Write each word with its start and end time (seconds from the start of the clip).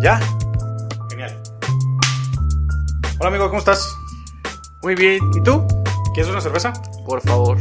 ¿Ya? 0.00 0.18
Genial. 1.10 1.36
Hola 3.18 3.28
amigo, 3.28 3.48
¿cómo 3.48 3.58
estás? 3.58 3.94
Muy 4.82 4.94
bien. 4.94 5.18
¿Y 5.34 5.42
tú? 5.42 5.66
¿Quieres 6.14 6.32
una 6.32 6.40
cerveza? 6.40 6.72
Por 7.06 7.20
favor. 7.20 7.58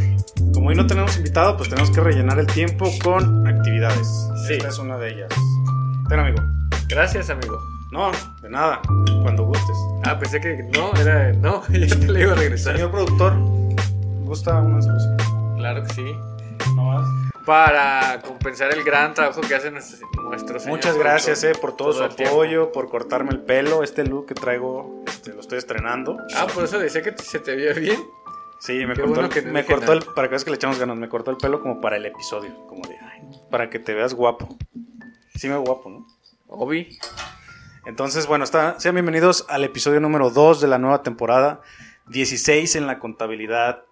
Como 0.53 0.69
hoy 0.69 0.75
no 0.75 0.87
tenemos 0.87 1.17
invitado, 1.17 1.57
pues 1.57 1.69
tenemos 1.69 1.91
que 1.91 1.99
rellenar 1.99 2.39
el 2.39 2.47
tiempo 2.47 2.89
con 3.03 3.45
actividades. 3.45 4.07
Sí. 4.47 4.53
Esta 4.53 4.69
es 4.69 4.79
una 4.79 4.97
de 4.97 5.11
ellas. 5.11 5.29
Ten 6.07 6.19
amigo. 6.19 6.41
Gracias, 6.87 7.29
amigo. 7.29 7.59
No, 7.91 8.09
de 8.41 8.49
nada. 8.49 8.81
Cuando 9.21 9.43
gustes. 9.43 9.75
Ah, 10.05 10.17
pensé 10.17 10.39
que 10.39 10.63
no, 10.73 10.93
era. 10.93 11.33
No, 11.33 11.61
ya 11.69 11.99
te 11.99 12.07
le 12.07 12.21
iba 12.21 12.31
a 12.31 12.35
regresar. 12.35 12.75
Señor 12.75 12.91
productor, 12.91 13.33
¿gusta 14.23 14.61
una 14.61 14.81
cerveza? 14.81 15.17
Claro 15.57 15.83
que 15.83 15.93
sí. 15.93 16.05
No 16.75 16.83
más. 16.83 17.28
Para 17.49 18.21
compensar 18.21 18.71
el 18.75 18.83
gran 18.83 19.15
trabajo 19.15 19.41
que 19.41 19.55
hace 19.55 19.71
nuestro, 19.71 20.07
nuestro 20.21 20.59
señor 20.59 20.77
Muchas 20.77 20.95
gracias 20.95 21.43
eh, 21.43 21.53
por 21.59 21.75
todo, 21.75 21.93
su 21.93 22.03
apoyo, 22.03 22.71
por 22.71 22.89
cortarme 22.89 23.31
el 23.31 23.39
pelo. 23.39 23.81
Este 23.81 24.03
look 24.03 24.27
que 24.27 24.35
traigo 24.35 25.03
este, 25.07 25.33
lo 25.33 25.39
estoy 25.39 25.57
estrenando. 25.57 26.15
Ah, 26.35 26.45
por 26.53 26.65
eso 26.65 26.77
decía 26.77 27.01
que 27.01 27.17
se 27.17 27.39
te 27.39 27.55
veía 27.55 27.73
bien. 27.73 27.99
Sí, 28.59 28.85
me 28.85 28.93
Qué 28.93 29.01
cortó, 29.01 29.07
bueno 29.07 29.21
el, 29.23 29.29
que 29.33 29.41
me 29.41 29.65
cortó 29.65 29.93
el, 29.93 30.03
para 30.03 30.27
que 30.27 30.33
veas 30.33 30.43
que 30.43 30.51
le 30.51 30.57
echamos 30.57 30.77
ganas, 30.77 30.95
me 30.97 31.09
cortó 31.09 31.31
el 31.31 31.37
pelo 31.37 31.59
como 31.59 31.81
para 31.81 31.97
el 31.97 32.05
episodio, 32.05 32.67
como 32.67 32.87
de, 32.87 32.99
ay, 33.01 33.27
para 33.49 33.71
que 33.71 33.79
te 33.79 33.95
veas 33.95 34.13
guapo. 34.13 34.55
Sí 35.33 35.47
me 35.47 35.53
veo 35.53 35.63
guapo, 35.63 35.89
¿no? 35.89 36.05
Obi. 36.49 36.99
Entonces, 37.87 38.27
bueno, 38.27 38.43
está, 38.43 38.79
sean 38.79 38.93
bienvenidos 38.93 39.47
al 39.49 39.63
episodio 39.63 39.99
número 39.99 40.29
2 40.29 40.61
de 40.61 40.67
la 40.67 40.77
nueva 40.77 41.01
temporada, 41.01 41.61
16 42.09 42.75
en 42.75 42.85
la 42.85 42.99
contabilidad 42.99 43.85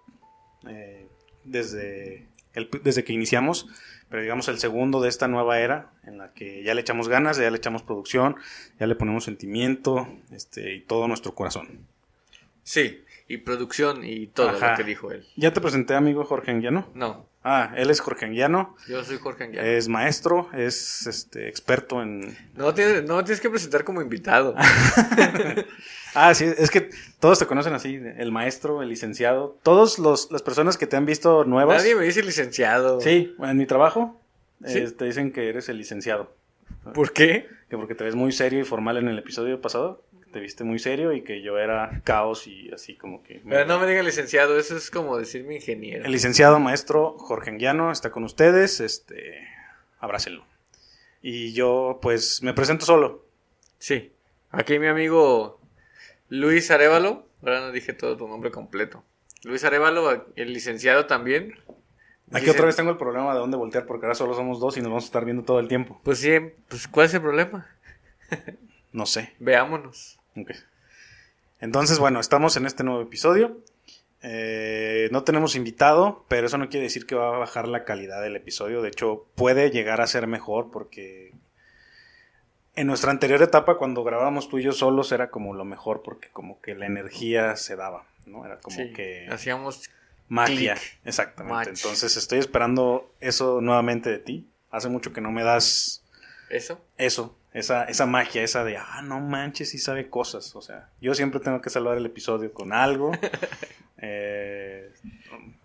eh, 0.68 1.08
desde, 1.42 2.27
el- 2.58 2.70
desde 2.84 3.04
que 3.04 3.12
iniciamos, 3.12 3.66
pero 4.10 4.22
digamos 4.22 4.48
el 4.48 4.58
segundo 4.58 5.00
de 5.00 5.08
esta 5.08 5.28
nueva 5.28 5.58
era 5.60 5.90
en 6.04 6.18
la 6.18 6.32
que 6.32 6.62
ya 6.62 6.74
le 6.74 6.80
echamos 6.82 7.08
ganas, 7.08 7.36
ya 7.38 7.50
le 7.50 7.56
echamos 7.56 7.82
producción, 7.82 8.36
ya 8.78 8.86
le 8.86 8.94
ponemos 8.94 9.24
sentimiento 9.24 10.08
este, 10.32 10.74
y 10.74 10.80
todo 10.80 11.08
nuestro 11.08 11.34
corazón. 11.34 11.86
Sí, 12.62 13.02
y 13.28 13.38
producción 13.38 14.04
y 14.04 14.26
todo 14.26 14.50
Ajá. 14.50 14.72
lo 14.72 14.76
que 14.76 14.84
dijo 14.84 15.10
él. 15.10 15.26
Ya 15.36 15.52
te 15.52 15.60
presenté, 15.60 15.94
amigo 15.94 16.24
Jorge 16.24 16.50
Anguiano. 16.50 16.88
No, 16.94 17.26
Ah, 17.44 17.72
él 17.76 17.88
es 17.88 18.00
Jorge 18.00 18.26
Anguiano. 18.26 18.76
yo 18.88 19.02
soy 19.04 19.16
Jorge 19.18 19.44
Anguiano. 19.44 19.66
Es 19.66 19.88
maestro, 19.88 20.50
es 20.52 21.06
este, 21.06 21.48
experto 21.48 22.02
en... 22.02 22.36
No, 22.54 22.74
tienes, 22.74 23.04
no 23.04 23.22
tienes 23.24 23.40
que 23.40 23.48
presentar 23.48 23.84
como 23.84 24.02
invitado. 24.02 24.54
Ah, 26.14 26.34
sí, 26.34 26.46
es 26.56 26.70
que 26.70 26.90
todos 27.20 27.38
te 27.38 27.46
conocen 27.46 27.74
así, 27.74 28.00
el 28.16 28.32
maestro, 28.32 28.82
el 28.82 28.88
licenciado. 28.88 29.56
Todas 29.62 29.98
las 29.98 30.42
personas 30.42 30.76
que 30.76 30.86
te 30.86 30.96
han 30.96 31.06
visto 31.06 31.44
nuevas... 31.44 31.78
Nadie 31.78 31.94
me 31.94 32.04
dice 32.04 32.22
licenciado. 32.22 33.00
Sí, 33.00 33.34
en 33.38 33.56
mi 33.56 33.66
trabajo 33.66 34.18
¿Sí? 34.64 34.78
eh, 34.78 34.90
te 34.90 35.04
dicen 35.04 35.32
que 35.32 35.48
eres 35.48 35.68
el 35.68 35.78
licenciado. 35.78 36.32
¿Por 36.94 37.12
qué? 37.12 37.46
Que 37.68 37.76
porque 37.76 37.94
te 37.94 38.04
ves 38.04 38.14
muy 38.14 38.32
serio 38.32 38.60
y 38.60 38.64
formal 38.64 38.96
en 38.96 39.08
el 39.08 39.18
episodio 39.18 39.60
pasado. 39.60 40.02
Te 40.32 40.40
viste 40.40 40.62
muy 40.62 40.78
serio 40.78 41.12
y 41.14 41.22
que 41.22 41.40
yo 41.40 41.58
era 41.58 42.02
caos 42.04 42.46
y 42.46 42.70
así 42.72 42.94
como 42.94 43.22
que... 43.22 43.40
Pero 43.48 43.64
no 43.64 43.78
me 43.78 43.86
digan 43.86 44.04
licenciado, 44.04 44.58
eso 44.58 44.76
es 44.76 44.90
como 44.90 45.16
decirme 45.16 45.56
ingeniero. 45.56 46.04
El 46.04 46.12
licenciado 46.12 46.60
maestro 46.60 47.16
Jorge 47.18 47.50
Anguiano 47.50 47.90
está 47.90 48.10
con 48.10 48.24
ustedes, 48.24 48.80
este... 48.80 49.46
Abrácenlo. 50.00 50.44
Y 51.22 51.52
yo 51.52 51.98
pues 52.02 52.42
me 52.42 52.54
presento 52.54 52.84
solo. 52.84 53.24
Sí. 53.78 54.12
Aquí 54.50 54.78
mi 54.78 54.86
amigo 54.86 55.57
Luis 56.28 56.70
Arevalo. 56.70 57.26
Ahora 57.42 57.60
no 57.60 57.72
dije 57.72 57.92
todo 57.92 58.16
tu 58.16 58.26
nombre 58.28 58.50
completo. 58.50 59.04
Luis 59.44 59.62
Arevalo, 59.64 60.26
el 60.36 60.52
licenciado 60.52 61.06
también. 61.06 61.54
Aquí 62.32 62.40
Dicen- 62.46 62.50
otra 62.50 62.66
vez 62.66 62.76
tengo 62.76 62.90
el 62.90 62.96
problema 62.98 63.32
de 63.32 63.38
dónde 63.40 63.56
voltear 63.56 63.86
porque 63.86 64.06
ahora 64.06 64.14
solo 64.14 64.34
somos 64.34 64.60
dos 64.60 64.76
y 64.76 64.80
nos 64.80 64.88
vamos 64.90 65.04
a 65.04 65.06
estar 65.06 65.24
viendo 65.24 65.44
todo 65.44 65.60
el 65.60 65.68
tiempo. 65.68 66.00
Pues 66.04 66.18
sí, 66.18 66.32
pues 66.68 66.86
¿cuál 66.88 67.06
es 67.06 67.14
el 67.14 67.22
problema? 67.22 67.66
No 68.92 69.04
sé. 69.06 69.34
Veámonos. 69.38 70.18
Entonces, 71.60 71.98
bueno, 71.98 72.20
estamos 72.20 72.56
en 72.56 72.64
este 72.66 72.84
nuevo 72.84 73.02
episodio. 73.02 73.58
Eh, 74.22 75.08
no 75.12 75.24
tenemos 75.24 75.56
invitado, 75.56 76.24
pero 76.28 76.46
eso 76.46 76.56
no 76.58 76.68
quiere 76.68 76.84
decir 76.84 77.04
que 77.06 77.14
va 77.14 77.34
a 77.34 77.38
bajar 77.38 77.68
la 77.68 77.84
calidad 77.84 78.22
del 78.22 78.34
episodio. 78.36 78.80
De 78.82 78.88
hecho, 78.88 79.26
puede 79.34 79.70
llegar 79.70 80.00
a 80.00 80.06
ser 80.06 80.26
mejor 80.26 80.70
porque 80.70 81.32
en 82.80 82.86
nuestra 82.86 83.10
anterior 83.10 83.42
etapa, 83.42 83.76
cuando 83.76 84.04
grabábamos 84.04 84.48
tú 84.48 84.58
y 84.58 84.62
yo 84.62 84.72
solos, 84.72 85.10
era 85.12 85.30
como 85.30 85.54
lo 85.54 85.64
mejor 85.64 86.02
porque 86.02 86.28
como 86.32 86.60
que 86.60 86.74
la 86.74 86.86
energía 86.86 87.56
se 87.56 87.76
daba, 87.76 88.04
¿no? 88.26 88.44
Era 88.46 88.58
como 88.60 88.76
Sí, 88.76 88.92
que 88.92 89.26
hacíamos 89.30 89.88
magia. 90.28 90.74
click. 90.74 90.98
Exactamente. 91.04 91.54
Match. 91.54 91.68
Entonces, 91.68 92.16
estoy 92.16 92.38
esperando 92.38 93.12
eso 93.20 93.60
nuevamente 93.60 94.10
de 94.10 94.18
ti. 94.18 94.48
Hace 94.70 94.88
mucho 94.88 95.12
que 95.12 95.20
no 95.20 95.30
me 95.32 95.42
das 95.42 96.04
eso. 96.50 96.80
eso, 96.98 97.36
esa, 97.52 97.84
esa 97.84 98.06
magia, 98.06 98.42
esa 98.42 98.64
de, 98.64 98.76
ah, 98.76 99.02
no 99.02 99.18
manches, 99.20 99.70
sí 99.70 99.78
sabe 99.78 100.08
cosas. 100.08 100.54
O 100.54 100.62
sea, 100.62 100.88
yo 101.00 101.14
siempre 101.14 101.40
tengo 101.40 101.60
que 101.60 101.70
salvar 101.70 101.96
el 101.96 102.06
episodio 102.06 102.52
con 102.52 102.72
algo. 102.72 103.12
Eh, 104.00 104.92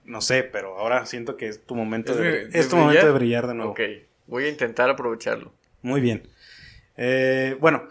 no 0.06 0.20
sé, 0.20 0.42
pero 0.42 0.80
ahora 0.80 1.06
siento 1.06 1.38
que 1.38 1.48
es 1.48 1.64
tu 1.68 1.76
momento, 1.76 2.14
¿Es 2.14 2.18
de, 2.18 2.60
es 2.60 2.68
tu 2.68 2.78
momento 2.78 3.06
de 3.06 3.12
brillar 3.12 3.46
de 3.46 3.54
nuevo. 3.54 3.74
Ok, 3.74 3.80
voy 4.26 4.46
a 4.46 4.50
intentar 4.50 4.90
aprovecharlo. 4.90 5.54
Muy 5.84 6.02
bien. 6.02 6.24
Eh, 6.98 7.58
bueno, 7.60 7.88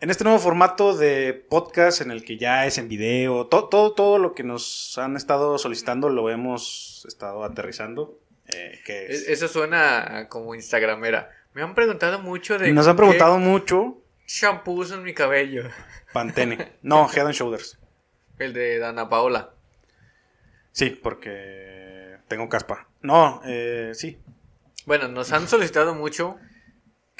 en 0.00 0.10
este 0.10 0.24
nuevo 0.24 0.38
formato 0.38 0.96
de 0.96 1.34
podcast 1.34 2.00
en 2.00 2.10
el 2.10 2.24
que 2.24 2.38
ya 2.38 2.66
es 2.66 2.78
en 2.78 2.88
video, 2.88 3.46
to- 3.46 3.68
todo, 3.68 3.92
todo 3.92 4.18
lo 4.18 4.34
que 4.34 4.42
nos 4.42 4.96
han 4.98 5.16
estado 5.16 5.58
solicitando 5.58 6.08
lo 6.08 6.30
hemos 6.30 7.04
estado 7.08 7.44
aterrizando. 7.44 8.18
eh, 8.52 8.80
que 8.84 9.06
es- 9.06 9.22
Es- 9.22 9.28
Eso 9.28 9.48
suena 9.48 10.26
como 10.28 10.54
instagramera. 10.56 11.30
Me 11.54 11.62
han 11.62 11.74
preguntado 11.74 12.18
mucho 12.20 12.58
de... 12.58 12.72
nos 12.72 12.86
han 12.88 12.94
qué 12.94 12.98
preguntado 12.98 13.38
mucho 13.38 13.98
shampoo 14.26 14.72
uso 14.74 14.94
en 14.94 15.02
mi 15.04 15.14
cabello. 15.14 15.64
Pantene. 16.12 16.72
No, 16.82 17.08
Head 17.08 17.26
and 17.26 17.34
Shoulders. 17.34 17.78
El 18.38 18.52
de 18.52 18.78
Dana 18.78 19.08
Paola. 19.08 19.50
Sí, 20.72 20.90
porque 20.90 22.16
tengo 22.28 22.48
caspa. 22.48 22.88
No, 23.02 23.40
eh, 23.44 23.90
sí, 23.94 24.18
Bueno, 24.86 25.08
nos 25.08 25.30
han 25.32 25.46
solicitado 25.46 25.94
mucho. 25.94 26.36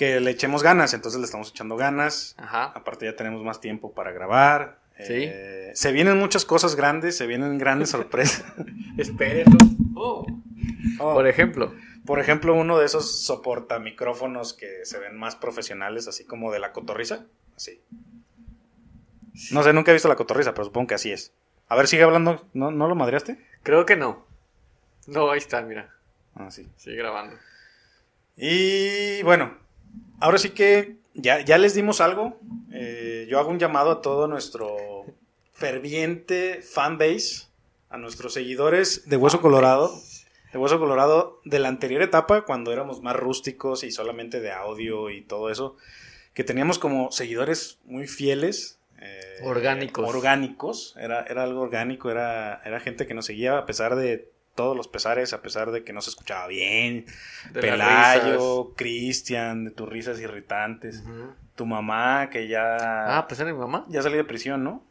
Que 0.01 0.19
le 0.19 0.31
echemos 0.31 0.63
ganas, 0.63 0.95
entonces 0.95 1.21
le 1.21 1.27
estamos 1.27 1.51
echando 1.51 1.77
ganas. 1.77 2.35
Ajá. 2.39 2.73
Aparte 2.75 3.05
ya 3.05 3.15
tenemos 3.17 3.45
más 3.45 3.61
tiempo 3.61 3.93
para 3.93 4.13
grabar. 4.13 4.81
Eh, 4.99 5.73
se 5.75 5.93
vienen 5.93 6.17
muchas 6.19 6.47
cosas 6.47 6.75
grandes, 6.75 7.19
se 7.19 7.27
vienen 7.27 7.59
grandes 7.59 7.91
sorpresas. 7.97 8.47
Espérenlo. 8.97 9.59
Oh. 9.95 10.27
Oh, 11.01 11.13
Por 11.13 11.27
ejemplo. 11.27 11.75
por 12.07 12.19
ejemplo, 12.19 12.55
uno 12.55 12.79
de 12.79 12.87
esos 12.87 13.21
soporta 13.27 13.79
micrófonos 13.79 14.55
que 14.55 14.87
se 14.87 14.99
ven 14.99 15.19
más 15.19 15.37
profesionales, 15.37 16.09
así 16.09 16.25
como 16.25 16.51
de 16.51 16.61
la 16.61 16.73
cotorriza. 16.73 17.27
Así. 17.55 17.83
No 19.53 19.63
sé, 19.63 19.75
nunca 19.75 19.91
he 19.91 19.95
visto 19.95 20.09
la 20.09 20.17
cotorriza, 20.17 20.55
pero 20.55 20.65
supongo 20.65 20.87
que 20.87 20.95
así 20.95 21.13
es. 21.13 21.35
A 21.69 21.77
ver, 21.77 21.87
sigue 21.89 22.05
hablando. 22.05 22.49
¿No, 22.55 22.71
¿no 22.71 22.89
lo 22.89 22.95
madreaste? 22.95 23.37
Creo 23.63 23.85
que 23.85 23.97
no. 23.97 24.25
No, 25.07 25.31
ahí 25.31 25.39
está, 25.39 25.61
mira. 25.61 25.95
Ah, 26.35 26.51
sí. 26.51 26.67
Sigue 26.77 26.97
grabando. 26.97 27.37
Y 28.37 29.23
bueno, 29.25 29.59
ahora 30.21 30.39
sí 30.39 30.51
que 30.51 30.97
ya, 31.15 31.41
ya 31.41 31.59
les 31.59 31.75
dimos 31.75 32.01
algo. 32.01 32.39
Eh, 32.73 33.27
yo 33.29 33.39
hago 33.39 33.51
un 33.51 33.59
llamado 33.59 33.91
a 33.91 34.03
todo 34.03 34.27
nuestro 34.29 34.77
ferviente 35.53 36.63
fanbase, 36.63 37.47
a 37.89 37.99
nuestros 37.99 38.33
seguidores 38.33 39.09
de 39.09 39.17
Hueso 39.17 39.41
Colorado, 39.41 39.93
de 40.53 40.59
Hueso 40.59 40.79
Colorado 40.79 41.41
de 41.45 41.59
la 41.59 41.69
anterior 41.69 42.03
etapa, 42.03 42.45
cuando 42.45 42.73
éramos 42.73 43.03
más 43.03 43.17
rústicos 43.17 43.85
y 43.85 43.91
solamente 43.91 44.41
de 44.41 44.53
audio 44.53 45.11
y 45.11 45.23
todo 45.23 45.51
eso, 45.51 45.77
que 46.35 46.45
teníamos 46.45 46.79
como 46.79 47.11
seguidores 47.11 47.79
muy 47.85 48.07
fieles. 48.07 48.79
eh, 49.01 49.41
Orgánicos. 49.43 50.09
Orgánicos, 50.09 50.95
era, 50.99 51.23
era 51.25 51.43
algo 51.43 51.61
orgánico, 51.61 52.11
era, 52.11 52.63
era 52.65 52.81
gente 52.81 53.07
que 53.07 53.15
nos 53.15 53.27
seguía 53.27 53.59
a 53.59 53.67
pesar 53.67 53.97
de 53.97 54.31
todos 54.61 54.77
los 54.77 54.89
pesares, 54.89 55.33
a 55.33 55.41
pesar 55.41 55.71
de 55.71 55.85
que 55.85 55.93
no 55.95 56.03
se 56.03 56.11
escuchaba 56.11 56.47
bien, 56.47 57.07
De 57.53 57.61
Pelayo, 57.63 58.75
Cristian, 58.77 59.65
de 59.65 59.71
tus 59.71 59.89
risas 59.89 60.21
irritantes. 60.21 61.03
Tu 61.57 61.65
mamá, 61.67 62.29
que 62.31 62.47
ya, 62.49 62.77
Ah, 63.19 63.27
pues 63.27 63.41
era 63.41 63.51
mi 63.53 63.59
mamá. 63.59 63.87
ya 63.89 64.03
salió 64.03 64.19
de 64.19 64.25
prisión, 64.25 64.63
¿no? 64.63 64.85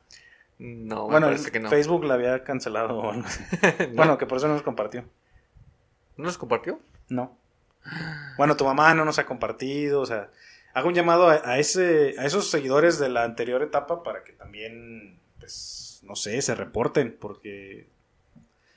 No, 0.58 1.06
bueno, 1.08 1.28
parece 1.28 1.52
que 1.52 1.60
no. 1.60 1.70
Facebook 1.70 2.04
la 2.04 2.16
había 2.16 2.44
cancelado 2.44 2.98
o 2.98 3.12
algo 3.12 3.26
así. 3.26 3.44
¿No? 3.92 3.96
Bueno, 3.96 4.18
que 4.18 4.26
por 4.26 4.38
eso 4.40 4.48
no 4.48 4.54
nos 4.56 4.64
compartió. 4.64 5.06
¿No 6.18 6.26
nos 6.26 6.38
compartió? 6.38 6.80
No. 7.08 7.38
Bueno, 8.38 8.58
tu 8.58 8.66
mamá 8.66 8.94
no 8.94 9.06
nos 9.06 9.20
ha 9.20 9.26
compartido, 9.26 10.02
o 10.02 10.06
sea, 10.06 10.32
hago 10.74 10.88
un 10.90 10.96
llamado 10.96 11.30
a, 11.30 11.42
a 11.46 11.60
ese, 11.60 12.16
a 12.20 12.26
esos 12.26 12.50
seguidores 12.50 13.00
de 13.00 13.10
la 13.10 13.24
anterior 13.24 13.62
etapa 13.64 14.04
para 14.04 14.24
que 14.24 14.34
también, 14.34 15.20
pues, 15.40 16.02
no 16.04 16.16
sé, 16.16 16.42
se 16.42 16.56
reporten, 16.56 17.16
porque 17.20 17.88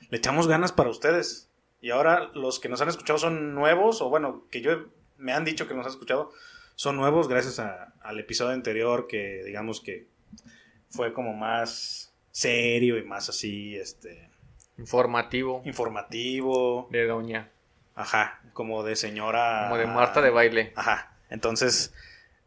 le 0.09 0.17
echamos 0.17 0.47
ganas 0.47 0.71
para 0.71 0.89
ustedes. 0.89 1.49
Y 1.81 1.89
ahora 1.91 2.29
los 2.33 2.59
que 2.59 2.69
nos 2.69 2.81
han 2.81 2.89
escuchado 2.89 3.19
son 3.19 3.53
nuevos, 3.55 4.01
o 4.01 4.09
bueno, 4.09 4.45
que 4.49 4.61
yo 4.61 4.85
me 5.17 5.33
han 5.33 5.43
dicho 5.45 5.67
que 5.67 5.73
nos 5.73 5.85
han 5.85 5.91
escuchado, 5.91 6.31
son 6.75 6.95
nuevos 6.95 7.27
gracias 7.27 7.59
a- 7.59 7.93
al 8.01 8.19
episodio 8.19 8.53
anterior 8.53 9.07
que 9.07 9.43
digamos 9.45 9.81
que 9.81 10.07
fue 10.89 11.13
como 11.13 11.33
más 11.33 12.13
serio 12.31 12.97
y 12.97 13.03
más 13.03 13.29
así, 13.29 13.75
este, 13.75 14.29
Informativo. 14.77 15.61
informativo, 15.65 16.87
De 16.91 17.05
doña. 17.05 17.49
ajá, 17.95 18.41
como 18.53 18.83
de 18.83 18.95
señora... 18.95 19.65
Como 19.69 19.77
de 19.79 19.85
Marta 19.87 20.21
de 20.21 20.29
baile. 20.31 20.73
Ajá, 20.75 21.15
entonces, 21.29 21.93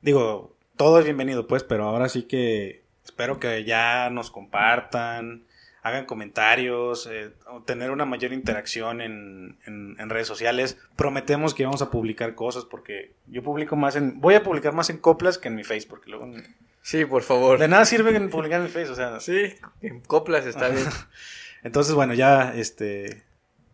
digo, 0.00 0.56
todo 0.76 0.98
es 0.98 1.04
bienvenido, 1.04 1.46
pues, 1.46 1.62
pero 1.62 1.84
ahora 1.84 2.08
sí 2.08 2.24
que 2.24 2.82
espero 3.04 3.38
que 3.38 3.64
ya 3.64 4.10
nos 4.10 4.30
compartan, 4.30 5.44
hagan 5.86 6.04
comentarios, 6.04 7.08
eh, 7.10 7.30
tener 7.64 7.92
una 7.92 8.04
mayor 8.04 8.32
interacción 8.32 9.00
en, 9.00 9.56
en, 9.66 9.96
en, 10.00 10.10
redes 10.10 10.26
sociales. 10.26 10.78
Prometemos 10.96 11.54
que 11.54 11.64
vamos 11.64 11.80
a 11.80 11.90
publicar 11.90 12.34
cosas 12.34 12.64
porque 12.64 13.12
yo 13.28 13.42
publico 13.42 13.76
más 13.76 13.94
en... 13.94 14.20
Voy 14.20 14.34
a 14.34 14.42
publicar 14.42 14.72
más 14.72 14.90
en 14.90 14.98
coplas 14.98 15.38
que 15.38 15.46
en 15.46 15.54
mi 15.54 15.62
face 15.62 15.86
porque 15.88 16.10
luego... 16.10 16.28
Sí, 16.82 17.04
por 17.04 17.22
favor. 17.22 17.58
De 17.58 17.68
nada 17.68 17.84
sirve 17.84 18.18
publicar 18.28 18.60
en 18.60 18.66
el 18.66 18.72
face, 18.72 18.90
o 18.90 18.94
sea... 18.96 19.20
Sí, 19.20 19.54
en 19.80 20.00
coplas 20.00 20.44
está 20.44 20.68
bien. 20.70 20.86
Entonces, 21.62 21.94
bueno, 21.94 22.14
ya, 22.14 22.52
este... 22.54 23.22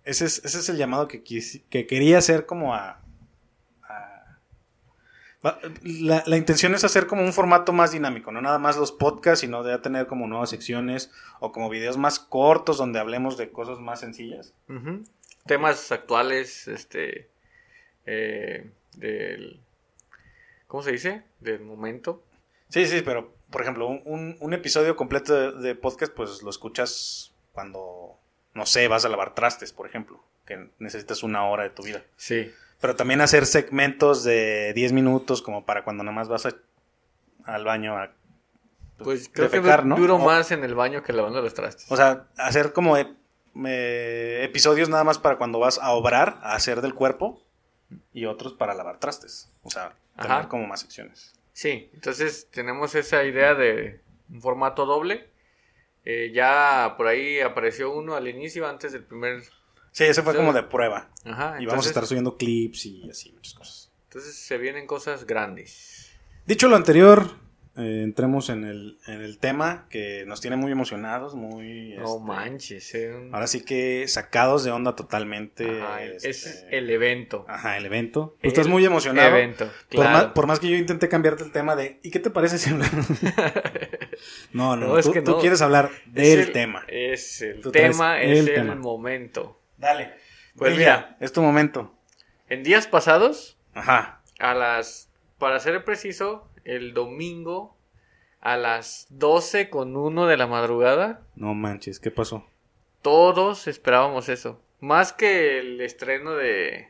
Ese 0.05 0.26
es, 0.26 0.44
ese 0.44 0.58
es 0.58 0.69
el 0.69 0.76
llamado 0.76 1.08
que, 1.08 1.23
que 1.23 1.87
quería 1.87 2.19
hacer 2.19 2.44
como 2.44 2.75
a, 2.75 3.00
la, 5.43 6.23
la, 6.25 6.37
intención 6.37 6.75
es 6.75 6.85
hacer 6.85 7.09
como 7.09 7.23
un 7.23 7.33
formato 7.33 7.73
más 7.73 7.91
dinámico, 7.91 8.31
no 8.31 8.41
nada 8.41 8.59
más 8.59 8.77
los 8.77 8.93
podcasts, 8.93 9.41
sino 9.41 9.65
de 9.65 9.77
tener 9.79 10.06
como 10.06 10.29
nuevas 10.29 10.50
secciones 10.50 11.11
o 11.41 11.50
como 11.50 11.69
videos 11.69 11.97
más 11.97 12.21
cortos 12.21 12.79
donde 12.79 13.00
hablemos 13.00 13.37
de 13.37 13.50
cosas 13.50 13.81
más 13.81 14.00
sencillas. 14.00 14.55
Temas 15.44 15.91
actuales, 15.91 16.69
este, 16.69 17.29
eh, 18.06 18.71
del, 18.94 19.61
¿cómo 20.69 20.85
se 20.85 20.93
dice? 20.93 21.25
Del 21.41 21.61
momento. 21.61 22.23
Sí, 22.69 22.87
sí, 22.87 23.03
pero 23.05 23.35
por 23.50 23.62
ejemplo, 23.62 23.89
un, 23.89 24.37
un 24.39 24.55
episodio 24.55 24.97
completo 24.97 25.35
de, 25.35 25.61
de, 25.61 25.75
podcast, 25.75 26.12
pues 26.15 26.43
lo 26.43 26.50
escuchas 26.50 27.35
cuando, 27.53 28.19
no 28.55 28.65
sé, 28.65 28.89
vas 28.89 29.05
a 29.05 29.09
lavar 29.09 29.35
trastes, 29.35 29.73
por 29.73 29.87
ejemplo, 29.87 30.25
que 30.47 30.71
necesitas 30.79 31.23
una 31.23 31.47
hora 31.47 31.65
de 31.65 31.71
tu 31.71 31.83
vida. 31.83 32.05
Sí. 32.17 32.50
Pero 32.82 32.96
también 32.96 33.20
hacer 33.20 33.46
segmentos 33.46 34.25
de 34.25 34.73
10 34.75 34.93
minutos 34.93 35.40
como 35.40 35.64
para 35.64 35.84
cuando 35.84 36.02
nada 36.02 36.17
más 36.17 36.29
vas 36.29 36.49
al 37.44 37.64
baño 37.64 37.96
a... 37.96 38.11
Pues, 38.99 39.29
pues 39.29 39.50
creo 39.50 39.50
que 39.50 39.61
duro 39.96 40.19
más 40.19 40.50
en 40.50 40.64
el 40.64 40.75
baño 40.75 41.05
que 41.05 41.12
lavando 41.12 41.40
los 41.40 41.55
trastes. 41.55 41.87
O 41.90 41.96
sea, 41.96 42.26
hacer 42.37 42.73
como 42.73 42.96
episodios 43.55 44.88
nada 44.88 45.05
más 45.05 45.19
para 45.19 45.38
cuando 45.38 45.61
vas 45.61 45.79
a 45.79 45.93
obrar, 45.93 46.40
a 46.43 46.56
hacer 46.56 46.81
del 46.81 46.93
cuerpo 46.93 47.40
y 48.12 48.25
otros 48.25 48.52
para 48.52 48.75
lavar 48.75 48.99
trastes. 48.99 49.49
O 49.62 49.70
sea, 49.70 49.94
tener 50.20 50.49
como 50.49 50.67
más 50.67 50.81
secciones. 50.81 51.34
Sí, 51.52 51.88
entonces 51.94 52.49
tenemos 52.50 52.96
esa 52.96 53.23
idea 53.23 53.55
de 53.55 54.00
un 54.29 54.43
formato 54.43 54.87
doble. 54.87 55.31
Eh, 56.05 56.32
ya 56.34 56.94
por 56.96 57.06
ahí 57.06 57.38
apareció 57.38 57.93
uno 57.93 58.17
al 58.17 58.26
inicio, 58.26 58.67
antes 58.67 58.90
del 58.90 59.05
primer 59.05 59.44
Sí, 59.93 60.05
ese 60.05 60.23
fue 60.23 60.35
como 60.35 60.53
de 60.53 60.62
prueba. 60.62 61.11
Ajá. 61.25 61.56
Y 61.61 61.67
vamos 61.67 61.87
a 61.87 61.89
estar 61.89 62.06
subiendo 62.06 62.37
clips 62.37 62.87
y 62.87 63.11
así, 63.11 63.31
muchas 63.33 63.55
cosas. 63.55 63.93
Entonces 64.09 64.35
se 64.35 64.59
vienen 64.59 64.87
cosas 64.87 65.27
grandes. 65.27 66.11
Dicho 66.47 66.69
lo 66.69 66.77
anterior, 66.77 67.31
eh, 67.77 68.00
entremos 68.03 68.50
en 68.50 68.65
el, 68.65 68.99
en 69.06 69.23
el 69.23 69.39
tema 69.39 69.87
que 69.89 70.25
nos 70.27 70.41
tiene 70.41 70.56
muy 70.56 70.73
emocionados, 70.73 71.35
muy... 71.35 71.94
No 71.94 72.17
este, 72.17 72.27
manches. 72.27 72.94
Eh. 72.94 73.31
Ahora 73.33 73.47
sí 73.47 73.65
que 73.65 74.06
sacados 74.09 74.65
de 74.65 74.71
onda 74.71 74.97
totalmente. 74.97 75.81
Ajá, 75.81 76.03
es 76.05 76.25
este, 76.25 76.77
el 76.77 76.91
evento. 76.91 77.47
Ajá, 77.49 77.79
el 77.79 77.87
evento. 77.87 78.37
Tú 78.43 78.49
estás 78.49 78.69
muy 78.69 78.85
emocionado. 78.85 79.37
evento, 79.37 79.71
claro. 79.89 80.11
por, 80.11 80.12
más, 80.12 80.33
por 80.33 80.47
más 80.47 80.61
que 80.61 80.69
yo 80.69 80.77
intenté 80.77 81.09
cambiarte 81.09 81.44
el 81.44 81.53
tema 81.53 81.77
de... 81.77 81.99
¿Y 82.03 82.11
qué 82.11 82.19
te 82.19 82.31
parece 82.31 82.59
si 82.59 82.71
hablamos? 82.71 83.06
no, 84.53 84.77
no, 84.77 85.00
tú, 85.00 85.12
tú 85.23 85.39
quieres 85.39 85.62
hablar 85.62 85.91
del 86.06 86.53
tema. 86.53 86.85
Es 86.89 87.41
el 87.41 87.62
tema, 87.73 88.21
es 88.21 88.47
el 88.47 88.77
momento. 88.77 89.62
Dale. 89.82 90.14
Pues 90.56 90.79
mira, 90.79 91.17
es 91.19 91.32
tu 91.32 91.43
momento. 91.43 91.93
En 92.49 92.62
días 92.62 92.87
pasados, 92.87 93.58
Ajá. 93.75 94.23
a 94.38 94.55
las, 94.55 95.11
para 95.38 95.58
ser 95.58 95.84
preciso, 95.84 96.49
el 96.64 96.94
domingo 96.94 97.76
a 98.40 98.56
las 98.56 99.06
12 99.11 99.70
con 99.70 99.96
1 99.96 100.26
de 100.29 100.37
la 100.37 100.46
madrugada. 100.46 101.23
No 101.34 101.55
manches, 101.55 101.99
¿qué 101.99 102.12
pasó? 102.12 102.46
Todos 103.02 103.67
esperábamos 103.67 104.29
eso. 104.29 104.62
Más 104.79 105.12
que 105.12 105.58
el 105.58 105.81
estreno 105.81 106.34
de 106.34 106.88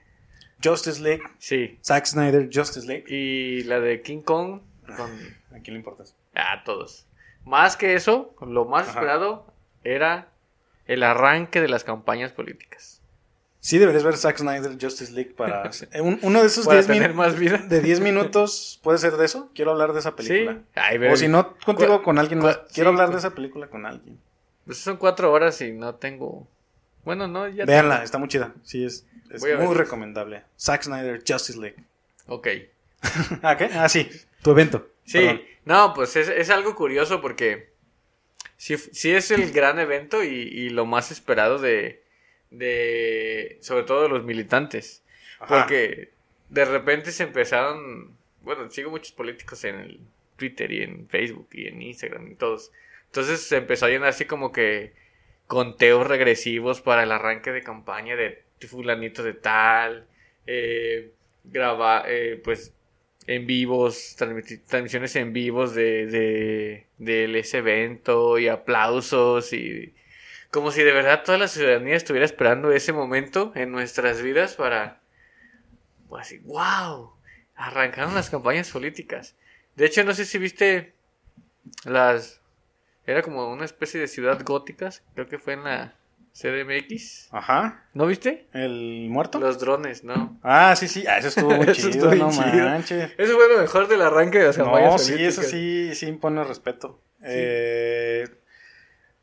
Justice 0.63 1.01
League. 1.01 1.23
Sí. 1.39 1.79
Zack 1.83 2.05
Snyder, 2.05 2.51
Justice 2.53 2.87
League. 2.87 3.05
Y 3.09 3.63
la 3.65 3.81
de 3.81 4.03
King 4.03 4.21
Kong. 4.21 4.61
Con... 4.99 5.11
¿A 5.57 5.61
quién 5.63 5.75
le 5.75 5.77
importa? 5.77 6.05
A 6.35 6.63
todos. 6.65 7.07
Más 7.45 7.79
que 7.79 7.95
eso, 7.95 8.35
lo 8.43 8.67
más 8.67 8.89
esperado 8.89 9.47
era 9.83 10.32
el 10.93 11.03
arranque 11.03 11.61
de 11.61 11.69
las 11.69 11.85
campañas 11.85 12.33
políticas. 12.33 13.01
Sí, 13.63 13.79
deberías 13.79 14.03
ver 14.03 14.17
Zack 14.17 14.39
Snyder 14.39 14.73
Justice 14.73 15.13
League 15.13 15.35
para... 15.37 15.71
uno 16.23 16.41
de 16.41 16.47
esos 16.47 16.69
10 16.69 16.89
minutos... 16.89 17.69
De 17.69 17.81
10 17.81 18.01
minutos, 18.01 18.81
¿puede 18.83 18.99
ser 18.99 19.13
de 19.17 19.25
eso? 19.25 19.51
Quiero 19.55 19.71
hablar 19.71 19.93
de 19.93 20.01
esa 20.01 20.17
película. 20.17 20.63
o 21.13 21.17
si 21.17 21.29
no, 21.29 21.57
contigo 21.65 22.03
con 22.03 22.19
alguien 22.19 22.41
más. 22.41 22.59
Quiero 22.75 22.91
hablar 22.91 23.13
de 23.13 23.19
esa 23.19 23.31
película 23.31 23.69
con 23.69 23.87
alguien. 23.87 24.19
Pues 24.67 24.79
son 24.79 24.97
cuatro 24.97 25.31
horas 25.33 25.61
y 25.61 25.71
no 25.71 25.95
tengo... 25.95 26.49
Bueno, 27.05 27.29
no, 27.29 27.47
ya... 27.47 27.65
Véanla, 27.65 28.03
está 28.03 28.19
muy 28.19 28.27
chida. 28.27 28.53
Sí, 28.65 28.85
es, 28.85 29.07
muy 29.61 29.77
recomendable. 29.77 30.43
Zack 30.59 30.83
Snyder 30.83 31.23
Justice 31.27 31.59
League. 31.59 31.85
Ok. 32.27 32.49
¿Ah, 33.43 33.57
qué? 33.57 33.71
Ah, 33.75 33.89
sí. 33.89 34.11
Tu 34.43 34.51
evento. 34.51 34.89
Sí. 35.05 35.41
No, 35.65 35.95
pues 35.95 36.17
es, 36.17 36.29
es 36.29 36.51
algo 36.51 36.75
curioso 36.75 37.21
porque 37.21 37.72
sí, 38.63 39.13
es 39.13 39.31
el 39.31 39.53
gran 39.53 39.79
evento 39.79 40.23
y, 40.23 40.71
lo 40.71 40.87
más 40.87 41.11
esperado 41.11 41.59
de, 41.59 42.03
de, 42.51 43.59
sobre 43.61 43.83
todo 43.85 44.03
de 44.03 44.09
los 44.09 44.25
militantes. 44.25 45.03
Porque 45.49 46.11
de 46.49 46.65
repente 46.65 47.11
se 47.11 47.25
empezaron, 47.25 48.17
bueno, 48.43 48.71
sigo 48.71 48.91
muchos 48.91 49.13
políticos 49.13 49.65
en 49.65 49.75
el 49.75 50.01
Twitter 50.37 50.71
y 50.71 50.83
en 50.83 51.09
Facebook 51.09 51.49
y 51.53 51.67
en 51.67 51.83
Instagram 51.83 52.31
y 52.31 52.35
todos. 52.37 52.71
Entonces 53.07 53.41
se 53.41 53.57
empezó 53.57 53.87
a 53.87 53.89
llenar 53.89 54.11
así 54.11 54.27
como 54.27 54.53
que 54.53 54.93
conteos 55.49 56.07
regresivos 56.07 56.81
para 56.81 57.03
el 57.03 57.11
arranque 57.11 57.51
de 57.51 57.63
campaña 57.63 58.15
de 58.15 58.45
fulanito 58.69 59.25
de 59.25 59.35
tal, 59.35 60.07
eh, 60.47 61.11
graba, 61.45 62.05
eh, 62.07 62.41
pues 62.43 62.73
en 63.27 63.47
vivos, 63.47 64.17
transmisiones 64.17 65.17
en 65.17 65.33
vivos 65.33 65.75
de, 65.75 66.87
de, 66.99 67.39
ese 67.39 67.59
evento 67.59 68.39
y 68.39 68.49
aplausos 68.49 69.53
y 69.53 69.95
como 70.51 70.71
si 70.71 70.83
de 70.83 70.93
verdad 70.93 71.23
toda 71.25 71.39
la 71.39 71.49
ciudadanía 71.49 71.97
estuviera 71.97 72.27
esperando 72.27 72.73
ese 72.73 72.93
momento 72.93 73.53
en 73.55 73.73
nuestras 73.73 74.21
vidas 74.23 74.55
para, 74.55 75.01
pues 76.09 76.27
así, 76.27 76.39
wow, 76.39 77.13
arrancaron 77.55 78.15
las 78.15 78.29
campañas 78.29 78.71
políticas. 78.71 79.35
De 79.77 79.87
hecho, 79.87 80.05
no 80.05 80.13
sé 80.15 80.27
si 80.27 80.39
viste 80.39 80.93
las, 81.85 82.41
era 83.07 83.23
como 83.23 83.51
una 83.51 83.65
especie 83.65 84.01
de 84.01 84.09
ciudad 84.09 84.43
góticas, 84.45 85.03
creo 85.15 85.29
que 85.29 85.39
fue 85.39 85.55
en 85.55 85.65
la 85.65 85.95
CDMX. 86.33 87.29
Ajá. 87.31 87.85
¿No 87.93 88.07
viste? 88.07 88.47
¿El 88.53 89.09
muerto? 89.11 89.39
Los 89.39 89.59
drones, 89.59 90.03
¿no? 90.03 90.39
Ah, 90.43 90.75
sí, 90.77 90.89
sí. 90.89 91.05
Ah, 91.07 91.19
eso 91.19 91.29
estuvo 91.29 91.51
muy 91.51 91.67
chido, 91.73 92.15
no 92.15 92.31
manches. 92.31 93.13
Eso 93.19 93.35
fue 93.35 93.49
lo 93.49 93.59
mejor 93.61 93.87
del 93.89 94.03
arranque 94.03 94.39
de 94.39 94.47
las 94.47 94.57
campañas 94.57 94.93
No, 94.93 94.99
sí, 94.99 95.23
eso 95.23 95.43
sí, 95.43 95.95
sí 95.95 96.07
impone 96.07 96.43
respeto. 96.45 97.01
Eh, 97.23 98.27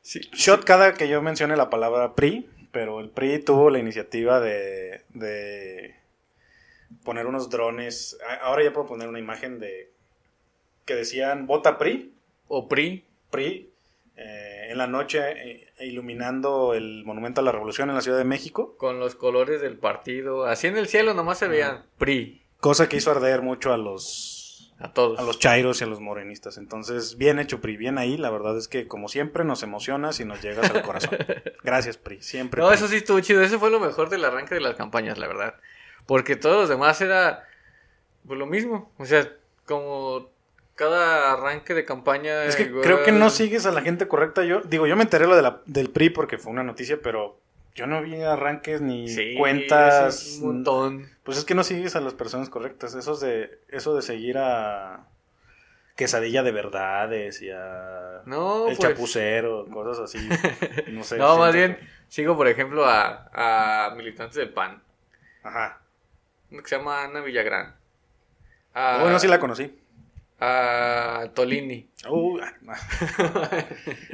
sí. 0.01 0.19
Shot 0.33 0.63
cada 0.63 0.93
que 0.93 1.07
yo 1.09 1.21
mencione 1.21 1.57
la 1.57 1.69
palabra 1.69 2.13
PRI, 2.13 2.47
pero 2.71 2.99
el 2.99 3.09
PRI 3.09 3.39
tuvo 3.39 3.71
la 3.71 3.79
iniciativa 3.79 4.39
de, 4.39 5.03
de 5.09 5.95
poner 7.03 7.25
unos 7.25 7.49
drones. 7.49 8.17
Ahora 8.41 8.63
ya 8.63 8.71
puedo 8.71 8.87
poner 8.87 9.07
una 9.07 9.19
imagen 9.19 9.59
de 9.59 9.91
que 10.85 10.95
decían 10.95 11.47
vota 11.47 11.77
PRI. 11.79 12.13
O 12.47 12.67
PRI. 12.67 13.03
PRI. 13.31 13.68
Eh, 14.21 14.71
en 14.71 14.77
la 14.77 14.85
noche 14.85 15.19
eh, 15.31 15.73
iluminando 15.79 16.73
el 16.73 17.05
Monumento 17.05 17.39
a 17.39 17.43
la 17.43 17.53
Revolución 17.53 17.87
en 17.87 17.95
la 17.95 18.01
Ciudad 18.01 18.17
de 18.17 18.25
México. 18.25 18.75
Con 18.77 18.99
los 18.99 19.15
colores 19.15 19.61
del 19.61 19.77
partido. 19.77 20.45
Así 20.45 20.67
en 20.67 20.75
el 20.75 20.87
cielo 20.87 21.13
nomás 21.13 21.39
se 21.39 21.47
veían 21.47 21.85
PRI. 21.97 22.43
Cosa 22.59 22.89
que 22.89 22.97
hizo 22.97 23.11
arder 23.11 23.41
mucho 23.41 23.71
a 23.71 23.77
los... 23.77 24.75
A 24.77 24.91
todos. 24.91 25.19
A 25.19 25.23
los 25.23 25.39
chairos 25.39 25.79
y 25.79 25.85
a 25.85 25.87
los 25.87 26.01
morenistas. 26.01 26.57
Entonces, 26.57 27.15
bien 27.15 27.39
hecho, 27.39 27.61
PRI. 27.61 27.77
Bien 27.77 27.97
ahí. 27.97 28.17
La 28.17 28.29
verdad 28.29 28.57
es 28.57 28.67
que, 28.67 28.87
como 28.87 29.07
siempre, 29.07 29.45
nos 29.45 29.63
emocionas 29.63 30.19
y 30.19 30.25
nos 30.25 30.41
llegas 30.41 30.69
al 30.69 30.81
corazón. 30.81 31.17
Gracias, 31.63 31.97
PRI. 31.97 32.21
Siempre. 32.21 32.61
No, 32.61 32.71
eso 32.73 32.89
sí 32.89 32.97
estuvo 32.97 33.21
chido. 33.21 33.41
Ese 33.41 33.57
fue 33.57 33.71
lo 33.71 33.79
mejor 33.79 34.09
del 34.09 34.25
arranque 34.25 34.55
de 34.55 34.61
las 34.61 34.75
campañas, 34.75 35.17
la 35.17 35.27
verdad. 35.27 35.55
Porque 36.05 36.35
todos 36.35 36.57
los 36.57 36.69
demás 36.69 36.99
era... 36.99 37.47
Pues 38.27 38.37
lo 38.37 38.45
mismo. 38.45 38.91
O 38.97 39.05
sea, 39.05 39.29
como 39.65 40.29
cada 40.79 41.33
arranque 41.33 41.73
de 41.73 41.83
campaña. 41.83 42.45
Es 42.45 42.55
que 42.55 42.71
creo 42.71 43.03
que 43.03 43.11
no 43.11 43.29
sigues 43.29 43.65
a 43.65 43.71
la 43.71 43.81
gente 43.81 44.07
correcta. 44.07 44.45
Yo 44.45 44.61
digo, 44.61 44.87
yo 44.87 44.95
me 44.95 45.03
enteré 45.03 45.27
lo 45.27 45.35
de 45.35 45.41
la, 45.41 45.61
del 45.65 45.89
PRI 45.89 46.09
porque 46.09 46.37
fue 46.37 46.53
una 46.53 46.63
noticia, 46.63 46.99
pero 47.03 47.37
yo 47.75 47.85
no 47.85 48.01
vi 48.01 48.21
arranques 48.21 48.79
ni 48.79 49.05
cuentas. 49.37 50.37
un 50.41 50.47
montón. 50.47 51.09
Pues 51.23 51.37
es 51.37 51.43
que 51.43 51.53
no 51.53 51.65
sigues 51.65 51.97
a 51.97 51.99
las 51.99 52.13
personas 52.13 52.49
correctas. 52.49 52.95
Eso 52.95 53.17
de, 53.17 53.59
eso 53.67 53.93
de 53.93 54.01
seguir 54.01 54.37
a 54.37 55.05
quesadilla 55.97 56.43
de 56.43 56.53
verdades 56.53 57.41
y 57.41 57.51
a 57.51 58.21
no, 58.25 58.69
el 58.69 58.77
pues. 58.77 58.79
chapucero, 58.79 59.67
cosas 59.69 59.99
así. 59.99 60.29
No 60.93 61.03
sé. 61.03 61.17
no, 61.17 61.37
más 61.37 61.53
bien 61.53 61.77
sigo, 62.07 62.37
por 62.37 62.47
ejemplo, 62.47 62.85
a, 62.85 63.29
a 63.33 63.95
militantes 63.95 64.37
del 64.37 64.53
PAN. 64.53 64.81
Ajá. 65.43 65.81
Que 66.49 66.61
se 66.63 66.77
llama 66.77 67.03
Ana 67.03 67.19
Villagrán. 67.19 67.75
bueno, 68.73 69.19
sí 69.19 69.27
la 69.27 69.41
conocí. 69.41 69.77
A 70.39 71.31
Tolini. 71.33 71.89
Uh, 72.09 72.39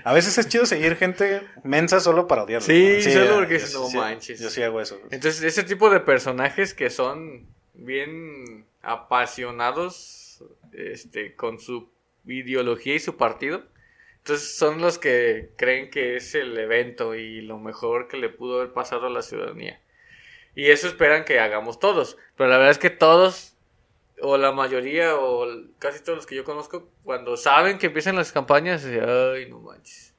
a 0.03 0.13
veces 0.13 0.37
es 0.37 0.47
chido 0.47 0.65
seguir 0.65 0.95
gente 0.95 1.41
mensa 1.63 1.99
solo 1.99 2.27
para 2.27 2.43
odiarlo. 2.43 2.65
Sí, 2.65 3.01
solo 3.01 3.35
porque 3.35 3.59
yo, 3.59 3.79
no 3.79 3.87
sí, 3.87 3.97
manches. 3.97 4.39
Yo 4.39 4.49
sí 4.49 4.63
hago 4.63 4.81
eso. 4.81 4.99
Entonces, 5.11 5.43
ese 5.43 5.63
tipo 5.63 5.89
de 5.89 5.99
personajes 5.99 6.73
que 6.73 6.89
son 6.89 7.45
bien 7.73 8.65
apasionados 8.81 10.43
este, 10.73 11.35
con 11.35 11.59
su 11.59 11.89
ideología 12.25 12.95
y 12.95 12.99
su 12.99 13.17
partido. 13.17 13.63
Entonces 14.17 14.57
son 14.57 14.81
los 14.81 14.97
que 14.97 15.51
creen 15.55 15.91
que 15.91 16.15
es 16.15 16.33
el 16.33 16.57
evento 16.57 17.13
y 17.13 17.41
lo 17.41 17.59
mejor 17.59 18.07
que 18.07 18.17
le 18.17 18.29
pudo 18.29 18.59
haber 18.59 18.73
pasado 18.73 19.05
a 19.05 19.11
la 19.11 19.21
ciudadanía. 19.21 19.79
Y 20.55 20.71
eso 20.71 20.87
esperan 20.87 21.25
que 21.25 21.39
hagamos 21.39 21.79
todos. 21.79 22.17
Pero 22.35 22.49
la 22.49 22.57
verdad 22.57 22.71
es 22.71 22.79
que 22.79 22.89
todos, 22.89 23.54
o 24.21 24.37
la 24.37 24.51
mayoría, 24.51 25.15
o 25.15 25.47
casi 25.79 26.03
todos 26.03 26.17
los 26.17 26.25
que 26.25 26.35
yo 26.35 26.43
conozco, 26.43 26.87
cuando 27.03 27.37
saben 27.37 27.77
que 27.77 27.87
empiezan 27.87 28.15
las 28.15 28.31
campañas, 28.31 28.85
ay, 28.85 29.49
no 29.49 29.59
manches. 29.59 30.13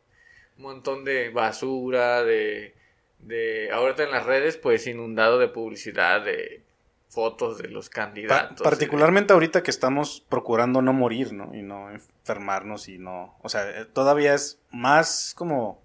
Un 0.57 0.65
montón 0.65 1.05
de 1.05 1.31
basura, 1.31 2.23
de, 2.25 2.75
de... 3.21 3.71
Ahorita 3.73 4.05
en 4.05 4.11
las 4.11 4.25
redes, 4.25 4.57
pues 4.57 4.87
inundado 4.87 5.39
de 5.39 5.49
publicidad, 5.49 6.25
de 6.25 6.63
fotos 7.09 7.59
de 7.59 7.69
los 7.69 7.89
candidatos. 7.89 8.59
Pa 8.59 8.71
particularmente 8.71 9.33
ahorita 9.33 9.63
que 9.63 9.71
estamos 9.71 10.25
procurando 10.29 10.83
no 10.83 10.93
morir, 10.93 11.33
¿no? 11.33 11.55
Y 11.55 11.63
no 11.63 11.91
enfermarnos 11.91 12.89
y 12.89 12.99
no... 12.99 13.37
O 13.43 13.49
sea, 13.49 13.69
eh, 13.71 13.85
todavía 13.87 14.35
es 14.35 14.61
más 14.71 15.35
como, 15.35 15.83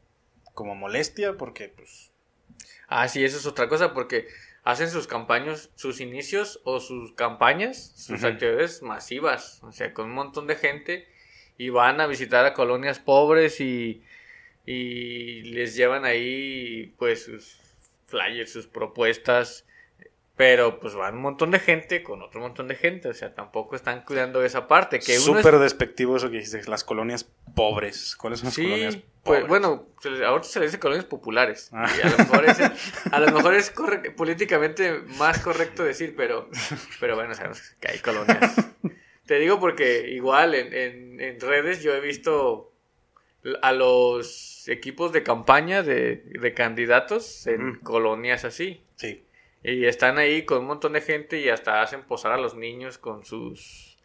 como 0.53 0.75
molestia 0.75 1.37
porque 1.37 1.69
pues... 1.69 2.11
Ah, 2.87 3.07
sí, 3.07 3.23
eso 3.23 3.37
es 3.37 3.45
otra 3.45 3.69
cosa 3.69 3.93
porque 3.93 4.27
hacen 4.63 4.89
sus 4.89 5.07
campañas, 5.07 5.71
sus 5.75 6.01
inicios 6.01 6.61
o 6.63 6.79
sus 6.79 7.13
campañas, 7.13 7.93
sus 7.95 8.23
actividades 8.23 8.81
masivas, 8.81 9.61
o 9.63 9.71
sea, 9.71 9.93
con 9.93 10.05
un 10.05 10.13
montón 10.13 10.47
de 10.47 10.55
gente 10.55 11.07
y 11.57 11.69
van 11.69 12.01
a 12.01 12.07
visitar 12.07 12.45
a 12.45 12.53
colonias 12.53 12.99
pobres 12.99 13.59
y, 13.59 14.03
y 14.65 15.41
les 15.43 15.75
llevan 15.75 16.05
ahí 16.05 16.93
pues 16.97 17.25
sus 17.25 17.59
flyers, 18.07 18.51
sus 18.51 18.67
propuestas 18.67 19.65
pero 20.35 20.79
pues 20.79 20.95
van 20.95 21.15
un 21.15 21.21
montón 21.21 21.51
de 21.51 21.59
gente 21.59 22.03
con 22.03 22.21
otro 22.21 22.39
montón 22.39 22.67
de 22.67 22.75
gente, 22.75 23.09
o 23.09 23.13
sea, 23.13 23.33
tampoco 23.35 23.75
están 23.75 24.03
cuidando 24.03 24.43
esa 24.43 24.67
parte. 24.67 24.99
que 24.99 25.17
Súper 25.17 25.59
despectivo 25.59 26.17
eso 26.17 26.31
que 26.31 26.37
dices, 26.37 26.67
las 26.67 26.83
colonias 26.83 27.29
pobres. 27.53 28.15
¿Cuáles 28.15 28.39
son 28.39 28.47
las 28.47 28.55
colonias 28.55 28.95
pues, 28.95 29.05
pobres? 29.23 29.45
Pues 29.45 29.47
bueno, 29.47 29.87
ahora 30.25 30.43
se 30.43 30.59
le 30.59 30.65
dice 30.65 30.79
colonias 30.79 31.05
populares. 31.05 31.69
Ah. 31.73 31.87
Y 31.95 32.07
a 32.07 32.09
lo 32.09 32.17
mejor 32.17 32.45
es, 32.45 32.59
a 33.11 33.19
lo 33.19 33.31
mejor 33.31 33.53
es 33.53 33.73
políticamente 34.15 35.01
más 35.17 35.39
correcto 35.39 35.83
decir, 35.83 36.15
pero, 36.15 36.49
pero 36.99 37.15
bueno, 37.15 37.35
sabemos 37.35 37.61
que 37.79 37.91
hay 37.91 37.99
colonias. 37.99 38.55
Te 39.25 39.35
digo 39.37 39.59
porque 39.59 40.09
igual 40.09 40.55
en, 40.55 41.21
en, 41.21 41.39
redes 41.39 41.83
yo 41.83 41.93
he 41.93 42.01
visto 42.01 42.73
a 43.61 43.71
los 43.71 44.67
equipos 44.67 45.11
de 45.13 45.23
campaña 45.23 45.83
de, 45.83 46.23
de 46.25 46.53
candidatos 46.53 47.47
en 47.47 47.75
colonias 47.75 48.43
así. 48.43 48.83
Sí. 48.95 49.23
Y 49.63 49.85
están 49.85 50.17
ahí 50.17 50.43
con 50.45 50.59
un 50.59 50.67
montón 50.67 50.93
de 50.93 51.01
gente 51.01 51.39
y 51.39 51.49
hasta 51.49 51.81
hacen 51.81 52.03
posar 52.03 52.31
a 52.31 52.37
los 52.37 52.55
niños 52.55 52.97
con 52.97 53.25
sus 53.25 53.97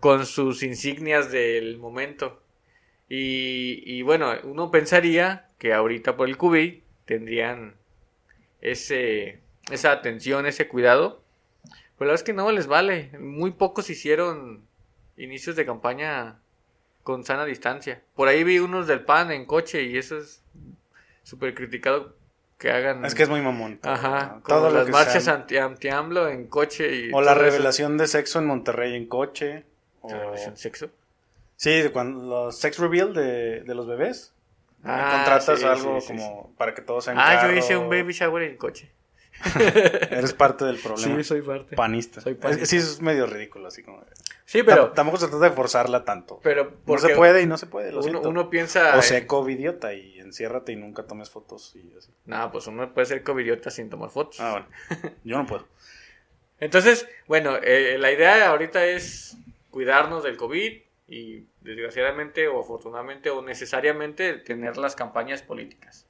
con 0.00 0.26
sus 0.26 0.62
insignias 0.62 1.30
del 1.30 1.78
momento. 1.78 2.42
Y, 3.08 3.82
y 3.86 4.02
bueno, 4.02 4.32
uno 4.44 4.70
pensaría 4.70 5.48
que 5.58 5.72
ahorita 5.72 6.16
por 6.16 6.28
el 6.28 6.36
COVID 6.36 6.80
tendrían 7.04 7.76
ese 8.60 9.40
esa 9.70 9.92
atención, 9.92 10.46
ese 10.46 10.68
cuidado. 10.68 11.22
Pero 11.62 12.08
la 12.08 12.12
verdad 12.12 12.14
es 12.14 12.22
que 12.24 12.32
no 12.32 12.50
les 12.50 12.66
vale. 12.66 13.10
Muy 13.18 13.52
pocos 13.52 13.90
hicieron 13.90 14.66
inicios 15.16 15.56
de 15.56 15.66
campaña 15.66 16.40
con 17.02 17.24
sana 17.24 17.44
distancia. 17.44 18.02
Por 18.14 18.28
ahí 18.28 18.44
vi 18.44 18.58
unos 18.58 18.86
del 18.86 19.04
PAN 19.04 19.30
en 19.30 19.46
coche 19.46 19.84
y 19.84 19.96
eso 19.96 20.18
es 20.18 20.42
súper 21.22 21.54
criticado 21.54 22.16
que 22.62 22.70
hagan. 22.70 23.04
Es 23.04 23.16
que 23.16 23.24
es 23.24 23.28
muy 23.28 23.40
mamón. 23.40 23.80
Ajá. 23.82 24.40
Todas 24.46 24.72
las 24.72 24.88
marchas 24.88 25.26
anti, 25.26 25.56
anti 25.56 25.88
AMLO 25.88 26.28
en 26.28 26.46
coche 26.46 26.94
y. 26.94 27.10
O 27.12 27.20
la 27.20 27.34
revelación 27.34 27.98
de 27.98 28.06
sexo 28.06 28.38
en 28.38 28.46
Monterrey 28.46 28.94
en 28.94 29.06
coche. 29.06 29.64
O... 30.00 30.08
revelación 30.08 30.54
de 30.54 30.60
sexo? 30.60 30.90
Sí, 31.56 31.82
cuando 31.92 32.24
los 32.24 32.56
sex 32.56 32.78
reveal 32.78 33.12
de, 33.14 33.62
de 33.62 33.74
los 33.74 33.88
bebés. 33.88 34.32
Ah, 34.84 35.14
contratas 35.16 35.62
algo 35.64 35.98
como 36.06 36.54
para 36.56 36.72
que 36.72 36.82
todos 36.82 37.04
sean. 37.04 37.16
Ah, 37.18 37.48
yo 37.48 37.52
hice 37.52 37.76
un 37.76 37.88
baby 37.88 38.12
shower 38.12 38.44
en 38.44 38.56
coche. 38.56 38.92
Eres 40.10 40.32
parte 40.32 40.64
del 40.64 40.76
problema. 40.76 41.16
Sí, 41.16 41.24
soy 41.24 41.42
parte. 41.42 41.74
Panista. 41.74 42.20
Soy 42.20 42.34
panista. 42.34 42.66
sí, 42.66 42.76
es 42.76 43.00
medio 43.00 43.26
ridículo, 43.26 43.68
así 43.68 43.82
como. 43.82 44.04
Sí, 44.44 44.62
pero. 44.62 44.92
tampoco 44.92 45.18
se 45.18 45.26
trata 45.26 45.46
de 45.46 45.50
forzarla 45.50 46.04
tanto. 46.04 46.38
Pero. 46.44 46.72
No 46.86 46.98
se 46.98 47.16
puede 47.16 47.42
y 47.42 47.46
no 47.46 47.58
se 47.58 47.66
puede. 47.66 47.90
Lo 47.90 48.02
uno, 48.02 48.20
uno, 48.20 48.50
piensa. 48.50 48.96
O 48.96 49.02
sea, 49.02 49.26
covidiota 49.26 49.94
y 49.94 50.21
enciérrate 50.32 50.72
y 50.72 50.76
nunca 50.76 51.04
tomes 51.04 51.30
fotos 51.30 51.76
y 51.76 51.94
así. 51.96 52.10
No, 52.24 52.50
pues 52.50 52.66
uno 52.66 52.92
puede 52.92 53.06
ser 53.06 53.22
covidiota 53.22 53.70
sin 53.70 53.90
tomar 53.90 54.10
fotos. 54.10 54.40
Ah, 54.40 54.52
bueno. 54.52 55.14
Yo 55.24 55.36
no 55.36 55.46
puedo. 55.46 55.68
Entonces, 56.58 57.06
bueno, 57.26 57.56
eh, 57.62 57.96
la 57.98 58.10
idea 58.10 58.48
ahorita 58.48 58.84
es 58.86 59.36
cuidarnos 59.70 60.24
del 60.24 60.36
COVID 60.36 60.80
y 61.08 61.46
desgraciadamente 61.60 62.48
o 62.48 62.60
afortunadamente 62.60 63.30
o 63.30 63.42
necesariamente 63.42 64.34
tener 64.34 64.76
las 64.78 64.96
campañas 64.96 65.42
políticas. 65.42 66.06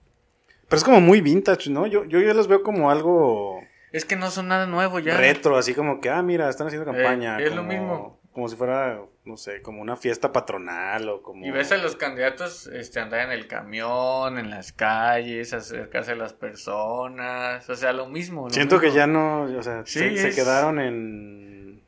Pero 0.69 0.77
es 0.77 0.85
como 0.85 1.01
muy 1.01 1.21
vintage, 1.21 1.71
¿no? 1.71 1.87
Yo, 1.87 2.05
yo 2.05 2.21
ya 2.21 2.35
los 2.35 2.49
veo 2.49 2.63
como 2.63 2.91
algo... 2.91 3.63
Es 3.91 4.05
que 4.05 4.17
no 4.17 4.31
son 4.31 4.49
nada 4.49 4.67
nuevo 4.67 5.01
ya. 5.01 5.17
Retro, 5.17 5.57
así 5.57 5.75
como 5.75 6.01
que, 6.01 6.09
ah, 6.09 6.23
mira, 6.23 6.49
están 6.49 6.69
haciendo 6.69 6.87
campaña. 6.87 7.39
Eh, 7.41 7.47
es 7.47 7.55
lo 7.55 7.63
mismo. 7.63 8.22
Como 8.33 8.49
si 8.49 8.57
fuera, 8.57 9.01
no 9.25 9.37
sé, 9.37 9.61
como 9.61 9.83
una 9.83 9.97
fiesta 9.97 10.33
patronal 10.33 11.09
o 11.09 11.23
como... 11.23 11.45
Y 11.45 11.51
ves 11.51 11.71
a 11.71 11.77
los 11.77 11.97
candidatos 11.97 12.67
este, 12.67 12.99
andar 12.99 13.21
en 13.27 13.33
el 13.33 13.47
camión, 13.47 14.39
en 14.39 14.49
las 14.49 14.73
calles, 14.73 15.53
acercarse 15.53 16.13
a 16.13 16.17
las 16.17 16.33
personas, 16.33 17.69
o 17.69 17.77
sea, 17.77 17.93
lo 17.93 18.07
mismo. 18.07 18.49
Siento 18.49 18.81
que 18.81 18.91
ya 18.91 19.07
no, 19.07 19.43
o 19.43 19.63
sea, 19.63 19.85
se, 19.85 20.17
se, 20.17 20.35
quedaron 20.35 20.81
en 20.81 21.83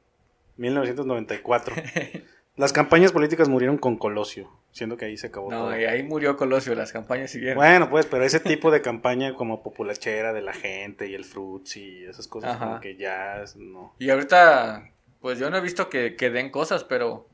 1994. 0.59 1.75
Las 2.57 2.73
campañas 2.73 3.11
políticas 3.11 3.49
murieron 3.49 3.79
con 3.79 3.97
Colosio, 3.97 4.49
siendo 4.71 4.97
que 4.97 5.07
ahí 5.07 5.17
se 5.17 5.27
acabó 5.27 5.51
no, 5.51 5.77
y 5.77 5.87
ahí 5.87 6.05
murió 6.05 6.37
Colosio, 6.37 6.77
las 6.77 6.93
campañas 6.93 7.33
siguieron. 7.33 7.57
Bueno, 7.57 7.91
pues, 7.91 8.07
pero 8.07 8.23
ese 8.25 8.39
tipo 8.39 8.71
de 8.71 8.81
campaña 8.81 9.35
como 9.35 9.61
populachera 9.65 10.33
de 10.33 10.41
la 10.41 10.53
gente 10.53 11.09
y 11.09 11.15
el 11.17 11.25
fruits 11.25 11.77
y 11.77 12.05
esas 12.05 12.29
cosas 12.29 12.57
como 12.59 12.79
que 12.79 12.95
ya 12.95 13.43
no. 13.57 13.97
Y 13.99 14.09
ahorita, 14.11 14.89
pues 15.25 15.39
yo 15.39 15.49
no 15.49 15.57
he 15.57 15.63
visto 15.63 15.89
que, 15.89 16.11
den 16.11 16.51
cosas, 16.51 16.85
pero, 16.85 17.31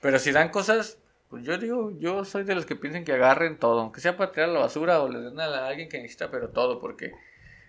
pero 0.00 0.20
si 0.20 0.30
dan 0.30 0.50
cosas, 0.50 1.00
pues 1.28 1.42
yo 1.42 1.58
digo, 1.58 1.90
yo 1.98 2.24
soy 2.24 2.44
de 2.44 2.54
los 2.54 2.66
que 2.66 2.76
piensan 2.76 3.02
que 3.02 3.14
agarren 3.14 3.58
todo, 3.58 3.80
aunque 3.80 4.00
sea 4.00 4.16
para 4.16 4.30
tirar 4.30 4.50
la 4.50 4.60
basura 4.60 5.02
o 5.02 5.08
le 5.08 5.18
den 5.18 5.40
a 5.40 5.66
alguien 5.66 5.88
que 5.88 5.98
necesita, 5.98 6.30
pero 6.30 6.50
todo, 6.50 6.78
porque 6.78 7.10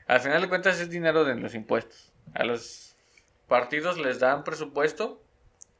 al 0.05 0.19
final 0.19 0.43
de 0.43 0.47
cuentas 0.47 0.79
es 0.79 0.91
dinero 0.91 1.25
de 1.25 1.33
los 1.33 1.55
impuestos. 1.55 2.13
A 2.35 2.43
los 2.43 2.95
partidos 3.47 3.97
les 3.97 4.19
dan 4.19 4.43
presupuesto 4.43 5.23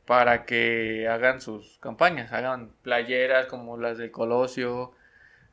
para 0.08 0.46
que 0.46 1.08
hagan 1.08 1.40
sus 1.40 1.78
campañas, 1.78 2.34
hagan 2.34 2.72
playeras 2.82 3.46
como 3.46 3.78
las 3.78 4.00
de 4.00 4.10
Colosio, 4.10 4.94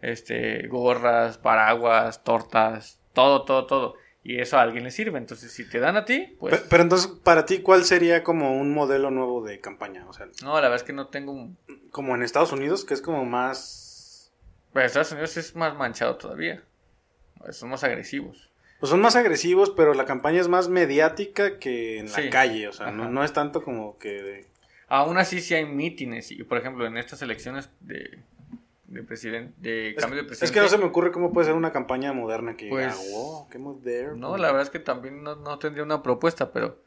este, 0.01 0.67
gorras, 0.69 1.37
paraguas, 1.37 2.25
tortas, 2.25 2.99
todo, 3.13 3.45
todo, 3.45 3.67
todo. 3.67 3.97
Y 4.25 4.41
eso 4.41 4.59
a 4.59 4.63
alguien 4.63 4.85
le 4.85 4.91
sirve. 4.91 5.19
Entonces, 5.19 5.53
si 5.53 5.69
te 5.69 5.79
dan 5.79 5.97
a 5.97 6.07
ti, 6.07 6.35
pues. 6.41 6.59
Pero, 6.69 6.83
entonces, 6.83 7.09
para 7.23 7.45
ti, 7.45 7.59
¿cuál 7.59 7.85
sería 7.85 8.25
como 8.25 8.59
un 8.59 8.73
modelo 8.73 9.11
nuevo 9.11 9.45
de 9.45 9.61
campaña? 9.61 10.07
O 10.09 10.15
sea, 10.15 10.27
no, 10.43 10.55
la 10.55 10.63
verdad 10.63 10.77
es 10.77 10.83
que 10.83 10.95
no 10.95 11.09
tengo 11.09 11.33
un. 11.33 11.59
Como 11.91 12.15
en 12.15 12.23
Estados 12.23 12.51
Unidos, 12.51 12.85
que 12.85 12.95
es 12.95 13.03
como 13.03 13.25
más. 13.27 14.33
Pero 14.73 14.87
Estados 14.87 15.13
Unidos 15.13 15.37
es 15.37 15.55
más 15.55 15.77
manchado 15.77 16.17
todavía. 16.17 16.63
Son 17.51 17.69
más 17.69 17.85
agresivos. 17.85 18.51
Pues 18.81 18.91
son 18.91 19.01
más 19.01 19.17
agresivos, 19.17 19.71
pero 19.71 19.95
la 19.95 20.05
campaña 20.05 20.41
es 20.41 20.49
más 20.49 20.69
mediática 20.69 21.59
que 21.59 21.99
en 21.99 22.13
la 22.13 22.31
calle, 22.31 22.69
o 22.69 22.73
sea, 22.73 22.91
no, 22.91 23.25
es 23.25 23.33
tanto 23.33 23.63
como 23.63 23.99
que... 23.99 24.47
Aún 24.89 25.17
así 25.17 25.41
sí 25.41 25.55
hay 25.55 25.65
mítines, 25.65 26.31
y 26.31 26.43
por 26.45 26.59
ejemplo 26.59 26.87
en 26.87 26.99
estas 26.99 27.23
elecciones 27.23 27.71
de, 27.81 28.19
de, 28.95 29.03
presidente, 29.03 29.53
de 29.61 29.95
cambio 29.95 30.23
de 30.23 30.25
presidente... 30.25 30.45
Es 30.45 30.53
que 30.53 30.61
no 30.61 30.69
se 30.69 30.79
me 30.79 30.85
ocurre 30.85 31.13
cómo 31.13 31.33
puede 31.33 31.47
ser 31.47 31.55
una 31.55 31.73
campaña 31.73 32.13
moderna 32.13 32.57
que 32.57 32.69
pues, 32.69 32.97
wow, 33.11 33.49
qué 33.49 33.59
moderno. 33.59 34.17
No, 34.17 34.37
la 34.37 34.49
verdad 34.49 34.63
es 34.63 34.71
que 34.71 34.79
también 34.79 35.23
no, 35.23 35.59
tendría 35.59 35.85
una 35.85 36.03
propuesta, 36.03 36.53
pero 36.53 36.79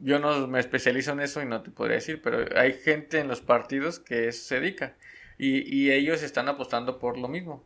yo 0.00 0.18
no 0.18 0.46
me 0.46 0.60
especializo 0.60 1.12
en 1.12 1.20
eso 1.20 1.40
y 1.40 1.46
no 1.46 1.62
te 1.62 1.70
podría 1.70 1.96
decir, 1.96 2.20
pero 2.22 2.44
hay 2.58 2.72
gente 2.74 3.20
en 3.20 3.28
los 3.28 3.40
partidos 3.40 3.98
que 3.98 4.32
se 4.32 4.60
dedica 4.60 4.96
y, 5.38 5.74
y 5.74 5.92
ellos 5.92 6.22
están 6.22 6.48
apostando 6.48 6.98
por 6.98 7.16
lo 7.16 7.28
mismo. 7.28 7.64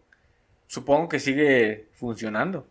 Supongo 0.66 1.08
que 1.08 1.18
sigue 1.18 1.88
funcionando. 1.92 2.66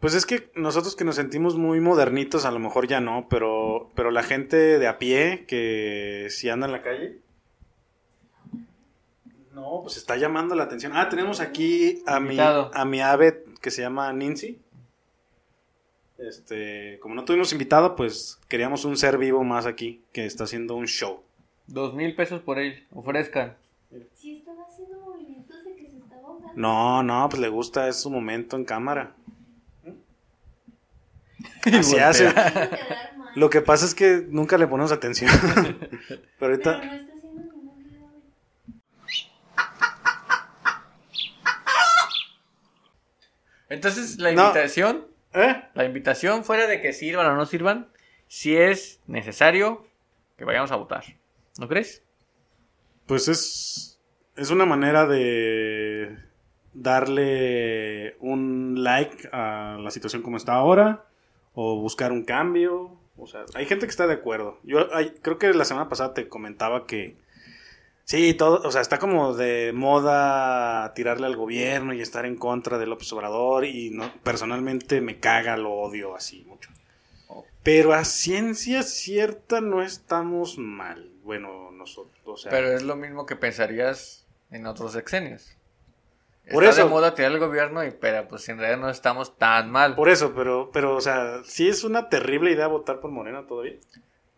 Pues 0.00 0.14
es 0.14 0.26
que 0.26 0.50
nosotros 0.54 0.94
que 0.94 1.04
nos 1.04 1.16
sentimos 1.16 1.56
muy 1.56 1.80
modernitos, 1.80 2.44
a 2.44 2.52
lo 2.52 2.60
mejor 2.60 2.86
ya 2.86 3.00
no, 3.00 3.26
pero, 3.28 3.90
pero 3.96 4.12
la 4.12 4.22
gente 4.22 4.78
de 4.78 4.86
a 4.86 4.98
pie 4.98 5.44
que 5.48 6.28
si 6.30 6.48
anda 6.48 6.66
en 6.66 6.72
la 6.72 6.82
calle. 6.82 7.18
No, 9.58 9.80
pues 9.82 9.96
está 9.96 10.16
llamando 10.16 10.54
la 10.54 10.62
atención. 10.64 10.92
Ah, 10.94 11.08
tenemos 11.08 11.40
aquí 11.40 12.02
a 12.06 12.20
mi, 12.20 12.36
a 12.38 12.84
mi 12.84 13.00
ave 13.00 13.42
que 13.60 13.72
se 13.72 13.82
llama 13.82 14.12
Nancy. 14.12 14.60
este, 16.16 16.98
como 17.00 17.16
no 17.16 17.24
tuvimos 17.24 17.50
invitado, 17.52 17.96
pues 17.96 18.38
queríamos 18.48 18.84
un 18.84 18.96
ser 18.96 19.18
vivo 19.18 19.42
más 19.42 19.66
aquí 19.66 20.00
que 20.12 20.26
está 20.26 20.44
haciendo 20.44 20.76
un 20.76 20.86
show. 20.86 21.22
Dos 21.66 21.92
mil 21.94 22.14
pesos 22.14 22.40
por 22.40 22.58
él, 22.60 22.86
ofrezcan. 22.94 23.56
Sí, 24.14 24.38
estaba 24.38 24.62
haciendo 24.62 25.00
movimientos 25.00 25.64
de 25.64 25.74
que 25.74 25.90
se 25.90 25.98
estaba 25.98 26.22
ahogando. 26.28 26.52
No, 26.54 27.02
no, 27.02 27.28
pues 27.28 27.40
le 27.42 27.48
gusta, 27.48 27.88
es 27.88 27.96
su 28.00 28.10
momento 28.10 28.56
en 28.56 28.64
cámara. 28.64 29.14
Y 31.66 31.74
Así 31.74 31.98
hace. 31.98 32.32
Lo 33.34 33.50
que 33.50 33.60
pasa 33.60 33.84
es 33.86 33.94
que 33.94 34.24
nunca 34.28 34.56
le 34.56 34.66
ponemos 34.68 34.92
atención. 34.92 35.30
Pero 35.42 35.78
Pero 36.38 36.52
ahorita, 36.52 36.70
no 36.78 36.82
está 36.94 37.12
haciendo 37.14 37.42
ningún 37.42 37.78
video. 37.84 38.08
Entonces, 43.68 44.18
la 44.18 44.32
No. 44.32 44.46
invitación, 44.46 45.06
¿eh? 45.34 45.62
la 45.74 45.84
invitación 45.84 46.44
fuera 46.44 46.66
de 46.66 46.80
que 46.80 46.92
sirvan 46.92 47.26
o 47.26 47.34
no 47.36 47.46
sirvan, 47.46 47.88
si 48.26 48.56
es 48.56 49.00
necesario 49.06 49.86
que 50.36 50.44
vayamos 50.44 50.70
a 50.72 50.76
votar. 50.76 51.04
¿No 51.58 51.68
crees? 51.68 52.02
Pues 53.06 53.28
es, 53.28 53.98
es 54.36 54.50
una 54.50 54.64
manera 54.66 55.06
de 55.06 56.16
darle 56.74 58.16
un 58.20 58.82
like 58.82 59.28
a 59.32 59.76
la 59.80 59.90
situación 59.90 60.22
como 60.22 60.36
está 60.36 60.54
ahora 60.54 61.04
o 61.54 61.80
buscar 61.80 62.12
un 62.12 62.24
cambio. 62.24 62.96
O 63.16 63.26
sea, 63.26 63.44
hay 63.54 63.66
gente 63.66 63.86
que 63.86 63.90
está 63.90 64.06
de 64.06 64.14
acuerdo. 64.14 64.58
Yo 64.62 64.94
hay- 64.94 65.10
creo 65.22 65.38
que 65.38 65.52
la 65.52 65.64
semana 65.64 65.88
pasada 65.88 66.14
te 66.14 66.28
comentaba 66.28 66.86
que 66.86 67.16
sí, 68.08 68.32
todo, 68.32 68.66
o 68.66 68.72
sea, 68.72 68.80
está 68.80 68.98
como 68.98 69.34
de 69.34 69.72
moda 69.74 70.92
tirarle 70.94 71.26
al 71.26 71.36
gobierno 71.36 71.92
y 71.92 72.00
estar 72.00 72.24
en 72.24 72.36
contra 72.36 72.78
de 72.78 72.86
López 72.86 73.12
Obrador 73.12 73.66
y 73.66 73.90
no, 73.90 74.10
personalmente 74.22 75.02
me 75.02 75.20
caga, 75.20 75.56
lo 75.58 75.72
odio 75.72 76.16
así 76.16 76.42
mucho. 76.46 76.70
Pero 77.62 77.92
a 77.92 78.04
ciencia 78.04 78.82
cierta 78.82 79.60
no 79.60 79.82
estamos 79.82 80.56
mal. 80.56 81.10
Bueno, 81.22 81.70
nosotros, 81.70 82.16
o 82.24 82.36
sea, 82.38 82.50
Pero 82.50 82.72
es 82.72 82.82
lo 82.82 82.96
mismo 82.96 83.26
que 83.26 83.36
pensarías 83.36 84.26
en 84.50 84.66
otros 84.66 84.92
sexenios. 84.92 85.54
Por 86.50 86.64
Está 86.64 86.76
eso- 86.76 86.84
de 86.84 86.90
moda 86.94 87.14
tirar 87.14 87.32
al 87.32 87.38
gobierno, 87.40 87.84
y, 87.84 87.90
pero 87.90 88.26
pues 88.26 88.48
en 88.48 88.56
realidad 88.58 88.80
no 88.80 88.88
estamos 88.88 89.36
tan 89.36 89.70
mal. 89.70 89.94
Por 89.96 90.08
eso, 90.08 90.32
pero, 90.34 90.70
pero, 90.72 90.96
o 90.96 91.00
sea, 91.02 91.42
sí 91.44 91.68
es 91.68 91.84
una 91.84 92.08
terrible 92.08 92.50
idea 92.52 92.68
votar 92.68 93.00
por 93.00 93.10
Morena 93.10 93.46
todavía. 93.46 93.74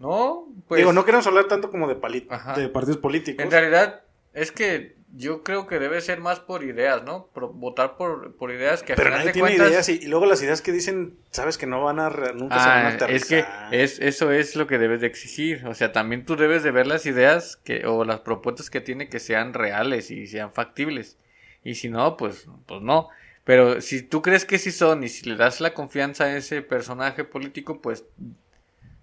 No, 0.01 0.49
pues 0.67 0.79
Digo, 0.81 0.93
no 0.93 1.05
queremos 1.05 1.27
hablar 1.27 1.45
tanto 1.47 1.71
como 1.71 1.87
de, 1.87 1.97
Ajá. 2.31 2.55
de 2.55 2.69
partidos 2.69 2.97
políticos. 2.99 3.45
en 3.45 3.51
realidad 3.51 4.03
es 4.33 4.51
que 4.51 4.97
yo 5.15 5.43
creo 5.43 5.67
que 5.67 5.79
debe 5.81 6.01
ser 6.01 6.21
más 6.21 6.39
por 6.41 6.63
ideas, 6.63 7.03
¿no? 7.03 7.27
Por- 7.35 7.53
votar 7.53 7.97
por, 7.97 8.35
por 8.37 8.51
ideas 8.53 8.83
que 8.83 8.93
a 8.93 8.97
pero 8.97 9.09
final 9.09 9.19
nadie 9.19 9.29
de 9.29 9.33
tiene 9.33 9.49
cuentas... 9.49 9.69
ideas 9.71 9.89
y, 9.89 10.05
y 10.05 10.07
luego 10.09 10.25
las 10.27 10.41
ideas 10.43 10.63
que 10.63 10.71
dicen, 10.73 11.19
sabes 11.31 11.59
que 11.59 11.67
no 11.67 11.83
van 11.83 11.99
a, 11.99 12.09
re- 12.09 12.33
nunca 12.33 12.61
se 12.61 12.69
van 12.71 12.87
a 12.87 12.89
Ah, 12.89 12.91
es 13.09 13.25
que 13.27 13.41
aterrizar. 13.41 13.75
es, 13.75 13.99
eso 14.01 14.31
es 14.31 14.55
lo 14.57 14.67
que 14.69 14.79
debes 14.79 15.01
de 15.01 15.09
exigir. 15.09 15.67
O 15.67 15.75
sea, 15.75 15.93
también 15.93 16.25
tú 16.25 16.37
debes 16.37 16.63
de 16.63 16.71
ver 16.71 16.87
las 16.87 17.07
ideas 17.07 17.57
que, 17.57 17.85
o 17.87 18.05
las 18.05 18.21
propuestas 18.21 18.71
que 18.71 18.81
tiene 18.81 19.09
que 19.09 19.19
sean 19.19 19.53
reales 19.53 20.11
y 20.13 20.27
sean 20.29 20.53
factibles. 20.53 21.19
Y 21.65 21.75
si 21.75 21.89
no, 21.91 22.17
pues, 22.17 22.47
pues 22.67 22.81
no. 22.81 23.09
Pero 23.45 23.81
si 23.81 24.03
tú 24.03 24.23
crees 24.23 24.45
que 24.45 24.59
sí 24.59 24.71
son 24.71 25.03
y 25.03 25.09
si 25.09 25.29
le 25.29 25.35
das 25.37 25.61
la 25.61 25.75
confianza 25.75 26.25
a 26.25 26.37
ese 26.37 26.63
personaje 26.63 27.25
político, 27.25 27.83
pues 27.83 28.05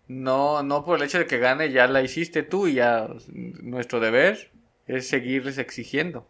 no, 0.08 0.64
no 0.64 0.86
por 0.86 0.98
el 0.98 1.06
hecho 1.06 1.20
de 1.20 1.28
que 1.28 1.38
gane 1.38 1.72
ya 1.72 1.88
la 1.88 2.02
hiciste 2.02 2.44
tú 2.44 2.68
y 2.68 2.76
ya 2.76 3.08
nuestro 3.34 4.00
deber 4.00 4.52
es 4.88 5.08
seguirles 5.08 5.58
exigiendo 5.58 6.30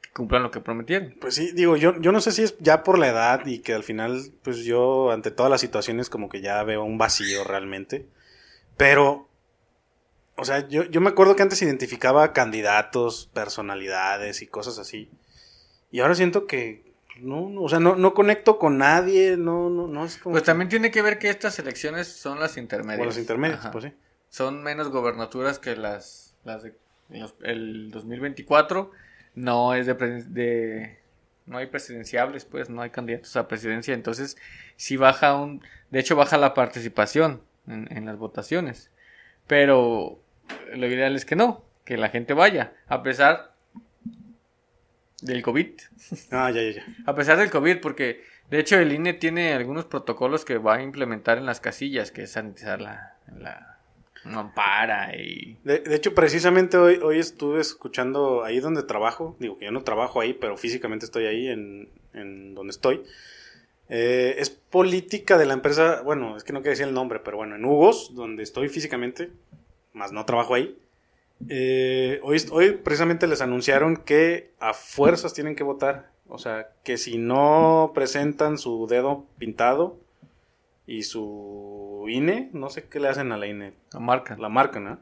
que 0.00 0.10
cumplan 0.10 0.42
lo 0.42 0.50
que 0.50 0.60
prometieron. 0.60 1.14
Pues 1.20 1.34
sí, 1.34 1.52
digo, 1.52 1.76
yo, 1.76 2.00
yo 2.00 2.12
no 2.12 2.20
sé 2.20 2.32
si 2.32 2.42
es 2.42 2.56
ya 2.58 2.82
por 2.82 2.98
la 2.98 3.08
edad 3.08 3.46
y 3.46 3.60
que 3.60 3.74
al 3.74 3.84
final, 3.84 4.20
pues 4.42 4.58
yo 4.58 5.10
ante 5.12 5.30
todas 5.30 5.50
las 5.50 5.60
situaciones 5.60 6.10
como 6.10 6.28
que 6.28 6.40
ya 6.40 6.62
veo 6.64 6.84
un 6.84 6.98
vacío 6.98 7.44
realmente. 7.44 8.06
Pero, 8.76 9.28
o 10.36 10.44
sea, 10.44 10.68
yo, 10.68 10.84
yo 10.84 11.00
me 11.00 11.10
acuerdo 11.10 11.36
que 11.36 11.42
antes 11.42 11.62
identificaba 11.62 12.32
candidatos, 12.32 13.30
personalidades 13.32 14.42
y 14.42 14.46
cosas 14.46 14.78
así. 14.78 15.10
Y 15.90 16.00
ahora 16.00 16.16
siento 16.16 16.46
que, 16.46 16.83
no, 17.20 17.48
no, 17.48 17.62
o 17.62 17.68
sea, 17.68 17.78
no, 17.80 17.96
no 17.96 18.14
conecto 18.14 18.58
con 18.58 18.78
nadie, 18.78 19.36
no, 19.36 19.70
no, 19.70 19.86
no 19.86 20.04
es 20.04 20.18
como... 20.18 20.32
Pues 20.34 20.44
también 20.44 20.68
tiene 20.68 20.90
que 20.90 21.02
ver 21.02 21.18
que 21.18 21.28
estas 21.30 21.58
elecciones 21.58 22.08
son 22.08 22.40
las 22.40 22.56
intermedias. 22.56 22.98
Como 22.98 23.06
los 23.06 23.18
intermedios, 23.18 23.60
Ajá. 23.60 23.70
pues 23.70 23.84
sí. 23.84 23.92
son 24.28 24.62
menos 24.62 24.88
gobernaturas 24.90 25.58
que 25.58 25.76
las, 25.76 26.34
las 26.44 26.62
de 26.64 26.74
los- 27.10 27.34
el 27.42 27.90
2024. 27.90 28.90
No 29.36 29.74
es 29.74 29.86
de, 29.86 29.94
de- 29.94 30.98
no 31.46 31.58
hay 31.58 31.66
presidenciables, 31.66 32.44
pues 32.44 32.70
no 32.70 32.82
hay 32.82 32.90
candidatos 32.90 33.36
a 33.36 33.46
presidencia, 33.48 33.92
entonces 33.94 34.36
sí 34.76 34.96
baja 34.96 35.34
un, 35.36 35.62
de 35.90 36.00
hecho 36.00 36.16
baja 36.16 36.38
la 36.38 36.54
participación 36.54 37.42
en, 37.66 37.86
en 37.96 38.06
las 38.06 38.16
votaciones. 38.16 38.90
Pero 39.46 40.18
lo 40.74 40.86
ideal 40.86 41.14
es 41.16 41.24
que 41.24 41.36
no, 41.36 41.64
que 41.84 41.96
la 41.96 42.08
gente 42.08 42.32
vaya, 42.34 42.72
a 42.86 43.02
pesar 43.02 43.53
del 45.24 45.42
COVID. 45.42 45.68
Ah, 46.30 46.50
ya, 46.50 46.62
ya, 46.62 46.70
ya. 46.70 46.86
A 47.06 47.14
pesar 47.14 47.38
del 47.38 47.50
COVID, 47.50 47.80
porque 47.80 48.22
de 48.50 48.60
hecho 48.60 48.78
el 48.78 48.92
INE 48.92 49.14
tiene 49.14 49.54
algunos 49.54 49.86
protocolos 49.86 50.44
que 50.44 50.58
va 50.58 50.76
a 50.76 50.82
implementar 50.82 51.38
en 51.38 51.46
las 51.46 51.60
casillas, 51.60 52.10
que 52.10 52.24
es 52.24 52.32
sanitizar 52.32 52.80
la, 52.80 53.16
la 53.38 53.78
mampara 54.24 55.16
y... 55.16 55.58
De, 55.64 55.80
de 55.80 55.94
hecho, 55.94 56.14
precisamente 56.14 56.76
hoy, 56.76 56.98
hoy 57.02 57.18
estuve 57.18 57.60
escuchando 57.60 58.44
ahí 58.44 58.60
donde 58.60 58.82
trabajo, 58.82 59.36
digo 59.38 59.58
que 59.58 59.64
yo 59.64 59.72
no 59.72 59.82
trabajo 59.82 60.20
ahí, 60.20 60.34
pero 60.34 60.56
físicamente 60.56 61.06
estoy 61.06 61.26
ahí 61.26 61.48
en, 61.48 61.88
en 62.12 62.54
donde 62.54 62.72
estoy. 62.72 63.02
Eh, 63.88 64.36
es 64.38 64.50
política 64.50 65.38
de 65.38 65.46
la 65.46 65.54
empresa, 65.54 66.02
bueno, 66.02 66.36
es 66.36 66.44
que 66.44 66.52
no 66.52 66.60
quiero 66.60 66.70
decir 66.70 66.86
el 66.86 66.94
nombre, 66.94 67.20
pero 67.20 67.38
bueno, 67.38 67.56
en 67.56 67.64
Hugos, 67.64 68.14
donde 68.14 68.42
estoy 68.42 68.68
físicamente, 68.68 69.30
más 69.92 70.12
no 70.12 70.24
trabajo 70.24 70.54
ahí. 70.54 70.78
Eh, 71.48 72.20
hoy, 72.22 72.42
hoy 72.50 72.72
precisamente 72.72 73.26
les 73.26 73.40
anunciaron 73.40 73.96
que 73.96 74.52
a 74.60 74.72
fuerzas 74.74 75.34
tienen 75.34 75.56
que 75.56 75.64
votar. 75.64 76.12
O 76.26 76.38
sea, 76.38 76.70
que 76.84 76.96
si 76.96 77.18
no 77.18 77.92
presentan 77.94 78.58
su 78.58 78.86
dedo 78.86 79.26
pintado 79.38 79.98
y 80.86 81.02
su 81.02 82.06
INE, 82.08 82.50
no 82.52 82.70
sé 82.70 82.88
qué 82.88 82.98
le 82.98 83.08
hacen 83.08 83.30
a 83.32 83.36
la 83.36 83.46
INE, 83.46 83.74
La 83.92 84.00
marca. 84.00 84.36
la 84.38 84.48
marca, 84.48 84.80
¿no? 84.80 84.98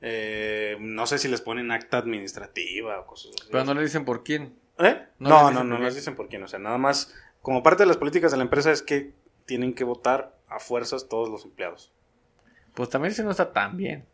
Eh, 0.00 0.76
no 0.80 1.06
sé 1.06 1.18
si 1.18 1.28
les 1.28 1.40
ponen 1.40 1.70
acta 1.70 1.98
administrativa 1.98 3.00
o 3.00 3.06
cosas 3.06 3.32
así. 3.40 3.48
Pero 3.50 3.64
no 3.64 3.74
le 3.74 3.82
dicen 3.82 4.04
por 4.04 4.22
quién. 4.22 4.54
¿Eh? 4.78 5.06
no 5.18 5.30
No, 5.30 5.46
les 5.46 5.54
no, 5.54 5.64
no, 5.64 5.78
les 5.78 5.94
dicen 5.94 6.14
por 6.14 6.28
quién. 6.28 6.42
O 6.42 6.48
sea, 6.48 6.58
nada 6.58 6.78
más, 6.78 7.14
como 7.40 7.62
parte 7.62 7.84
de 7.84 7.86
las 7.86 7.96
políticas 7.96 8.30
de 8.30 8.36
la 8.36 8.42
empresa 8.42 8.70
es 8.70 8.82
que 8.82 9.12
tienen 9.46 9.72
que 9.72 9.84
votar 9.84 10.36
a 10.48 10.58
fuerzas 10.58 11.08
todos 11.08 11.30
los 11.30 11.44
empleados. 11.44 11.92
Pues 12.74 12.90
también 12.90 13.12
eso 13.12 13.22
no 13.22 13.30
está 13.30 13.52
tan 13.52 13.76
bien. 13.76 14.04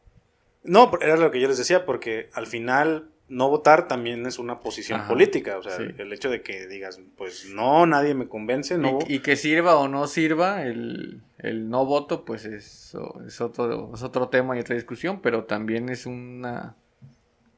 No, 0.63 0.91
era 1.01 1.17
lo 1.17 1.31
que 1.31 1.41
yo 1.41 1.49
les 1.49 1.59
decía, 1.59 1.87
porque 1.87 2.29
al 2.35 2.47
final 2.47 3.11
no 3.31 3.49
votar 3.49 3.87
también 3.87 4.27
es 4.27 4.39
una 4.39 4.61
posición 4.61 5.01
Ajá, 5.01 5.09
política. 5.09 5.57
O 5.57 5.63
sea, 5.63 5.77
sí. 5.77 5.85
el 5.99 6.13
hecho 6.13 6.29
de 6.29 6.43
que 6.43 6.67
digas, 6.67 7.01
pues 7.17 7.47
no, 7.55 7.87
nadie 7.87 8.15
me 8.15 8.29
convence, 8.29 8.77
no. 8.77 8.99
Y, 9.07 9.15
y 9.15 9.19
que 9.21 9.37
sirva 9.37 9.77
o 9.77 9.89
no 9.89 10.07
sirva, 10.07 10.65
el, 10.65 11.23
el 11.39 11.71
no 11.71 11.87
voto, 11.87 12.25
pues 12.25 12.45
es, 12.45 12.95
es, 13.27 13.41
otro, 13.41 13.93
es 13.95 14.03
otro 14.03 14.29
tema 14.29 14.57
y 14.57 14.61
otra 14.61 14.75
discusión, 14.75 15.21
pero 15.23 15.45
también 15.45 15.89
es 15.89 16.07
una... 16.07 16.75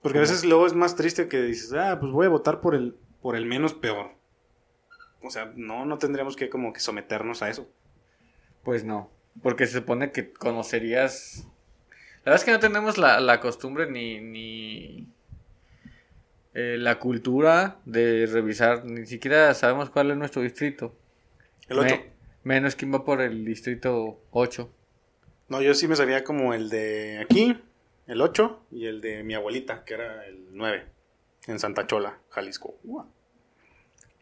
Porque 0.03 0.19
a 0.19 0.23
veces 0.23 0.45
luego 0.45 0.67
es 0.67 0.75
más 0.75 0.95
triste 0.95 1.29
que 1.29 1.41
dices, 1.43 1.73
ah, 1.73 1.99
pues 1.99 2.13
voy 2.13 2.27
a 2.27 2.31
votar 2.31 2.61
por 2.61 2.75
el, 2.75 2.97
por 3.21 3.35
el 3.35 3.47
menos 3.47 3.73
peor. 3.73 4.11
O 5.23 5.31
sea, 5.31 5.53
no, 5.57 5.87
no 5.87 5.99
tendríamos 5.99 6.37
que 6.37 6.51
como 6.51 6.73
que 6.73 6.81
someternos 6.81 7.43
a 7.43 7.49
eso. 7.49 7.69
Pues 8.63 8.85
no, 8.85 9.11
porque 9.43 9.67
se 9.67 9.79
supone 9.79 10.13
que 10.13 10.33
conocerías... 10.33 11.49
La 12.25 12.31
verdad 12.33 12.37
es 12.41 12.45
que 12.45 12.51
no 12.53 12.61
tenemos 12.61 12.99
la, 12.99 13.19
la 13.21 13.41
costumbre 13.41 13.91
ni, 13.91 14.21
ni 14.21 15.09
eh, 16.55 16.77
la 16.79 16.99
cultura 16.99 17.79
de 17.85 18.27
revisar, 18.27 18.85
ni 18.85 19.07
siquiera 19.07 19.53
sabemos 19.55 19.91
cuál 19.91 20.11
es 20.11 20.17
nuestro 20.17 20.43
distrito. 20.43 20.95
El 21.69 21.79
8. 21.81 21.95
Me- 21.97 22.13
menos 22.45 22.77
quién 22.77 22.93
va 22.93 23.05
por 23.05 23.21
el 23.21 23.45
distrito 23.45 24.21
8. 24.31 24.71
No, 25.49 25.61
yo 25.63 25.75
sí 25.75 25.89
me 25.89 25.97
sabía 25.97 26.23
como 26.25 26.55
el 26.55 26.69
de 26.71 27.19
aquí, 27.21 27.61
el 28.07 28.21
8, 28.21 28.67
y 28.71 28.87
el 28.87 29.01
de 29.01 29.23
mi 29.25 29.35
abuelita, 29.35 29.85
que 29.85 29.95
era 29.95 30.25
el 30.27 30.47
9, 30.53 30.87
en 31.49 31.59
Santa 31.59 31.87
Chola, 31.87 32.19
Jalisco. 32.31 32.75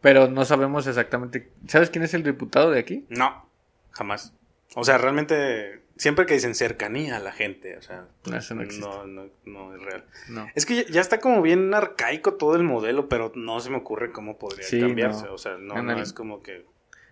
Pero 0.01 0.27
no 0.27 0.43
sabemos 0.45 0.87
exactamente. 0.87 1.51
¿Sabes 1.67 1.89
quién 1.91 2.03
es 2.03 2.13
el 2.15 2.23
diputado 2.23 2.71
de 2.71 2.79
aquí? 2.79 3.05
No, 3.09 3.47
jamás. 3.91 4.33
O 4.75 4.83
sea, 4.83 4.97
realmente, 4.97 5.81
siempre 6.01 6.25
que 6.25 6.33
dicen 6.33 6.55
cercanía 6.55 7.17
a 7.17 7.19
la 7.19 7.31
gente, 7.31 7.77
o 7.77 7.81
sea, 7.83 8.07
No, 8.25 8.35
eso 8.35 8.55
no 8.55 8.63
existe. 8.63 8.87
no, 8.87 9.05
no, 9.05 9.29
no 9.45 9.75
es 9.75 9.81
real. 9.83 10.03
No. 10.29 10.47
Es 10.55 10.65
que 10.65 10.85
ya, 10.89 10.99
está 10.99 11.19
como 11.19 11.43
bien 11.43 11.71
arcaico 11.75 12.33
todo 12.33 12.55
el 12.55 12.63
modelo, 12.63 13.07
pero 13.07 13.31
no 13.35 13.59
se 13.59 13.69
me 13.69 13.77
ocurre 13.77 14.11
cómo 14.11 14.39
podría 14.39 14.63
Sí, 14.65 14.79
cambiarse. 14.79 15.25
no. 15.27 15.33
O 15.33 15.37
sea, 15.37 15.57
no, 15.57 15.77
En 15.77 15.85
no 15.85 15.91
el- 15.93 15.99
es 16.01 16.11
como 16.11 16.41
que... 16.41 16.65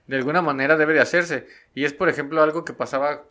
De 0.08 0.16
alguna 0.18 0.42
manera 0.42 0.76
debe 0.76 0.94
de 0.94 1.02
hacerse. 1.02 1.46
Y 1.76 1.86
es, 1.86 1.94
por 1.94 2.10
ejemplo, 2.10 2.42
algo 2.42 2.66
que 2.66 2.74
pasaba 2.74 3.26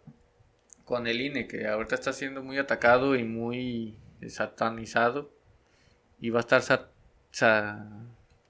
con 0.84 1.08
el 1.08 1.20
INE, 1.20 1.48
que 1.48 1.66
ahorita 1.66 1.96
está 1.96 2.12
siendo 2.12 2.40
muy 2.40 2.56
atacado 2.58 3.16
y 3.16 3.24
muy 3.24 3.98
satanizado. 4.28 5.28
Y 6.20 6.30
va 6.30 6.38
a 6.38 6.42
estar 6.46 6.62
sa- 6.62 6.88
sa- 7.32 7.84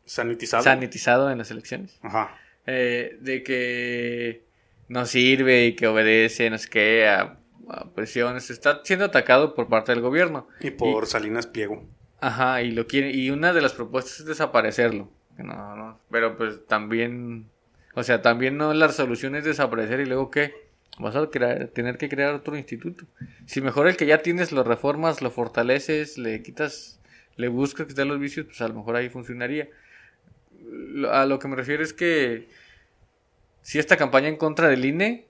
Sanitizado. 0.05 0.63
sanitizado 0.63 1.31
en 1.31 1.39
las 1.39 1.51
elecciones. 1.51 1.99
Ajá. 2.03 2.37
Eh, 2.67 3.17
de 3.23 3.43
que 3.43 4.45
no 4.89 5.07
sirve 5.07 5.67
y 5.67 5.75
que 5.77 5.87
obedece, 5.87 6.51
no 6.51 6.59
sé 6.59 6.69
qué, 6.69 7.07
a, 7.09 7.39
a 7.69 7.91
presiones. 7.95 8.51
Está 8.51 8.81
siendo 8.85 9.05
atacado 9.07 9.55
por 9.55 9.69
parte 9.69 9.93
del 9.93 10.01
gobierno. 10.01 10.49
Y 10.61 10.71
por 10.71 11.07
Salinas 11.07 11.47
Pliego. 11.47 11.85
Ajá, 12.21 12.63
y 12.63 12.73
lo 12.73 12.87
quiere, 12.87 13.13
y 13.13 13.31
una 13.31 13.53
de 13.53 13.61
las 13.61 13.75
propuestas 13.75 14.21
es 14.21 14.27
desaparecerlo. 14.27 15.11
No, 15.37 15.77
no, 15.77 16.01
pero 16.11 16.37
pues 16.37 16.67
también, 16.67 17.47
o 17.95 18.03
sea, 18.03 18.23
también 18.23 18.57
no 18.57 18.75
la 18.75 18.89
solución 18.89 19.37
es 19.37 19.45
desaparecer 19.45 20.01
y 20.01 20.07
luego 20.07 20.31
qué, 20.33 20.53
vas 20.99 21.15
a 21.15 21.29
crear- 21.31 21.69
tener 21.69 21.97
que 21.97 22.09
crear 22.09 22.35
otro 22.35 22.57
instituto. 22.57 23.05
Si 23.47 23.61
mejor 23.61 23.87
el 23.87 23.97
que 23.97 24.07
ya 24.07 24.19
tienes 24.23 24.51
lo 24.51 24.65
reformas, 24.65 25.23
lo 25.23 25.31
fortaleces, 25.31 26.19
le 26.19 26.43
quitas, 26.43 26.99
le 27.37 27.47
buscas 27.47 27.87
quitar 27.87 28.07
los 28.09 28.19
vicios, 28.19 28.47
pues 28.47 28.61
a 28.63 28.67
lo 28.67 28.75
mejor 28.75 28.97
ahí 28.97 29.09
funcionaría. 29.11 29.69
A 31.13 31.25
lo 31.25 31.39
que 31.39 31.47
me 31.47 31.55
refiero 31.55 31.85
es 31.85 31.93
que 31.93 32.49
si 33.63 33.79
esta 33.79 33.97
campaña 33.97 34.29
en 34.29 34.37
contra 34.37 34.69
del 34.69 34.85
INE 34.85 35.27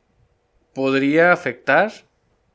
podría 0.74 1.32
afectar 1.32 1.92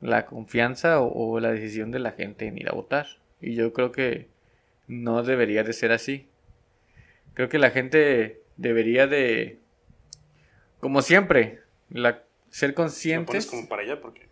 la 0.02 0.26
confianza 0.26 1.00
o, 1.02 1.32
o 1.34 1.40
la 1.40 1.52
decisión 1.52 1.92
de 1.92 2.00
la 2.00 2.12
gente 2.12 2.46
en 2.48 2.58
ir 2.58 2.70
a 2.70 2.74
votar. 2.74 3.08
Y 3.42 3.56
yo 3.56 3.74
creo 3.74 3.92
que 3.92 4.28
no 4.88 5.24
debería 5.24 5.64
de 5.64 5.74
ser 5.74 5.92
así. 5.92 6.28
Creo 7.34 7.50
que 7.50 7.58
la 7.60 7.72
gente 7.72 8.42
debería 8.58 9.08
de, 9.08 9.60
como 10.80 11.02
siempre, 11.02 11.62
la, 11.90 12.22
ser 12.50 12.74
conscientes, 12.74 13.46
como 13.48 13.68
para 13.68 13.82
allá 13.82 14.00
porque 14.02 14.28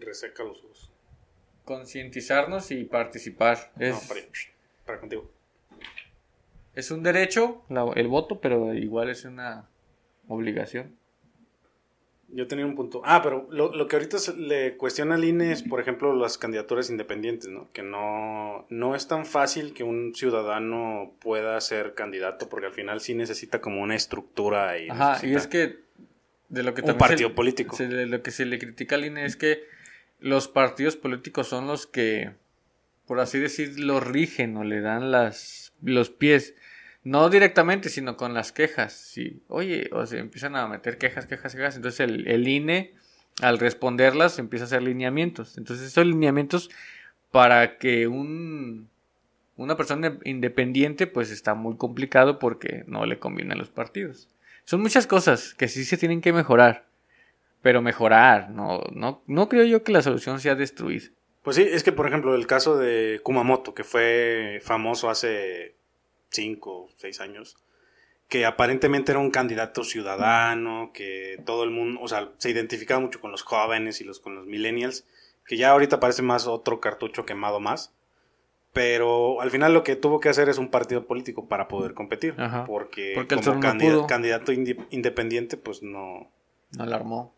reseca 0.00 0.44
los 0.44 0.62
ojos. 0.64 0.90
concientizarnos 1.64 2.70
y 2.70 2.84
participar. 2.84 3.72
Es, 3.78 3.94
No, 3.94 4.00
para 4.08 4.20
allá. 4.20 4.28
Para 4.86 5.00
contigo. 5.00 5.30
es 6.74 6.90
un 6.90 7.02
derecho 7.02 7.62
la- 7.68 7.90
el 7.96 8.08
voto, 8.08 8.40
pero 8.40 8.72
igual 8.74 9.10
es 9.10 9.24
una 9.24 9.68
obligación. 10.28 10.94
Yo 12.30 12.46
tenía 12.46 12.66
un 12.66 12.74
punto. 12.74 13.00
Ah, 13.06 13.22
pero 13.22 13.48
lo, 13.50 13.74
lo 13.74 13.88
que 13.88 13.96
ahorita 13.96 14.18
se 14.18 14.36
le 14.36 14.76
cuestiona 14.76 15.14
al 15.14 15.24
INE 15.24 15.50
es, 15.50 15.62
por 15.62 15.80
ejemplo, 15.80 16.14
las 16.14 16.36
candidaturas 16.36 16.90
independientes, 16.90 17.48
¿no? 17.48 17.72
Que 17.72 17.82
no, 17.82 18.66
no 18.68 18.94
es 18.94 19.08
tan 19.08 19.24
fácil 19.24 19.72
que 19.72 19.82
un 19.82 20.14
ciudadano 20.14 21.14
pueda 21.22 21.58
ser 21.62 21.94
candidato, 21.94 22.50
porque 22.50 22.66
al 22.66 22.72
final 22.74 23.00
sí 23.00 23.14
necesita 23.14 23.62
como 23.62 23.80
una 23.80 23.96
estructura 23.96 24.78
y, 24.78 24.90
Ajá, 24.90 25.26
y 25.26 25.34
es 25.34 25.46
que 25.46 25.78
de 26.50 26.62
lo 26.62 26.74
que 26.74 26.82
un 26.82 26.98
partido 26.98 27.30
se- 27.30 27.34
político. 27.34 27.74
se 27.76 27.88
le- 27.88 28.04
lo 28.06 28.22
que 28.22 28.30
se 28.30 28.44
le 28.44 28.58
critica 28.58 28.96
al 28.96 29.06
INE 29.06 29.24
es 29.24 29.36
que 29.36 29.62
los 30.20 30.48
partidos 30.48 30.96
políticos 30.96 31.48
son 31.48 31.66
los 31.66 31.86
que, 31.86 32.32
por 33.06 33.20
así 33.20 33.38
decirlo, 33.38 34.00
rigen 34.00 34.54
o 34.58 34.64
le 34.64 34.82
dan 34.82 35.10
las, 35.10 35.72
los 35.82 36.10
pies. 36.10 36.54
No 37.08 37.30
directamente, 37.30 37.88
sino 37.88 38.18
con 38.18 38.34
las 38.34 38.52
quejas. 38.52 38.92
Sí. 38.92 39.40
Oye, 39.48 39.88
o 39.92 40.04
se 40.04 40.18
empiezan 40.18 40.56
a 40.56 40.68
meter 40.68 40.98
quejas, 40.98 41.24
quejas, 41.24 41.54
quejas. 41.54 41.74
Entonces 41.74 42.00
el, 42.00 42.28
el 42.28 42.46
INE, 42.46 42.92
al 43.40 43.58
responderlas, 43.58 44.38
empieza 44.38 44.64
a 44.64 44.66
hacer 44.66 44.82
lineamientos. 44.82 45.56
Entonces 45.56 45.86
esos 45.86 46.04
lineamientos 46.04 46.68
para 47.30 47.78
que 47.78 48.08
un, 48.08 48.90
una 49.56 49.78
persona 49.78 50.18
independiente, 50.24 51.06
pues 51.06 51.30
está 51.30 51.54
muy 51.54 51.78
complicado 51.78 52.38
porque 52.38 52.84
no 52.86 53.06
le 53.06 53.18
conviene 53.18 53.54
a 53.54 53.56
los 53.56 53.70
partidos. 53.70 54.28
Son 54.66 54.82
muchas 54.82 55.06
cosas 55.06 55.54
que 55.54 55.68
sí 55.68 55.86
se 55.86 55.96
tienen 55.96 56.20
que 56.20 56.34
mejorar. 56.34 56.88
Pero 57.62 57.80
mejorar, 57.80 58.50
no, 58.50 58.82
no, 58.92 59.22
no 59.26 59.48
creo 59.48 59.64
yo 59.64 59.82
que 59.82 59.92
la 59.92 60.02
solución 60.02 60.40
sea 60.40 60.54
destruir. 60.56 61.14
Pues 61.42 61.56
sí, 61.56 61.62
es 61.62 61.82
que 61.82 61.92
por 61.92 62.06
ejemplo 62.06 62.34
el 62.34 62.46
caso 62.46 62.76
de 62.76 63.20
Kumamoto, 63.22 63.72
que 63.72 63.82
fue 63.82 64.60
famoso 64.62 65.08
hace 65.08 65.77
cinco 66.30 66.84
o 66.84 66.88
seis 66.96 67.20
años, 67.20 67.56
que 68.28 68.44
aparentemente 68.44 69.12
era 69.12 69.20
un 69.20 69.30
candidato 69.30 69.84
ciudadano, 69.84 70.90
que 70.92 71.42
todo 71.46 71.64
el 71.64 71.70
mundo, 71.70 72.00
o 72.02 72.08
sea, 72.08 72.30
se 72.38 72.50
identificaba 72.50 73.00
mucho 73.00 73.20
con 73.20 73.30
los 73.30 73.42
jóvenes 73.42 74.00
y 74.00 74.04
los 74.04 74.20
con 74.20 74.34
los 74.34 74.46
millennials, 74.46 75.06
que 75.46 75.56
ya 75.56 75.70
ahorita 75.70 75.98
parece 75.98 76.22
más 76.22 76.46
otro 76.46 76.80
cartucho 76.80 77.24
quemado 77.24 77.60
más. 77.60 77.94
Pero 78.74 79.40
al 79.40 79.50
final 79.50 79.72
lo 79.72 79.82
que 79.82 79.96
tuvo 79.96 80.20
que 80.20 80.28
hacer 80.28 80.50
es 80.50 80.58
un 80.58 80.68
partido 80.68 81.06
político 81.06 81.48
para 81.48 81.68
poder 81.68 81.94
competir. 81.94 82.34
Ajá. 82.36 82.64
Porque, 82.66 83.14
como 83.14 83.54
no 83.54 84.06
candidato 84.06 84.52
independiente, 84.52 85.56
pues 85.56 85.82
no. 85.82 86.30
No 86.76 86.84
la 86.86 86.96
armó. 86.96 87.34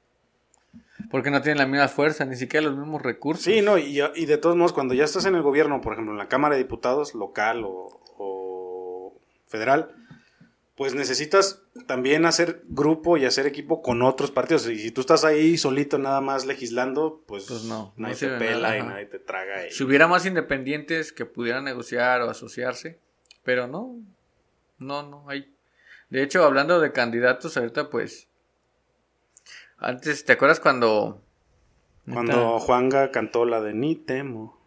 Porque 1.08 1.30
no 1.30 1.40
tienen 1.40 1.58
la 1.58 1.66
misma 1.66 1.88
fuerza, 1.88 2.24
ni 2.24 2.34
siquiera 2.34 2.66
los 2.66 2.76
mismos 2.76 3.00
recursos. 3.00 3.44
Sí, 3.44 3.62
no, 3.62 3.78
y, 3.78 4.00
y 4.16 4.26
de 4.26 4.38
todos 4.38 4.56
modos, 4.56 4.72
cuando 4.72 4.92
ya 4.92 5.04
estás 5.04 5.24
en 5.24 5.36
el 5.36 5.42
gobierno, 5.42 5.80
por 5.80 5.92
ejemplo, 5.92 6.12
en 6.12 6.18
la 6.18 6.28
Cámara 6.28 6.56
de 6.56 6.62
Diputados 6.62 7.14
local 7.14 7.62
o 7.64 8.00
federal, 9.50 9.94
pues 10.76 10.94
necesitas 10.94 11.60
también 11.86 12.24
hacer 12.24 12.62
grupo 12.68 13.18
y 13.18 13.26
hacer 13.26 13.46
equipo 13.46 13.82
con 13.82 14.00
otros 14.00 14.30
partidos. 14.30 14.66
Y 14.68 14.78
si 14.78 14.90
tú 14.90 15.02
estás 15.02 15.24
ahí 15.24 15.58
solito 15.58 15.98
nada 15.98 16.22
más 16.22 16.46
legislando, 16.46 17.22
pues, 17.26 17.44
Pues 17.48 17.64
no, 17.64 17.92
nadie 17.96 18.14
te 18.16 18.28
pela 18.38 18.60
nada, 18.70 18.76
y 18.78 18.82
nadie 18.82 19.06
te 19.06 19.18
traga. 19.18 19.66
y- 19.66 19.72
Si 19.72 19.84
hubiera 19.84 20.08
más 20.08 20.24
independientes 20.24 21.12
que 21.12 21.26
pudieran 21.26 21.64
negociar 21.64 22.22
o 22.22 22.30
asociarse, 22.30 22.98
pero 23.44 23.66
no, 23.66 23.98
no, 24.78 25.02
no 25.02 25.28
hay. 25.28 25.52
De 26.08 26.22
hecho, 26.22 26.44
hablando 26.44 26.80
de 26.80 26.92
candidatos, 26.92 27.58
ahorita 27.58 27.90
pues, 27.90 28.26
antes, 29.78 30.24
¿te 30.24 30.32
acuerdas 30.32 30.60
cuando... 30.60 31.22
Cuando 32.10 32.58
Juanga 32.58 33.10
cantó 33.12 33.44
la 33.44 33.60
de 33.60 33.72
Ni 33.74 33.94
temo, 33.94 34.58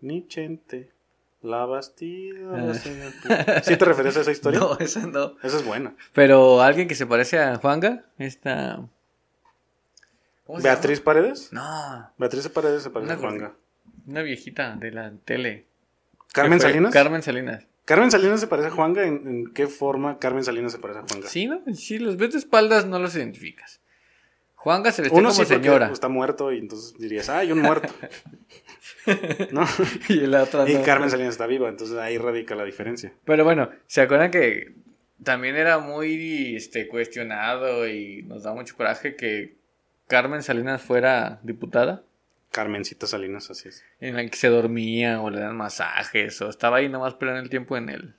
ni 0.00 0.26
chente, 0.28 0.92
la 1.42 1.64
bastida. 1.66 2.48
va 2.50 2.70
a 2.70 2.74
ser 2.74 2.96
el 3.00 3.12
pu-". 3.12 3.62
¿Sí 3.62 3.76
te 3.76 3.84
referías 3.84 4.16
a 4.16 4.20
esa 4.20 4.32
historia? 4.32 4.60
No, 4.60 4.78
esa 4.78 5.06
no. 5.06 5.36
Esa 5.42 5.56
es 5.58 5.64
buena. 5.64 5.94
Pero 6.12 6.60
alguien 6.62 6.88
que 6.88 6.94
se 6.94 7.06
parece 7.06 7.38
a 7.38 7.56
Juanga, 7.56 8.04
esta... 8.18 8.80
¿cómo 10.46 10.58
se 10.58 10.64
¿Beatriz 10.64 11.00
Paredes? 11.00 11.50
llama? 11.50 12.12
Beatriz 12.18 12.48
Paredes 12.48 12.82
se 12.82 12.90
parece 12.90 13.12
Una 13.12 13.18
a 13.18 13.22
Juanga. 13.22 13.48
No, 13.48 14.12
una 14.12 14.22
viejita 14.22 14.76
de 14.76 14.90
la 14.92 15.12
tele. 15.24 15.66
¿Carmen 16.32 16.60
Salinas? 16.60 16.92
Carmen 16.92 17.22
Salinas. 17.22 17.66
¿Carmen 17.84 18.10
Salinas 18.10 18.38
se 18.38 18.46
parece 18.46 18.68
a 18.68 18.70
Juanga? 18.70 19.04
¿En, 19.04 19.26
en 19.26 19.52
qué 19.52 19.66
forma 19.66 20.18
Carmen 20.18 20.44
Salinas 20.44 20.70
se 20.72 20.78
parece 20.78 21.00
a 21.00 21.04
Juanga? 21.08 21.28
Sí, 21.28 21.46
¿no? 21.46 21.60
Sí, 21.74 21.98
los 21.98 22.16
ves 22.16 22.32
de 22.32 22.38
espaldas 22.38 22.86
no 22.86 22.98
los 23.00 23.16
identificas. 23.16 23.79
Juanga 24.60 24.92
se 24.92 25.00
vestía 25.00 25.18
Uno 25.18 25.30
como 25.30 25.42
sí 25.42 25.46
señora. 25.46 25.90
está 25.90 26.10
muerto 26.10 26.52
y 26.52 26.58
entonces 26.58 26.92
dirías, 26.98 27.30
hay 27.30 27.50
un 27.50 27.60
muerto. 27.60 27.88
¿No? 29.52 29.64
y 30.10 30.26
la 30.26 30.42
otra 30.42 30.68
Y 30.68 30.74
no. 30.74 30.82
Carmen 30.82 31.08
Salinas 31.08 31.32
está 31.32 31.46
viva, 31.46 31.70
entonces 31.70 31.96
ahí 31.96 32.18
radica 32.18 32.54
la 32.54 32.64
diferencia. 32.64 33.10
Pero 33.24 33.44
bueno, 33.44 33.70
¿se 33.86 34.02
acuerdan 34.02 34.30
que 34.30 34.74
también 35.24 35.56
era 35.56 35.78
muy 35.78 36.56
este, 36.56 36.88
cuestionado 36.88 37.88
y 37.88 38.22
nos 38.24 38.42
da 38.42 38.52
mucho 38.52 38.76
coraje 38.76 39.16
que 39.16 39.56
Carmen 40.08 40.42
Salinas 40.42 40.82
fuera 40.82 41.40
diputada? 41.42 42.02
Carmencita 42.50 43.06
Salinas, 43.06 43.50
así 43.50 43.70
es. 43.70 43.82
En 43.98 44.14
la 44.16 44.26
que 44.26 44.36
se 44.36 44.48
dormía 44.48 45.22
o 45.22 45.30
le 45.30 45.40
dan 45.40 45.56
masajes 45.56 46.38
o 46.42 46.50
estaba 46.50 46.76
ahí 46.76 46.90
nomás 46.90 47.14
perdiendo 47.14 47.44
el 47.44 47.48
tiempo 47.48 47.78
en 47.78 47.88
el 47.88 48.14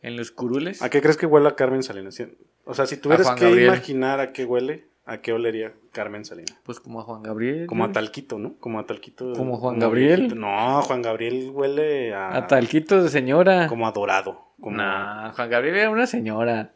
en 0.00 0.16
los 0.16 0.30
curules. 0.30 0.80
¿A 0.80 0.88
qué 0.88 1.02
crees 1.02 1.18
que 1.18 1.26
huele 1.26 1.48
a 1.48 1.54
Carmen 1.54 1.82
Salinas? 1.82 2.16
O 2.64 2.72
sea, 2.72 2.86
si 2.86 2.96
tuvieras 2.96 3.30
que 3.32 3.44
Gabriel. 3.44 3.66
imaginar 3.66 4.20
a 4.20 4.32
qué 4.32 4.46
huele, 4.46 4.86
¿a 5.04 5.20
qué 5.20 5.32
olería 5.32 5.74
Carmen 5.92 6.24
Salinas? 6.24 6.56
Pues 6.64 6.80
como 6.80 7.00
a 7.00 7.04
Juan 7.04 7.22
Gabriel. 7.22 7.66
Como 7.66 7.84
a 7.84 7.88
¿no? 7.88 7.92
talquito, 7.92 8.38
¿no? 8.38 8.54
Como 8.58 8.78
a 8.78 8.86
talquito. 8.86 9.32
¿Como 9.34 9.56
Juan 9.56 9.78
Gabriel? 9.78 10.20
viejito. 10.20 10.34
No, 10.36 10.82
Juan 10.82 11.02
Gabriel 11.02 11.50
huele 11.52 12.14
a... 12.14 12.36
A 12.36 12.46
talquito 12.46 13.02
de 13.02 13.08
señora. 13.08 13.66
Como 13.66 13.86
a 13.86 13.92
dorado. 13.92 14.40
Como... 14.60 14.76
Nah, 14.76 15.32
Juan 15.32 15.50
Gabriel 15.50 15.76
era 15.76 15.90
una 15.90 16.06
señora. 16.06 16.72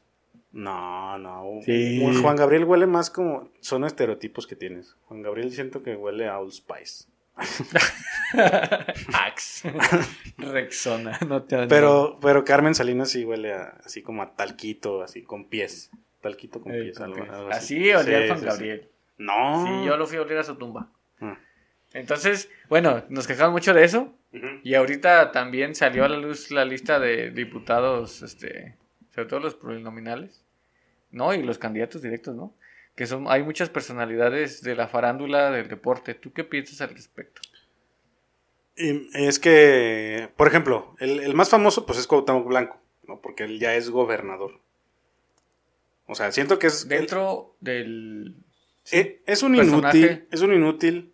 No, 0.54 1.18
no. 1.18 1.60
Sí. 1.64 2.00
Juan 2.22 2.36
Gabriel 2.36 2.64
huele 2.64 2.86
más 2.86 3.10
como. 3.10 3.50
Son 3.60 3.84
estereotipos 3.84 4.46
que 4.46 4.54
tienes. 4.54 4.96
Juan 5.06 5.20
Gabriel 5.20 5.50
siento 5.50 5.82
que 5.82 5.96
huele 5.96 6.28
a 6.28 6.38
Old 6.38 6.52
Spice. 6.52 7.06
Axe. 9.12 9.72
Rexona. 10.38 11.18
No 11.26 11.42
te 11.42 11.66
Pero, 11.66 12.18
pero 12.20 12.44
Carmen 12.44 12.76
Salinas 12.76 13.10
sí 13.10 13.24
huele 13.24 13.52
a, 13.52 13.80
así 13.84 14.02
como 14.02 14.22
a 14.22 14.36
talquito, 14.36 15.02
así 15.02 15.22
con 15.22 15.48
pies. 15.48 15.90
Talquito 16.24 16.60
con 16.60 16.72
Eh, 16.74 16.84
pies, 16.84 17.00
algo, 17.00 17.22
algo 17.22 17.50
Así 17.50 17.92
olía 17.92 18.22
Sí, 18.22 18.26
Juan 18.28 18.38
sí, 18.38 18.44
sí. 18.44 18.50
Gabriel. 18.50 18.88
No. 19.18 19.64
Sí, 19.66 19.86
yo 19.86 19.96
lo 19.98 20.06
fui 20.06 20.16
a 20.16 20.22
oler 20.22 20.38
a 20.38 20.42
su 20.42 20.56
tumba. 20.56 20.88
Ah. 21.20 21.38
Entonces, 21.92 22.50
bueno, 22.68 23.04
nos 23.10 23.26
quejamos 23.26 23.52
mucho 23.52 23.74
de 23.74 23.84
eso. 23.84 24.12
Y 24.64 24.74
ahorita 24.74 25.30
también 25.30 25.76
salió 25.76 26.04
a 26.04 26.08
la 26.08 26.16
luz 26.16 26.50
la 26.50 26.64
lista 26.64 26.98
de 26.98 27.30
diputados, 27.30 28.22
este, 28.22 28.74
sobre 29.14 29.28
todo 29.28 29.38
los 29.38 29.54
plurinominales, 29.54 30.42
¿no? 31.12 31.32
Y 31.34 31.42
los 31.44 31.58
candidatos 31.58 32.02
directos, 32.02 32.34
¿no? 32.34 32.52
Que 32.96 33.06
son, 33.06 33.26
hay 33.28 33.44
muchas 33.44 33.68
personalidades 33.68 34.60
de 34.62 34.74
la 34.74 34.88
farándula 34.88 35.52
del 35.52 35.68
deporte. 35.68 36.14
¿Tú 36.14 36.32
qué 36.32 36.42
piensas 36.42 36.80
al 36.80 36.88
respecto? 36.88 37.42
Y 38.76 39.08
es 39.14 39.38
que, 39.38 40.30
por 40.36 40.48
ejemplo, 40.48 40.96
el, 40.98 41.20
el 41.20 41.34
más 41.34 41.48
famoso 41.50 41.86
pues 41.86 41.98
es 42.00 42.08
Cuauhtémoc 42.08 42.48
Blanco, 42.48 42.76
¿no? 43.06 43.20
Porque 43.20 43.44
él 43.44 43.60
ya 43.60 43.76
es 43.76 43.88
gobernador. 43.90 44.58
O 46.06 46.14
sea, 46.14 46.30
siento 46.32 46.58
que 46.58 46.66
es... 46.68 46.88
Dentro 46.88 47.56
del... 47.60 48.36
Eh, 48.92 49.22
es 49.26 49.42
un 49.42 49.56
personaje. 49.56 49.98
inútil, 49.98 50.28
es 50.30 50.40
un 50.42 50.52
inútil. 50.52 51.12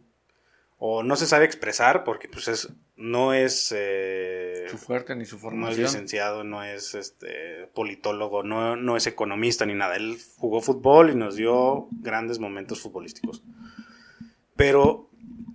o 0.79 1.03
no 1.05 1.15
se 1.17 1.27
sabe 1.27 1.45
expresar 1.45 2.03
porque 2.05 2.27
pues 2.29 2.49
es 2.49 2.69
no 2.97 3.33
es 3.33 3.73
eh, 3.75 4.67
Su 4.69 4.77
fuerte 4.77 5.15
ni 5.17 5.25
su 5.25 5.37
no 5.37 5.39
es 5.39 5.43
formación. 5.43 5.83
licenciado, 5.85 6.45
no 6.45 6.63
es 6.65 6.95
este 6.95 7.67
politólogo, 7.75 8.43
no, 8.43 8.77
no 8.77 8.97
es 8.97 9.07
economista 9.07 9.65
ni 9.65 9.75
nada. 9.75 9.97
Él 9.97 10.19
jugó 10.37 10.61
fútbol 10.61 11.11
y 11.11 11.15
nos 11.15 11.37
dio 11.37 11.89
grandes 11.93 12.39
momentos 12.41 12.81
futbolísticos. 12.81 13.43
Pero 14.57 15.09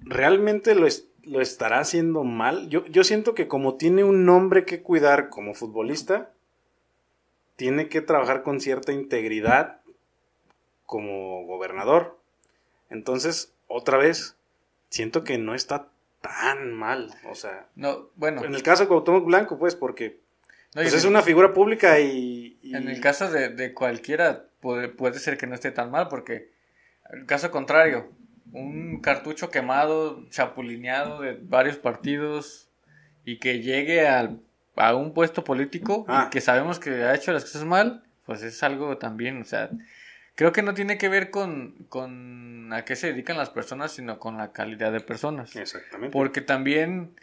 realmente 0.03 0.73
lo, 0.75 0.87
es- 0.87 1.07
lo 1.23 1.41
estará 1.41 1.79
haciendo 1.79 2.23
mal. 2.23 2.69
Yo, 2.69 2.85
yo 2.87 3.03
siento 3.03 3.35
que 3.35 3.47
como 3.47 3.75
tiene 3.75 4.03
un 4.03 4.25
nombre 4.25 4.65
que 4.65 4.81
cuidar 4.81 5.29
como 5.29 5.53
futbolista, 5.53 6.31
tiene 7.55 7.89
que 7.89 8.01
trabajar 8.01 8.43
con 8.43 8.59
cierta 8.59 8.91
integridad 8.91 9.81
como 10.85 11.45
gobernador. 11.45 12.19
Entonces, 12.89 13.53
otra 13.67 13.97
vez, 13.97 14.35
siento 14.89 15.23
que 15.23 15.37
no 15.37 15.55
está 15.55 15.87
tan 16.21 16.73
mal. 16.73 17.13
O 17.29 17.35
sea, 17.35 17.67
No, 17.75 18.09
bueno, 18.15 18.43
en 18.43 18.53
el 18.55 18.63
caso 18.63 18.83
de 18.83 18.87
Cuauhtémoc 18.89 19.25
Blanco, 19.25 19.57
pues, 19.57 19.75
porque 19.75 20.19
no, 20.75 20.81
pues, 20.81 20.93
es 20.93 21.03
el- 21.03 21.09
una 21.09 21.21
figura 21.21 21.53
pública 21.53 21.99
y... 21.99 22.57
y- 22.61 22.75
En 22.75 22.87
el 22.89 22.99
caso 23.01 23.31
de, 23.31 23.49
de 23.49 23.73
cualquiera 23.73 24.45
puede, 24.59 24.89
puede 24.89 25.19
ser 25.19 25.37
que 25.37 25.47
no 25.47 25.55
esté 25.55 25.71
tan 25.71 25.91
mal 25.91 26.07
porque 26.07 26.51
el 27.11 27.25
caso 27.25 27.51
contrario, 27.51 28.11
un 28.51 28.99
cartucho 29.01 29.49
quemado, 29.49 30.27
chapulineado 30.29 31.21
de 31.21 31.33
varios 31.41 31.77
partidos 31.77 32.69
y 33.23 33.39
que 33.39 33.61
llegue 33.61 34.07
al- 34.07 34.39
a 34.75 34.95
un 34.95 35.13
puesto 35.13 35.43
político 35.43 36.05
Ah. 36.07 36.25
y 36.27 36.29
que 36.31 36.41
sabemos 36.41 36.79
que 36.79 36.89
ha 37.03 37.15
hecho 37.15 37.31
las 37.33 37.43
cosas 37.43 37.65
mal, 37.65 38.03
pues 38.25 38.41
es 38.43 38.61
algo 38.63 38.97
también, 38.97 39.41
o 39.41 39.45
sea, 39.45 39.69
creo 40.35 40.51
que 40.51 40.61
no 40.61 40.73
tiene 40.73 40.97
que 40.97 41.09
ver 41.09 41.29
con, 41.31 41.85
con 41.89 42.71
a 42.73 42.83
qué 42.83 42.95
se 42.95 43.07
dedican 43.07 43.37
las 43.37 43.49
personas, 43.51 43.91
sino 43.91 44.19
con 44.19 44.37
la 44.37 44.51
calidad 44.51 44.91
de 44.91 44.99
personas. 44.99 45.55
Exactamente. 45.55 46.11
Porque 46.11 46.41
también, 46.41 47.15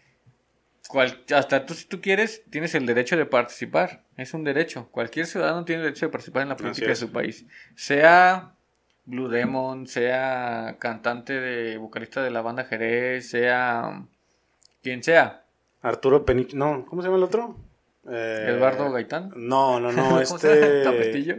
cual- 0.88 1.22
hasta 1.34 1.66
tú 1.66 1.74
si 1.74 1.86
tú 1.86 2.00
quieres, 2.00 2.42
tienes 2.50 2.74
el 2.74 2.86
derecho 2.86 3.16
de 3.16 3.26
participar. 3.26 4.02
Es 4.16 4.32
un 4.34 4.44
derecho. 4.44 4.88
Cualquier 4.90 5.26
ciudadano 5.26 5.64
tiene 5.64 5.82
el 5.82 5.86
derecho 5.88 6.06
de 6.06 6.12
participar 6.12 6.42
en 6.42 6.48
la 6.50 6.56
política 6.56 6.86
de 6.88 6.96
su 6.96 7.10
país. 7.12 7.44
Sea 7.74 8.52
Blue 9.04 9.28
Demon, 9.28 9.86
sea 9.88 10.76
cantante 10.78 11.32
de 11.40 11.76
vocalista 11.76 12.22
de 12.22 12.30
la 12.30 12.40
banda 12.40 12.64
Jerez, 12.64 13.28
sea 13.30 14.04
quien 14.82 15.02
sea. 15.02 15.41
Arturo 15.82 16.24
Penich... 16.24 16.54
No, 16.54 16.86
¿cómo 16.88 17.02
se 17.02 17.08
llama 17.08 17.18
el 17.18 17.24
otro? 17.24 17.56
Eh, 18.10 18.46
Eduardo 18.48 18.90
Gaitán. 18.92 19.32
No, 19.36 19.78
no, 19.80 19.92
no, 19.92 20.20
este... 20.22 20.82
Tapetillo. 20.84 21.36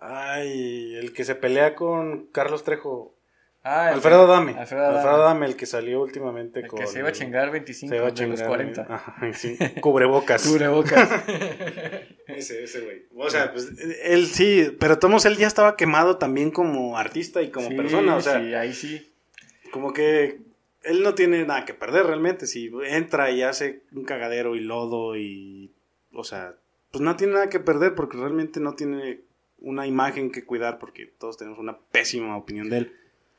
Ay, 0.00 0.96
el 0.96 1.12
que 1.12 1.24
se 1.24 1.34
pelea 1.34 1.74
con 1.74 2.26
Carlos 2.32 2.64
Trejo. 2.64 3.14
Ah, 3.62 3.88
el- 3.88 3.96
Alfredo 3.96 4.26
Dame. 4.26 4.52
Alfredo 4.58 4.86
Alfredo, 4.86 5.16
Adame. 5.16 5.24
Dame, 5.40 5.46
el 5.46 5.56
que 5.56 5.66
salió 5.66 6.00
últimamente 6.00 6.60
El 6.60 6.68
con... 6.68 6.78
que 6.80 6.86
se 6.86 7.00
iba 7.00 7.10
a 7.10 7.12
chingar 7.12 7.50
25 7.50 7.90
se 7.90 7.96
iba 7.96 8.08
a 8.08 8.10
de 8.10 8.26
los 8.26 8.38
chingar, 8.38 8.48
40. 8.48 8.86
Ajá, 8.88 9.32
sí, 9.34 9.58
Cubrebocas. 9.82 10.42
Cubrebocas. 10.48 11.10
Ese, 12.26 12.64
ese 12.64 12.80
güey. 12.80 13.02
O 13.14 13.28
sea, 13.28 13.52
pues 13.52 13.68
él 14.04 14.26
sí, 14.28 14.74
pero 14.80 14.98
Tomos 14.98 15.26
él 15.26 15.36
ya 15.36 15.46
estaba 15.46 15.76
quemado 15.76 16.16
también 16.16 16.50
como 16.50 16.96
artista 16.96 17.42
y 17.42 17.50
como 17.50 17.68
Sí, 17.68 17.74
persona. 17.74 18.16
O 18.16 18.22
sea, 18.22 18.40
sí, 18.40 18.54
ahí 18.54 18.72
sí. 18.72 19.12
como 19.72 19.92
que 19.92 20.38
él 20.82 21.02
no 21.02 21.14
tiene 21.14 21.44
nada 21.44 21.64
que 21.64 21.74
perder 21.74 22.06
realmente. 22.06 22.46
Si 22.46 22.70
entra 22.86 23.30
y 23.30 23.42
hace 23.42 23.82
un 23.92 24.04
cagadero 24.04 24.56
y 24.56 24.60
lodo 24.60 25.16
y. 25.16 25.72
O 26.12 26.24
sea, 26.24 26.54
pues 26.90 27.02
no 27.02 27.16
tiene 27.16 27.34
nada 27.34 27.48
que 27.48 27.60
perder 27.60 27.94
porque 27.94 28.16
realmente 28.16 28.60
no 28.60 28.74
tiene 28.74 29.20
una 29.58 29.86
imagen 29.86 30.30
que 30.32 30.44
cuidar 30.44 30.78
porque 30.78 31.06
todos 31.06 31.36
tenemos 31.36 31.58
una 31.58 31.78
pésima 31.78 32.36
opinión 32.36 32.68
de 32.70 32.78
él. 32.78 32.92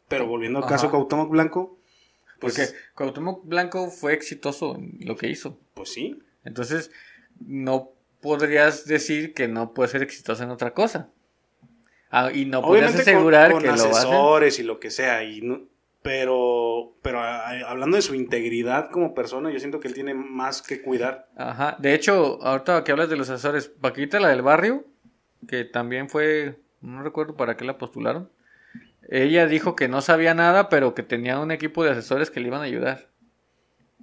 Pero 0.07 0.27
volviendo 0.27 0.59
al 0.59 0.67
caso. 0.67 0.89
Cuauhtémoc 0.91 1.29
Blanco, 1.29 1.77
pues, 2.39 2.53
Porque 2.55 2.77
Cuauhtémoc 2.95 3.45
Blanco 3.45 3.89
fue 3.89 4.13
exitoso 4.13 4.75
en 4.75 4.97
lo 5.01 5.15
que 5.15 5.27
hizo. 5.29 5.57
pues 5.73 5.89
sí. 5.89 6.21
Entonces, 6.43 6.91
no 7.39 7.91
podrías 8.21 8.85
decir 8.85 9.33
que 9.33 9.47
no 9.47 9.73
puede 9.73 9.89
ser 9.89 10.03
exitoso 10.03 10.43
en 10.43 10.49
otra 10.51 10.73
cosa. 10.73 11.09
Ah, 12.09 12.29
y 12.33 12.45
no 12.45 12.61
podrías 12.61 12.89
Obviamente 12.91 13.11
con- 13.11 13.17
asegurar 13.17 13.51
con, 13.51 13.61
que 13.61 13.67
lo 13.67 13.73
va 13.75 13.79
a 13.83 13.85
hacer. 13.87 13.95
asesores 13.95 14.59
y 14.59 14.63
lo 14.63 14.79
que 14.79 14.91
sea. 14.91 15.23
Y 15.23 15.41
no- 15.41 15.61
pero, 16.01 16.93
pero 17.01 17.19
a- 17.21 17.49
hablando 17.69 17.95
de 17.95 18.01
su 18.01 18.15
integridad 18.15 18.89
como 18.89 19.13
persona, 19.13 19.51
yo 19.51 19.59
siento 19.59 19.79
que 19.79 19.87
él 19.87 19.93
tiene 19.93 20.13
más 20.13 20.61
que 20.61 20.81
cuidar. 20.81 21.27
Ajá. 21.35 21.75
De 21.79 21.93
hecho, 21.93 22.41
ahorita 22.43 22.83
que 22.83 22.91
hablas 22.91 23.09
de 23.09 23.17
los 23.17 23.29
asesores, 23.29 23.67
Paquita, 23.67 24.19
la 24.19 24.29
del 24.29 24.41
barrio, 24.41 24.85
que 25.47 25.65
también 25.65 26.09
fue, 26.09 26.57
no 26.81 27.03
recuerdo 27.03 27.35
para 27.35 27.57
qué 27.57 27.65
la 27.65 27.77
postularon. 27.77 28.29
Ella 29.09 29.45
dijo 29.47 29.75
que 29.75 29.87
no 29.87 30.01
sabía 30.01 30.33
nada, 30.33 30.69
pero 30.69 30.93
que 30.95 31.03
tenía 31.03 31.39
un 31.39 31.51
equipo 31.51 31.83
de 31.83 31.91
asesores 31.91 32.29
que 32.31 32.39
le 32.39 32.47
iban 32.47 32.61
a 32.61 32.65
ayudar. 32.65 33.07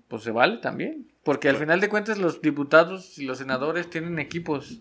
Pues 0.09 0.23
se 0.23 0.31
vale 0.31 0.59
también. 0.59 1.07
Porque 1.23 1.49
al 1.49 1.57
final 1.57 1.81
de 1.81 1.89
cuentas 1.89 2.19
los 2.19 2.41
diputados 2.43 3.19
y 3.19 3.25
los 3.25 3.39
senadores 3.39 3.89
tienen 3.91 4.19
equipos. 4.19 4.81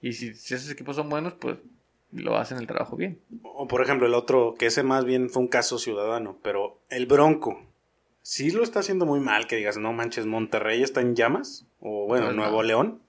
Y 0.00 0.12
si, 0.12 0.34
si 0.34 0.54
esos 0.54 0.70
equipos 0.70 0.96
son 0.96 1.08
buenos, 1.08 1.34
pues 1.34 1.56
lo 2.12 2.36
hacen 2.36 2.58
el 2.58 2.66
trabajo 2.66 2.96
bien. 2.96 3.18
O 3.42 3.66
por 3.68 3.82
ejemplo, 3.82 4.06
el 4.06 4.14
otro, 4.14 4.54
que 4.58 4.66
ese 4.66 4.82
más 4.82 5.04
bien 5.04 5.28
fue 5.30 5.42
un 5.42 5.48
caso 5.48 5.78
ciudadano, 5.78 6.38
pero 6.42 6.78
el 6.90 7.06
Bronco, 7.06 7.62
sí 8.22 8.50
lo 8.50 8.62
está 8.62 8.80
haciendo 8.80 9.06
muy 9.06 9.20
mal, 9.20 9.46
que 9.46 9.56
digas, 9.56 9.76
no 9.76 9.92
manches, 9.92 10.26
Monterrey 10.26 10.82
está 10.82 11.00
en 11.00 11.14
llamas, 11.16 11.66
o 11.80 12.06
bueno, 12.06 12.26
Pues 12.26 12.36
no. 12.36 12.42
Nuevo 12.42 12.62
León. 12.62 13.00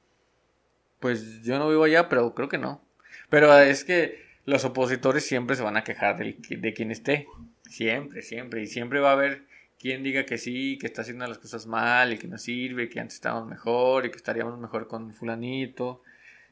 Pues 0.99 1.43
yo 1.43 1.57
no 1.59 1.69
vivo 1.69 1.83
allá, 1.85 2.09
pero 2.09 2.33
creo 2.33 2.49
que 2.49 2.57
no. 2.57 2.81
Pero 3.29 3.57
es 3.57 3.83
que 3.85 4.21
los 4.45 4.65
opositores 4.65 5.25
siempre 5.25 5.55
se 5.55 5.63
van 5.63 5.77
a 5.77 5.83
quejar 5.83 6.17
del- 6.17 6.37
de 6.49 6.73
quien 6.73 6.91
esté. 6.91 7.27
Siempre, 7.69 8.21
siempre. 8.21 8.61
Y 8.63 8.67
siempre 8.67 8.99
va 8.99 9.11
a 9.11 9.13
haber 9.13 9.43
quien 9.79 10.03
diga 10.03 10.25
que 10.25 10.37
sí, 10.37 10.77
que 10.79 10.87
está 10.87 11.03
haciendo 11.03 11.25
las 11.27 11.37
cosas 11.37 11.67
mal 11.67 12.11
y 12.11 12.17
que 12.17 12.27
no 12.27 12.37
sirve, 12.37 12.89
que 12.89 12.99
antes 12.99 13.15
estábamos 13.15 13.47
mejor 13.47 14.05
y 14.05 14.11
que 14.11 14.17
estaríamos 14.17 14.59
mejor 14.59 14.87
con 14.87 15.13
fulanito. 15.13 16.01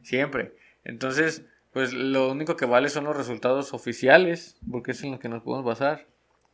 Siempre. 0.02 0.54
Entonces, 0.86 1.44
pues 1.78 1.94
lo 1.94 2.32
único 2.32 2.56
que 2.56 2.66
vale 2.66 2.90
son 2.90 3.04
los 3.04 3.16
resultados 3.16 3.72
oficiales, 3.72 4.58
porque 4.72 4.94
es 4.94 5.04
en 5.04 5.12
lo 5.12 5.20
que 5.20 5.30
nos 5.30 5.44
podemos 5.44 5.64
basar. 5.64 6.08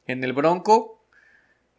En 0.05 0.21
el 0.25 0.33
Bronco, 0.33 1.01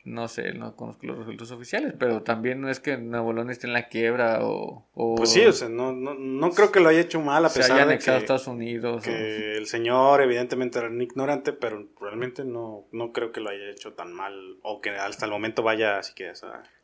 no 0.06 0.28
sé, 0.28 0.54
no 0.54 0.74
conozco 0.76 1.06
los 1.06 1.18
resultados 1.18 1.50
oficiales, 1.50 1.92
pero 1.98 2.22
también 2.22 2.62
no 2.62 2.70
es 2.70 2.80
que 2.80 2.96
Nuevo 2.96 3.34
León 3.34 3.50
esté 3.50 3.66
en 3.66 3.74
la 3.74 3.88
quiebra 3.88 4.38
o... 4.46 4.86
o 4.94 5.14
Pues 5.16 5.28
sí, 5.28 5.44
o 5.44 5.52
sea, 5.52 5.68
no, 5.68 5.92
no, 5.92 6.14
no 6.14 6.50
creo 6.52 6.72
que 6.72 6.80
lo 6.80 6.88
haya 6.88 7.00
hecho 7.00 7.20
mal, 7.20 7.44
a 7.44 7.50
se 7.50 7.58
haya 7.60 7.74
pesar 7.74 7.88
de 7.88 7.98
que, 7.98 8.16
Estados 8.16 8.46
Unidos. 8.46 9.02
o- 9.02 9.04
que 9.04 9.58
el 9.58 9.66
señor 9.66 10.22
evidentemente 10.22 10.78
era 10.78 10.88
un 10.88 11.02
ignorante, 11.02 11.52
pero 11.52 11.86
realmente 12.00 12.44
no, 12.46 12.86
no 12.92 13.12
creo 13.12 13.30
que 13.30 13.40
lo 13.40 13.50
haya 13.50 13.68
hecho 13.70 13.92
tan 13.92 14.14
mal, 14.14 14.32
o 14.62 14.80
que 14.80 14.88
hasta 14.88 15.26
el 15.26 15.30
momento 15.32 15.62
vaya 15.62 15.98
así 15.98 16.14
que... 16.14 16.32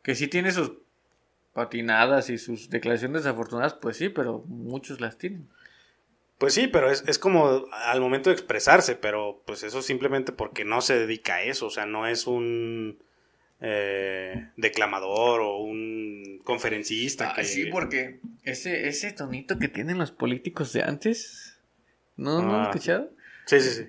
Que 0.02 0.14
sí 0.14 0.28
tiene 0.28 0.50
sus 0.50 0.72
patinadas 1.54 2.28
y 2.28 2.36
sus 2.36 2.68
declaraciones 2.68 3.24
desafortunadas, 3.24 3.72
pues 3.74 3.96
sí, 3.96 4.10
pero 4.10 4.44
muchos 4.46 5.00
las 5.00 5.16
tienen. 5.16 5.48
Pues 6.40 6.54
sí, 6.54 6.66
pero 6.68 6.90
es, 6.90 7.04
es 7.06 7.18
como 7.18 7.66
al 7.70 8.00
momento 8.00 8.30
de 8.30 8.34
expresarse, 8.34 8.94
pero 8.96 9.42
pues 9.46 9.62
eso 9.62 9.82
simplemente 9.82 10.32
porque 10.32 10.64
no 10.64 10.80
se 10.80 10.98
dedica 10.98 11.34
a 11.34 11.42
eso, 11.42 11.66
o 11.66 11.70
sea, 11.70 11.84
no 11.84 12.06
es 12.06 12.26
un 12.26 12.98
eh, 13.60 14.48
declamador 14.56 15.42
o 15.42 15.58
un 15.58 16.40
conferencista. 16.42 17.34
que... 17.34 17.42
Ah, 17.42 17.44
sí, 17.44 17.66
porque 17.66 18.20
ese, 18.42 18.88
ese 18.88 19.12
tonito 19.12 19.58
que 19.58 19.68
tienen 19.68 19.98
los 19.98 20.12
políticos 20.12 20.72
de 20.72 20.82
antes, 20.82 21.58
¿no, 22.16 22.40
¿no 22.40 22.56
Ah. 22.56 22.62
has 22.62 22.68
escuchado? 22.68 23.10
Sí, 23.44 23.60
sí, 23.60 23.70
sí. 23.70 23.86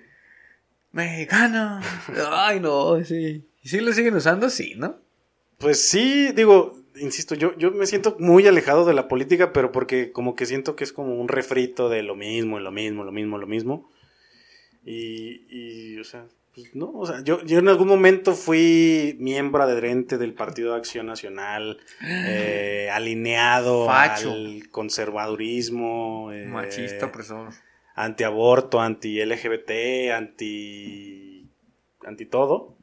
Mexicano. 0.92 1.80
Ay, 2.32 2.60
no, 2.60 3.02
sí. 3.06 3.48
¿Y 3.64 3.70
sí 3.70 3.80
lo 3.80 3.94
siguen 3.94 4.16
usando? 4.16 4.50
Sí, 4.50 4.74
¿no? 4.76 5.00
Pues 5.58 5.88
sí, 5.90 6.34
digo, 6.34 6.81
insisto, 6.96 7.36
yo, 7.36 7.56
yo 7.58 7.72
me 7.72 7.86
siento 7.86 8.16
muy 8.20 8.48
alejado 8.48 8.86
de 8.86 8.94
la 8.94 9.08
política, 9.08 9.54
pero 9.54 9.72
porque 9.72 10.12
como 10.12 10.36
que 10.36 10.46
siento 10.46 10.76
que 10.76 10.84
es 10.84 10.94
como 10.94 11.16
un 11.16 11.28
refrito 11.28 11.90
de 11.90 12.04
lo 12.04 12.16
mismo, 12.16 12.60
lo 12.60 12.72
mismo, 12.72 13.04
lo 13.04 13.12
mismo, 13.12 13.38
lo 13.38 13.48
mismo. 13.48 13.90
Y, 14.84 15.46
y 15.50 16.00
o 16.00 16.04
sea, 16.04 16.26
pues 16.54 16.76
no, 16.76 16.92
o 16.92 17.06
sea, 17.06 17.24
yo, 17.24 17.44
yo 17.46 17.60
en 17.60 17.70
algún 17.70 17.88
momento 17.88 18.34
fui 18.34 19.16
miembro 19.20 19.64
adherente 19.64 20.18
del 20.18 20.34
Partido 20.34 20.72
de 20.72 20.80
Acción 20.80 21.06
Nacional, 21.06 21.80
eh, 22.04 22.90
alineado 22.92 23.86
Facho. 23.86 24.32
al 24.32 24.68
conservadurismo, 24.70 26.32
eh, 26.34 26.46
Machista, 26.48 27.06
opresor. 27.06 27.54
antiaborto, 27.96 28.82
anti-LGBT, 28.82 30.12
anti, 30.14 31.50
anti 32.06 32.26
todo. 32.26 32.76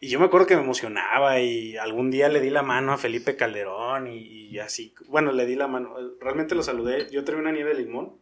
Y 0.00 0.08
yo 0.08 0.18
me 0.20 0.26
acuerdo 0.26 0.46
que 0.46 0.56
me 0.56 0.62
emocionaba 0.62 1.40
y 1.40 1.76
algún 1.78 2.10
día 2.10 2.28
le 2.28 2.40
di 2.40 2.50
la 2.50 2.62
mano 2.62 2.92
a 2.92 2.98
Felipe 2.98 3.36
Calderón 3.36 4.06
y, 4.06 4.18
y 4.48 4.58
así, 4.58 4.94
bueno, 5.08 5.32
le 5.32 5.46
di 5.46 5.54
la 5.56 5.66
mano, 5.66 5.94
realmente 6.20 6.54
lo 6.54 6.62
saludé, 6.62 7.08
yo 7.10 7.24
traía 7.24 7.40
una 7.40 7.52
nieve 7.52 7.74
de 7.74 7.80
limón 7.82 8.12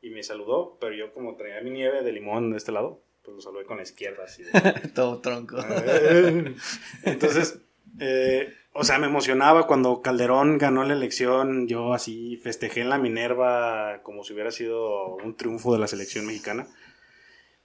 y 0.00 0.10
me 0.10 0.22
saludó, 0.22 0.76
pero 0.80 0.94
yo 0.94 1.12
como 1.12 1.34
traía 1.36 1.60
mi 1.62 1.70
nieve 1.70 2.02
de 2.02 2.12
limón 2.12 2.50
de 2.52 2.58
este 2.58 2.70
lado, 2.72 3.00
pues 3.24 3.34
lo 3.36 3.40
saludé 3.40 3.64
con 3.64 3.78
la 3.78 3.82
izquierda 3.82 4.24
así. 4.24 4.44
de- 4.44 4.50
Todo 4.94 5.18
tronco. 5.20 5.56
Entonces, 7.04 7.58
eh, 8.00 8.52
o 8.72 8.84
sea, 8.84 8.98
me 8.98 9.06
emocionaba 9.06 9.66
cuando 9.66 10.02
Calderón 10.02 10.58
ganó 10.58 10.84
la 10.84 10.94
elección. 10.94 11.66
Yo 11.68 11.94
así 11.94 12.36
festejé 12.42 12.80
en 12.82 12.90
la 12.90 12.98
Minerva 12.98 14.00
como 14.02 14.24
si 14.24 14.34
hubiera 14.34 14.50
sido 14.50 15.14
un 15.16 15.36
triunfo 15.36 15.72
de 15.72 15.78
la 15.78 15.86
selección 15.86 16.26
mexicana. 16.26 16.66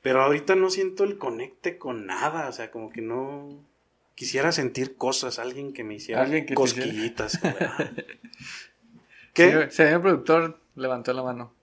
Pero 0.01 0.23
ahorita 0.23 0.55
no 0.55 0.69
siento 0.69 1.03
el 1.03 1.17
conecte 1.17 1.77
con 1.77 2.05
nada, 2.05 2.47
o 2.47 2.51
sea, 2.51 2.71
como 2.71 2.89
que 2.89 3.01
no 3.01 3.65
quisiera 4.15 4.51
sentir 4.51 4.95
cosas, 4.95 5.39
alguien 5.39 5.73
que 5.73 5.83
me 5.83 5.95
hiciera 5.95 6.21
Alguien 6.21 6.45
que 6.45 6.53
cosquillitas. 6.53 7.39
ah. 7.43 7.91
¿Qué? 9.33 9.45
Señor, 9.45 9.71
señor 9.71 10.01
productor 10.01 10.59
levantó 10.75 11.13
la 11.13 11.23
mano. 11.23 11.53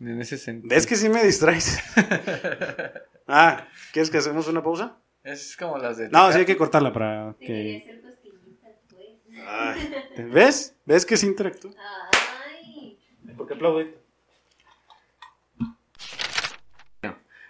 En 0.00 0.20
ese 0.20 0.38
sentido. 0.38 0.74
¿Ves 0.74 0.86
que 0.86 0.96
sí 0.96 1.08
me 1.10 1.22
distraes? 1.22 1.78
ah, 3.26 3.66
¿quieres 3.92 4.10
que 4.10 4.18
hacemos 4.18 4.48
una 4.48 4.62
pausa? 4.62 4.96
Es 5.22 5.56
como 5.56 5.76
las 5.76 5.98
de. 5.98 6.08
No, 6.08 6.32
sí 6.32 6.38
hay 6.38 6.46
que 6.46 6.56
cortarla 6.56 6.92
para 6.92 7.34
Te 7.38 7.46
quería 7.46 7.84
que... 7.84 7.90
hacer 7.90 8.00
cosquillitas, 8.02 8.72
pues. 8.88 9.08
Ay, 9.46 9.94
¿Ves? 10.32 10.74
¿Ves 10.86 11.04
que 11.04 11.16
sí 11.18 11.26
interactúa? 11.26 11.72
Ay. 12.46 12.98
¿Por 13.36 13.46
qué 13.46 13.54
aplaudí? 13.54 13.90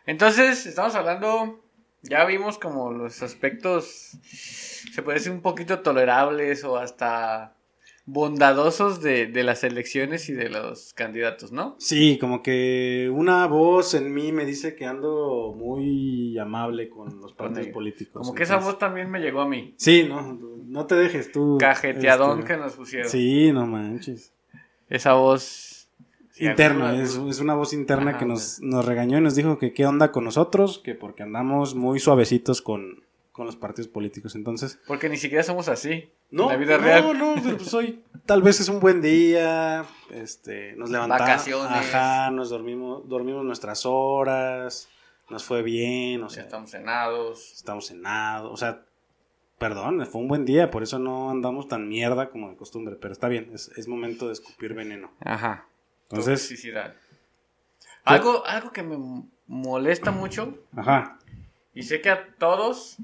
Entonces, 0.07 0.67
estamos 0.67 0.95
hablando. 0.95 1.65
Ya 2.03 2.25
vimos 2.25 2.59
como 2.59 2.91
los 2.93 3.23
aspectos. 3.23 4.17
Se 4.23 5.03
puede 5.03 5.19
decir 5.19 5.33
un 5.33 5.43
poquito 5.43 5.81
tolerables 5.81 6.65
o 6.65 6.79
hasta 6.79 7.55
bondadosos 8.07 9.01
de, 9.03 9.27
de 9.27 9.45
las 9.45 9.63
elecciones 9.63 10.29
y 10.29 10.33
de 10.33 10.49
los 10.49 10.95
candidatos, 10.95 11.53
¿no? 11.53 11.77
Sí, 11.79 12.19
como 12.19 12.43
que 12.43 13.11
una 13.13 13.47
voz 13.47 13.95
en 13.95 14.13
mí 14.13 14.33
me 14.33 14.45
dice 14.45 14.75
que 14.75 14.85
ando 14.85 15.55
muy 15.57 16.37
amable 16.39 16.89
con 16.89 17.21
los 17.21 17.33
partidos 17.35 17.69
políticos. 17.69 18.23
Como 18.23 18.35
que 18.35 18.43
esa 18.43 18.57
voz 18.57 18.79
también 18.79 19.11
me 19.11 19.21
llegó 19.21 19.43
a 19.43 19.49
mí. 19.49 19.75
Sí, 19.77 20.07
no, 20.09 20.39
no 20.67 20.87
te 20.87 20.97
dejes 20.97 21.31
tú. 21.31 21.59
Cajeteadón 21.61 22.41
este, 22.41 22.53
que 22.53 22.59
nos 22.59 22.73
pusieron. 22.75 23.09
Sí, 23.09 23.53
no 23.53 23.67
manches. 23.67 24.33
Esa 24.89 25.13
voz. 25.15 25.70
Interna, 26.41 27.01
es, 27.03 27.17
es 27.17 27.41
una 27.41 27.55
voz 27.55 27.73
interna 27.73 28.11
Ajá, 28.11 28.19
que 28.21 28.25
nos, 28.27 28.61
nos 28.61 28.85
regañó 28.85 29.19
y 29.19 29.21
nos 29.21 29.35
dijo 29.35 29.59
que 29.59 29.73
qué 29.73 29.87
onda 29.87 30.11
con 30.13 30.25
nosotros, 30.25 30.79
que 30.83 30.95
porque 30.95 31.23
andamos 31.23 31.75
muy 31.75 32.01
suavecitos 32.01 32.63
con, 32.63 33.05
con 33.33 33.47
los 33.47 33.57
partidos 33.57 33.89
políticos. 33.89 34.35
Entonces, 34.35 34.79
Porque 34.87 35.09
ni 35.09 35.17
siquiera 35.17 35.43
somos 35.45 35.69
así. 35.69 36.11
no, 36.31 36.45
En 36.45 36.49
la 36.51 36.57
vida 36.57 36.79
no, 36.79 36.85
real. 36.85 37.19
no, 37.19 37.35
pues 37.57 37.73
hoy 37.75 38.03
tal 38.27 38.43
vez 38.43 38.61
es 38.61 38.69
un 38.69 38.81
buen 38.81 39.01
día, 39.03 39.85
este, 40.11 40.75
nos 40.77 40.91
levantamos, 40.91 41.21
Vacaciones. 41.29 41.73
ajá, 41.73 42.31
nos 42.31 42.51
dormimos, 42.51 43.09
dormimos 43.09 43.45
nuestras 43.45 43.85
horas, 43.87 44.89
nos 45.29 45.45
fue 45.45 45.63
bien, 45.63 46.23
o 46.23 46.29
Ya 46.29 46.35
sea, 46.35 46.43
estamos 46.45 46.71
cenados. 46.71 47.53
estamos 47.55 47.87
cenados, 47.87 48.51
o 48.53 48.57
sea, 48.57 48.83
perdón, 49.59 50.05
fue 50.07 50.21
un 50.23 50.29
buen 50.29 50.45
día, 50.45 50.71
por 50.71 50.83
eso 50.83 50.99
no 50.99 51.31
andamos 51.31 51.69
tan 51.69 51.89
mierda 51.89 52.31
como 52.31 52.49
de 52.51 52.57
costumbre, 52.57 52.97
pero 53.01 53.13
está 53.13 53.29
bien, 53.29 53.51
es, 53.53 53.69
es 53.77 53.89
momento 53.89 54.27
de 54.27 54.33
escupir 54.33 54.75
veneno. 54.75 55.11
Ajá. 55.21 55.67
Entonces, 56.11 56.41
Toxicidad. 56.41 56.95
Algo, 58.05 58.45
algo 58.47 58.73
que 58.73 58.83
me 58.83 58.97
molesta 59.47 60.11
mucho, 60.11 60.59
ajá, 60.77 61.19
y 61.75 61.83
sé 61.83 62.01
que 62.01 62.11
a 62.11 62.27
todos, 62.39 62.97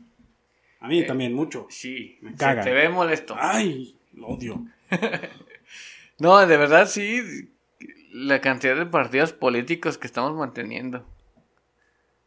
a 0.81 0.89
mí 0.89 1.01
Eh, 1.01 1.05
también 1.05 1.33
mucho. 1.35 1.67
sí, 1.71 2.19
Me 2.23 2.33
se 2.33 2.37
caga. 2.37 2.63
te 2.65 2.73
ve 2.73 2.89
molesto. 2.89 3.37
Ay, 3.39 3.97
lo 4.15 4.29
odio. 4.29 4.65
No, 6.19 6.39
de 6.47 6.57
verdad 6.57 6.89
sí, 6.89 7.51
la 8.11 8.41
cantidad 8.41 8.75
de 8.75 8.87
partidos 8.87 9.35
políticos 9.35 9.99
que 9.99 10.07
estamos 10.07 10.35
manteniendo. 10.35 11.05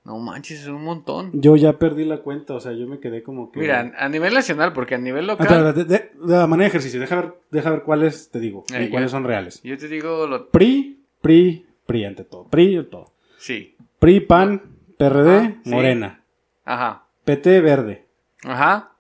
No 0.06 0.18
manches, 0.18 0.62
es 0.62 0.68
un 0.68 0.84
montón. 0.84 1.30
Yo 1.34 1.56
ya 1.56 1.78
perdí 1.78 2.06
la 2.06 2.20
cuenta, 2.20 2.54
o 2.56 2.60
sea, 2.60 2.72
yo 2.72 2.88
me 2.88 3.00
quedé 3.00 3.22
como 3.22 3.52
que... 3.52 3.60
Mira, 3.60 3.94
a 3.98 4.10
nivel 4.10 4.34
nacional, 4.34 4.74
porque 4.74 4.96
a 4.96 4.98
nivel 4.98 5.30
Ah, 5.30 5.34
local, 5.34 5.74
de, 5.76 5.84
de- 5.86 6.12
de 6.20 6.36
la 6.38 6.48
manera 6.48 6.64
de 6.66 6.70
ejercicio, 6.70 7.00
deja 7.00 7.16
ver, 7.18 7.34
deja 7.52 7.70
ver 7.70 7.84
cuáles 7.84 8.30
te 8.32 8.40
digo 8.40 8.64
Eh, 8.74 8.86
y 8.86 8.90
cuáles 8.90 9.12
son 9.12 9.24
reales. 9.26 9.62
yo 9.64 9.78
te 9.78 9.88
digo, 9.88 10.26
lo, 10.26 10.50
PRI, 10.50 11.04
PRI, 11.22 11.66
PRI 11.86 12.06
ante 12.06 12.24
todo. 12.24 12.46
PRI, 12.48 12.84
todo. 12.90 13.12
sí, 13.38 13.76
PRI, 14.00 14.22
PAN, 14.22 14.62
PRD, 14.98 15.58
sí. 15.64 15.70
Morena. 15.70 16.24
ajá, 16.66 17.06
PT, 17.26 17.62
Verde. 17.62 18.06
ajá, 18.44 18.94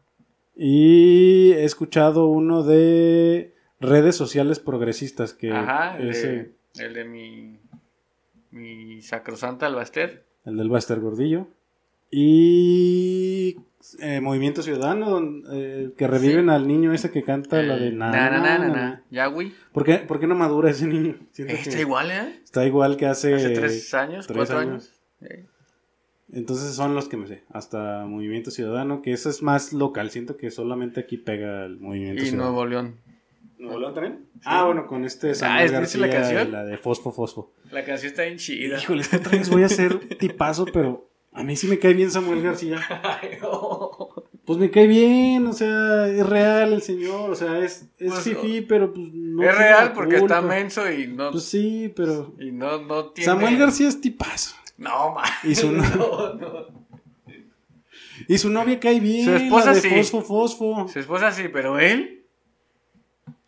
Y 0.56 1.54
he 1.54 1.64
escuchado 1.64 2.28
uno 2.28 2.64
de 2.64 3.54
redes 3.80 4.16
sociales 4.18 4.60
progresistas 4.60 5.34
que 5.34 5.52
ajá, 5.54 5.98
el 5.98 6.10
es 6.10 6.22
de, 6.24 6.52
el 6.80 6.94
de 6.94 7.06
mi, 7.06 7.60
mi 8.52 9.02
sacrosanta 9.02 9.66
Albaster. 9.66 10.26
El 10.46 10.58
del 10.58 10.70
Buster 10.70 11.00
Gordillo. 11.00 11.48
Y 12.12 13.58
eh, 14.00 14.20
Movimiento 14.20 14.62
Ciudadano, 14.62 15.22
eh, 15.52 15.92
que 15.98 16.08
reviven 16.08 16.50
al 16.50 16.68
niño 16.68 16.94
ese 16.94 17.12
que 17.12 17.24
canta 17.24 17.62
la 17.62 17.78
de 17.78 17.88
El 17.90 17.98
na, 17.98 18.12
na, 18.12 18.58
na. 18.58 19.04
Ya, 19.10 19.28
güey. 19.28 19.54
¿Por 19.72 19.84
qué, 19.84 19.98
por 20.00 20.20
qué 20.20 20.28
no 20.28 20.36
madura 20.36 20.72
ese 20.72 20.88
niño? 20.88 21.16
Siento 21.32 21.54
Está 21.54 21.80
igual, 21.80 22.12
¿eh? 22.12 22.42
está 22.44 22.66
igual 22.66 22.98
que 22.98 23.06
hace... 23.06 23.36
Hace 23.36 23.50
tres 23.52 23.94
años, 23.94 24.28
tres 24.28 24.38
cuatro 24.38 24.58
años. 24.58 24.92
años. 25.22 25.46
Entonces 26.32 26.76
son 26.76 26.94
los 26.94 27.08
que 27.08 27.18
me 27.18 27.28
sé. 27.28 27.44
Hasta 27.50 28.06
Movimiento 28.06 28.52
Ciudadano, 28.52 29.02
que 29.02 29.14
eso 29.14 29.30
es 29.30 29.42
más 29.42 29.74
local. 29.74 30.12
Siento 30.12 30.38
que 30.38 30.52
solamente 30.52 31.00
aquí 31.00 31.18
pega 31.18 31.66
el 31.66 31.80
Movimiento 31.80 32.22
Y 32.22 32.28
Ciudadano. 32.28 32.52
Nuevo 32.52 32.66
León. 32.66 32.96
¿Nuevo 33.60 33.80
León 33.80 33.94
también? 33.94 34.26
Ah, 34.46 34.66
bueno, 34.66 34.88
con 34.88 35.04
este 35.06 35.32
Ah, 35.32 35.36
Samuel 35.36 35.66
¿es- 35.66 35.72
García 35.72 36.02
la 36.02 36.10
canción? 36.10 36.52
la 36.52 36.64
de 36.66 36.78
Fosfo 36.78 37.12
Fosfo. 37.12 37.54
La 37.72 37.84
canción 37.86 38.10
está 38.12 38.24
bien 38.24 38.38
chida. 38.38 38.78
Híjole, 38.80 39.04
otra 39.16 39.32
vez 39.38 39.50
voy 39.50 39.64
a 39.64 39.68
hacer 39.68 40.00
tipazo, 40.18 40.66
pero 40.66 41.10
a 41.34 41.44
mí 41.44 41.56
sí 41.56 41.68
me 41.68 41.78
cae 41.78 41.94
bien 41.94 42.10
Samuel 42.10 42.42
García. 42.42 42.78
Ay, 43.22 43.38
no. 43.42 44.10
Pues 44.46 44.58
me 44.58 44.72
cae 44.72 44.88
bien, 44.88 45.46
o 45.46 45.54
sea, 45.54 46.08
es 46.08 46.26
real 46.26 46.74
el 46.74 46.82
señor, 46.82 47.30
o 47.30 47.36
sea, 47.36 47.60
es, 47.60 47.88
es 48.00 48.12
Pues, 48.12 48.22
fifí, 48.24 48.62
pero 48.62 48.92
pues 48.94 49.12
no 49.14 49.44
es 49.44 49.56
real 49.56 49.94
porque 49.94 50.18
culpa. 50.20 50.38
está 50.38 50.48
menso 50.48 50.92
y 50.92 51.06
no, 51.06 51.30
Pues 51.32 51.44
sí, 51.44 51.94
pero... 51.96 52.34
y 52.40 52.52
no, 52.52 52.82
no 52.82 53.10
tiene... 53.12 53.26
Samuel 53.26 53.58
García 53.60 53.88
es 53.90 54.02
tipazo. 54.02 54.56
No, 54.78 55.14
man. 55.14 55.26
Y 55.44 55.54
su, 55.54 55.72
no- 55.74 55.84
No, 55.84 56.34
no. 56.34 56.68
y 58.28 58.38
su 58.38 58.50
novia 58.50 58.80
cae 58.80 59.00
bien, 59.00 59.26
Su 59.26 59.36
esposa 59.36 59.66
la 59.68 59.74
de 59.74 59.82
sí. 59.82 59.90
Fosfo 59.90 60.22
Fosfo. 60.22 60.88
Su 60.88 61.00
esposa 61.00 61.32
sí, 61.32 61.44
pero 61.52 61.78
él, 61.78 62.19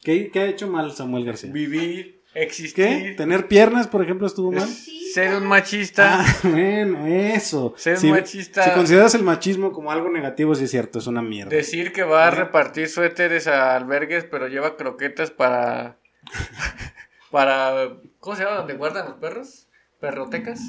¿Qué, 0.02 0.32
qué 0.32 0.40
ha 0.40 0.46
hecho 0.48 0.68
mal 0.68 0.92
Samuel 0.94 1.26
García? 1.26 1.52
vivir, 1.52 2.22
¿Qué? 2.34 2.42
existir, 2.42 3.16
¿Tener 3.16 3.48
piernas, 3.48 3.88
por 3.88 4.02
ejemplo, 4.04 4.26
estuvo 4.26 4.52
mal? 4.52 4.68
ser 4.68 5.36
un 5.36 5.46
machista. 5.46 6.22
Ah, 6.22 6.36
bueno, 6.44 7.06
eso. 7.06 7.74
Ser 7.78 7.98
si, 7.98 8.10
machista. 8.10 8.64
Si 8.64 8.72
consideras 8.72 9.14
el 9.16 9.24
machismo 9.24 9.72
como 9.72 9.92
algo 9.92 10.10
negativo, 10.10 10.56
sí 10.56 10.64
es 10.64 10.72
cierto, 10.72 11.00
es 11.00 11.08
una 11.08 11.22
mierda. 11.22 11.52
Decir 11.52 11.92
que 11.92 12.04
va 12.04 12.28
a 12.28 12.32
repartir 12.32 12.88
suéteres 12.90 13.48
a 13.48 13.76
albergues, 13.76 14.24
pero 14.24 14.48
lleva 14.48 14.78
croquetas 14.78 15.30
para... 15.32 15.98
para... 17.32 17.98
¿Cómo 18.20 18.36
se 18.36 18.44
llama? 18.44 18.58
¿Donde 18.58 18.74
guardan 18.76 19.06
los 19.10 19.18
perros? 19.18 19.68
¿Perrotecas? 20.00 20.62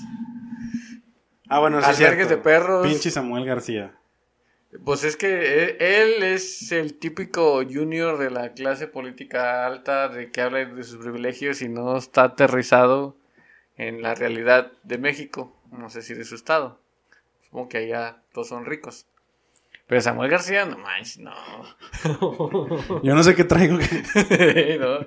Ah, 1.48 1.60
bueno, 1.60 1.80
sí 1.82 1.90
es 1.90 1.96
Albergues 1.98 2.26
cierto. 2.28 2.36
de 2.36 2.42
perros. 2.42 2.86
Pinche 2.86 3.10
Samuel 3.10 3.44
García. 3.44 3.94
Pues 4.84 5.04
es 5.04 5.16
que 5.16 5.28
e- 5.28 6.02
él 6.02 6.22
es 6.22 6.72
el 6.72 6.94
típico 6.94 7.62
junior 7.64 8.18
de 8.18 8.30
la 8.30 8.52
clase 8.52 8.86
política 8.86 9.66
alta 9.66 10.08
de 10.08 10.30
que 10.30 10.40
habla 10.40 10.64
de 10.64 10.82
sus 10.84 10.96
privilegios 11.02 11.60
y 11.60 11.68
no 11.68 11.96
está 11.96 12.24
aterrizado 12.24 13.16
en 13.76 14.00
la 14.02 14.14
realidad 14.14 14.72
de 14.82 14.98
México, 14.98 15.54
no 15.70 15.90
sé 15.90 16.00
si 16.02 16.14
de 16.14 16.24
su 16.24 16.34
estado. 16.34 16.80
Supongo 17.44 17.68
que 17.68 17.78
allá 17.78 18.22
todos 18.32 18.48
son 18.48 18.64
ricos. 18.64 19.06
Pero 19.86 20.00
Samuel 20.00 20.30
García, 20.30 20.64
no 20.64 20.78
manches, 20.78 21.18
no. 21.18 21.34
Yo 23.02 23.14
no 23.14 23.22
sé 23.22 23.34
qué 23.34 23.44
traigo. 23.44 23.76
No. 24.80 25.06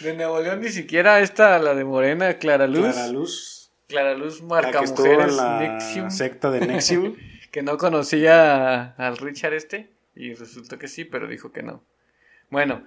De 0.00 0.14
Nuevo 0.14 0.40
León 0.40 0.60
ni 0.60 0.68
siquiera 0.68 1.20
esta, 1.20 1.58
la 1.58 1.74
de 1.74 1.84
Morena, 1.84 2.34
Clara 2.38 2.66
Luz. 2.66 2.92
Clara 2.92 3.08
Luz. 3.08 3.70
Clara 3.88 4.14
Luz 4.14 4.40
La 4.42 4.46
marca 4.48 4.78
que 4.80 4.84
estuvo 4.84 5.06
mujeres 5.06 5.30
en 5.30 5.36
la 5.36 5.60
Nexium, 5.60 6.10
secta 6.10 6.50
de 6.50 6.66
Nexium. 6.66 7.16
que 7.58 7.62
no 7.64 7.76
conocía 7.76 8.92
al 8.92 9.16
Richard 9.16 9.54
este 9.54 9.90
y 10.14 10.32
resultó 10.34 10.78
que 10.78 10.86
sí, 10.88 11.04
pero 11.04 11.26
dijo 11.26 11.50
que 11.52 11.62
no. 11.64 11.82
Bueno, 12.50 12.86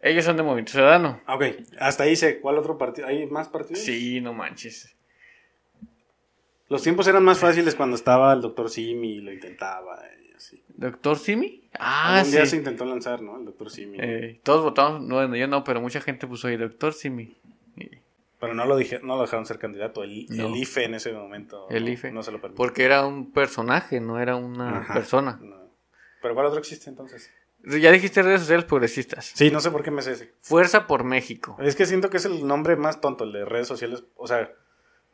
ellos 0.00 0.24
son 0.24 0.36
de 0.36 0.42
Movimiento 0.42 0.72
Ciudadano. 0.72 1.20
Ah, 1.26 1.36
ok, 1.36 1.44
hasta 1.78 2.02
ahí 2.04 2.16
sé. 2.16 2.40
¿Cuál 2.40 2.58
otro 2.58 2.76
partido? 2.76 3.06
¿Hay 3.06 3.26
más 3.26 3.48
partidos? 3.48 3.80
Sí, 3.84 4.20
no 4.20 4.32
manches. 4.32 4.94
Los 6.68 6.82
tiempos 6.82 7.06
eran 7.08 7.22
más 7.24 7.38
fáciles 7.38 7.74
cuando 7.74 7.96
estaba 7.96 8.32
el 8.32 8.40
doctor 8.40 8.68
Simi 8.68 9.14
y 9.16 9.20
lo 9.20 9.32
intentaba. 9.32 10.00
y 10.28 10.32
así. 10.34 10.62
¿Doctor 10.68 11.18
Simi? 11.18 11.68
Ah, 11.78 12.18
Algún 12.18 12.32
día 12.32 12.44
sí. 12.44 12.50
se 12.50 12.56
intentó 12.56 12.84
lanzar, 12.84 13.22
¿no? 13.22 13.38
El 13.38 13.44
doctor 13.46 13.70
Simi. 13.70 13.98
Eh, 14.00 14.40
todos 14.42 14.62
votamos, 14.64 15.00
no, 15.02 15.14
bueno, 15.16 15.36
yo 15.36 15.46
no, 15.48 15.64
pero 15.64 15.80
mucha 15.80 16.00
gente 16.00 16.26
puso 16.26 16.48
ahí 16.48 16.56
Doctor 16.56 16.92
Simi. 16.92 17.36
Y- 17.76 17.90
Pero 18.40 18.54
no 18.54 18.64
lo, 18.66 18.76
dije, 18.76 19.00
no 19.02 19.16
lo 19.16 19.22
dejaron 19.22 19.46
ser 19.46 19.58
candidato. 19.58 20.04
El, 20.04 20.26
No. 20.30 20.46
el 20.46 20.56
IFE 20.56 20.84
en 20.84 20.94
ese 20.94 21.12
momento. 21.12 21.66
El 21.70 21.84
no, 21.84 21.90
IFE. 21.90 22.12
No 22.12 22.22
se 22.22 22.30
lo 22.30 22.40
permitió. 22.40 22.56
Porque 22.56 22.84
era 22.84 23.04
un 23.06 23.32
personaje, 23.32 24.00
no 24.00 24.20
era 24.20 24.36
una 24.36 24.78
Ajá, 24.80 24.94
persona. 24.94 25.38
no. 25.42 25.58
¿Pero 26.22 26.34
cuál 26.34 26.46
otro 26.46 26.58
existe 26.58 26.88
entonces? 26.90 27.30
Ya 27.64 27.90
dijiste 27.90 28.22
redes 28.22 28.40
sociales 28.40 28.64
progresistas. 28.64 29.32
Sí, 29.34 29.50
no 29.50 29.60
sé 29.60 29.70
por 29.72 29.82
qué 29.82 29.90
me 29.90 30.02
sé 30.02 30.12
ese. 30.12 30.34
Fuerza 30.40 30.86
por 30.86 31.02
México. 31.04 31.56
Es 31.60 31.74
que 31.74 31.86
siento 31.86 32.08
que 32.10 32.16
es 32.18 32.24
el 32.24 32.46
nombre 32.46 32.76
más 32.76 33.00
tonto, 33.00 33.24
el 33.24 33.32
de 33.32 33.44
redes 33.44 33.66
sociales. 33.66 34.04
O 34.16 34.26
sea, 34.28 34.50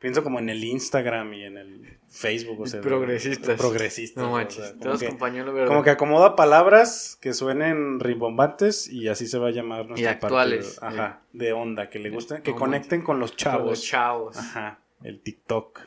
pienso 0.05 0.23
como 0.23 0.39
en 0.39 0.51
el 0.51 0.63
Instagram 0.63 1.33
y 1.33 1.45
en 1.45 1.57
el 1.57 1.99
Facebook. 2.11 2.61
O 2.61 2.67
sea, 2.67 2.83
progresistas. 2.83 3.59
Progresistas. 3.59 4.23
No 4.23 4.29
o 4.29 4.33
manches. 4.35 4.57
sea, 4.63 4.71
como, 4.73 4.83
todos 4.83 5.01
que, 5.01 5.65
como 5.67 5.83
que 5.83 5.89
acomoda 5.89 6.37
palabras 6.37 7.17
que 7.23 7.33
suenen 7.33 8.01
rimbombantes 8.01 8.87
y 8.87 9.09
así 9.09 9.27
se 9.27 9.39
va 9.39 9.49
a 9.49 9.51
llamar 9.51 9.87
nuestro 9.87 10.05
Y 10.05 10.07
actuales. 10.07 10.77
partido. 10.79 11.03
Ajá, 11.05 11.23
de 11.33 11.55
onda, 11.55 11.89
que 11.89 12.01
le 12.01 12.11
gusten, 12.11 12.43
que 12.43 12.51
No 12.51 12.59
conecten 12.59 13.01
con 13.01 13.19
los 13.19 13.31
Con 13.31 13.37
chavos. 13.39 13.67
los 13.71 13.83
chavos. 13.83 14.37
Ajá, 14.37 14.81
el 15.03 15.21
TikTok. 15.23 15.81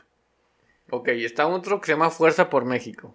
Ok, 0.90 1.10
está 1.10 1.46
otro 1.46 1.80
que 1.80 1.86
se 1.86 1.92
llama 1.92 2.10
Fuerza 2.10 2.50
por 2.50 2.64
México. 2.64 3.14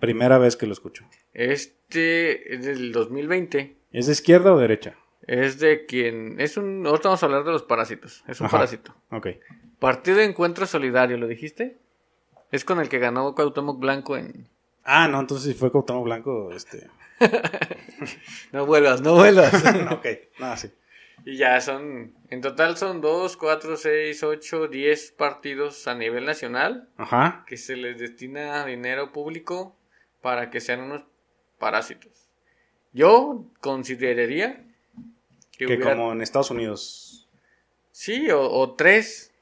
Primera 0.00 0.36
vez 0.38 0.56
que 0.56 0.66
lo 0.66 0.72
escucho. 0.72 1.04
Este 1.32 2.56
es 2.56 2.64
del 2.64 2.90
2020. 2.90 3.76
¿Es 3.92 4.06
de 4.06 4.12
izquierda 4.14 4.52
o 4.52 4.58
derecha? 4.58 4.96
Es 5.26 5.58
de 5.58 5.86
quien. 5.86 6.40
Es 6.40 6.56
un. 6.56 6.86
Ahorita 6.86 7.08
vamos 7.08 7.22
a 7.22 7.26
hablar 7.26 7.44
de 7.44 7.52
los 7.52 7.62
parásitos. 7.62 8.24
Es 8.26 8.40
un 8.40 8.46
Ajá. 8.46 8.56
parásito. 8.58 8.94
Ok. 9.10 9.28
Partido 9.78 10.18
de 10.18 10.24
Encuentro 10.24 10.66
Solidario, 10.66 11.16
¿lo 11.16 11.26
dijiste? 11.26 11.78
Es 12.50 12.64
con 12.64 12.80
el 12.80 12.88
que 12.88 12.98
ganó 12.98 13.34
Cuauhtémoc 13.34 13.78
Blanco 13.78 14.16
en. 14.16 14.48
Ah, 14.84 15.08
no, 15.08 15.20
entonces 15.20 15.52
si 15.52 15.58
fue 15.58 15.70
Cuauhtémoc 15.70 16.04
Blanco, 16.04 16.52
este... 16.52 16.88
No 18.52 18.66
vuelvas, 18.66 19.00
no 19.00 19.14
vuelvas. 19.14 19.52
ok, 19.92 20.06
nada, 20.38 20.56
sí. 20.56 20.70
y 21.24 21.36
ya 21.36 21.60
son. 21.60 22.14
En 22.30 22.40
total 22.40 22.76
son 22.76 23.00
2, 23.00 23.36
4, 23.36 23.76
6, 23.76 24.22
8, 24.22 24.68
10 24.68 25.12
partidos 25.12 25.86
a 25.86 25.94
nivel 25.94 26.24
nacional 26.24 26.88
Ajá. 26.96 27.44
que 27.46 27.56
se 27.56 27.76
les 27.76 27.98
destina 27.98 28.64
dinero 28.66 29.12
público 29.12 29.76
para 30.20 30.50
que 30.50 30.60
sean 30.60 30.80
unos 30.80 31.04
parásitos. 31.58 32.28
Yo 32.92 33.44
consideraría 33.60 34.64
que, 35.52 35.66
Que 35.66 35.76
hubiera- 35.76 35.92
como 35.92 36.12
en 36.12 36.22
Estados 36.22 36.50
Unidos. 36.50 37.28
Sí, 37.90 38.30
o, 38.30 38.40
o 38.42 38.74
tres. 38.74 39.32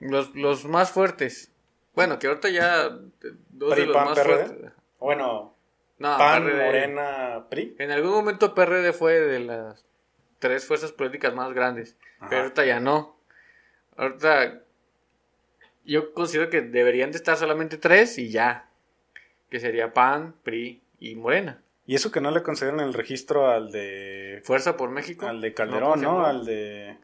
Los, 0.00 0.34
los 0.34 0.64
más 0.64 0.90
fuertes. 0.92 1.50
Bueno, 1.94 2.18
que 2.18 2.26
ahorita 2.26 2.48
ya 2.48 2.86
eh, 2.86 2.90
dos 3.50 3.72
PRI, 3.74 3.80
de 3.82 3.86
los 3.88 3.96
PAN, 3.96 4.04
más 4.06 4.18
PRD. 4.18 4.46
fuertes. 4.46 4.72
Bueno, 4.98 5.54
No, 5.98 6.16
PAN, 6.18 6.44
PRD. 6.44 6.64
Morena, 6.66 7.46
PRI. 7.50 7.76
En 7.78 7.90
algún 7.90 8.12
momento 8.12 8.54
PRD 8.54 8.92
fue 8.94 9.20
de 9.20 9.40
las 9.40 9.84
tres 10.38 10.64
fuerzas 10.66 10.92
políticas 10.92 11.34
más 11.34 11.52
grandes. 11.52 11.96
Ajá. 12.18 12.28
Pero 12.30 12.42
ahorita 12.42 12.64
ya 12.64 12.80
no. 12.80 13.16
Ahorita 13.96 14.60
yo 15.84 16.14
considero 16.14 16.48
que 16.50 16.62
deberían 16.62 17.10
de 17.10 17.18
estar 17.18 17.36
solamente 17.36 17.76
tres 17.76 18.16
y 18.18 18.30
ya. 18.30 18.68
Que 19.50 19.60
sería 19.60 19.92
PAN, 19.92 20.34
PRI 20.42 20.80
y 21.00 21.14
Morena. 21.16 21.60
Y 21.90 21.96
eso 21.96 22.12
que 22.12 22.20
no 22.20 22.30
le 22.30 22.44
concedieron 22.44 22.78
el 22.78 22.94
registro 22.94 23.50
al 23.50 23.72
de... 23.72 24.40
Fuerza 24.44 24.76
por 24.76 24.90
México. 24.90 25.26
Al 25.26 25.40
de 25.40 25.52
¿cómo 25.52 25.70
Calderón, 25.70 26.00
¿no? 26.02 26.24
Al 26.24 26.44
de... 26.44 26.96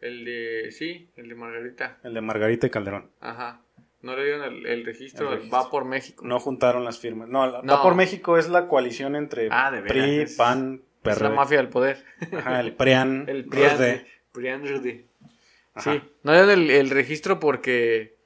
El 0.00 0.24
de... 0.24 0.72
Sí, 0.72 1.08
el 1.14 1.28
de 1.28 1.36
Margarita. 1.36 1.98
El 2.02 2.14
de 2.14 2.20
Margarita 2.20 2.66
y 2.66 2.70
Calderón. 2.70 3.12
Ajá. 3.20 3.60
No 4.00 4.16
le 4.16 4.24
dieron 4.24 4.42
el, 4.42 4.66
el 4.66 4.84
registro, 4.84 5.28
El 5.28 5.34
registro. 5.36 5.56
Va 5.56 5.70
por 5.70 5.84
México. 5.84 6.26
No 6.26 6.40
juntaron 6.40 6.84
las 6.84 6.98
firmas. 6.98 7.28
No, 7.28 7.46
la- 7.48 7.62
No. 7.62 7.74
Va 7.74 7.82
por 7.84 7.94
México 7.94 8.36
es 8.38 8.48
la 8.48 8.66
coalición 8.66 9.14
entre 9.14 9.46
Ah, 9.52 9.70
de 9.70 9.82
PRI, 9.82 10.22
es- 10.22 10.34
PAN, 10.36 10.82
Es 11.04 11.04
la 11.04 11.14
PRD. 11.28 11.34
mafia 11.36 11.58
del 11.58 11.68
poder. 11.68 12.04
Ajá, 12.36 12.58
el 12.58 12.72
PRIAN. 12.74 13.26
El 13.28 13.44
PRIAN. 13.44 13.76
PRD. 13.76 14.06
PRIAN. 14.32 14.62
Ajá. 15.74 15.92
Sí, 15.92 16.02
no 16.24 16.32
dieron 16.32 16.50
el, 16.50 16.70
el 16.70 16.90
registro 16.90 17.38
porque 17.38 18.16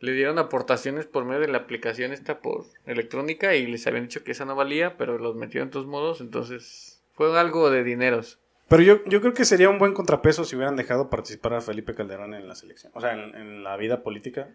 le 0.00 0.12
dieron 0.12 0.38
aportaciones 0.38 1.06
por 1.06 1.24
medio 1.24 1.40
de 1.40 1.48
la 1.48 1.58
aplicación 1.58 2.12
esta 2.12 2.40
por 2.40 2.66
electrónica 2.86 3.54
y 3.54 3.66
les 3.66 3.86
habían 3.86 4.04
dicho 4.04 4.22
que 4.24 4.32
esa 4.32 4.44
no 4.44 4.54
valía, 4.56 4.96
pero 4.96 5.18
los 5.18 5.34
metieron 5.36 5.68
de 5.68 5.72
todos 5.72 5.86
modos, 5.86 6.20
entonces 6.20 7.02
fue 7.14 7.38
algo 7.38 7.70
de 7.70 7.82
dineros. 7.82 8.38
Pero 8.68 8.82
yo, 8.82 9.04
yo 9.04 9.20
creo 9.20 9.32
que 9.32 9.44
sería 9.44 9.70
un 9.70 9.78
buen 9.78 9.94
contrapeso 9.94 10.44
si 10.44 10.56
hubieran 10.56 10.74
dejado 10.76 11.08
participar 11.08 11.54
a 11.54 11.60
Felipe 11.60 11.94
Calderón 11.94 12.34
en 12.34 12.48
la 12.48 12.56
selección. 12.56 12.92
O 12.96 13.00
sea, 13.00 13.12
en, 13.12 13.34
en 13.36 13.62
la 13.64 13.76
vida 13.76 14.02
política. 14.02 14.48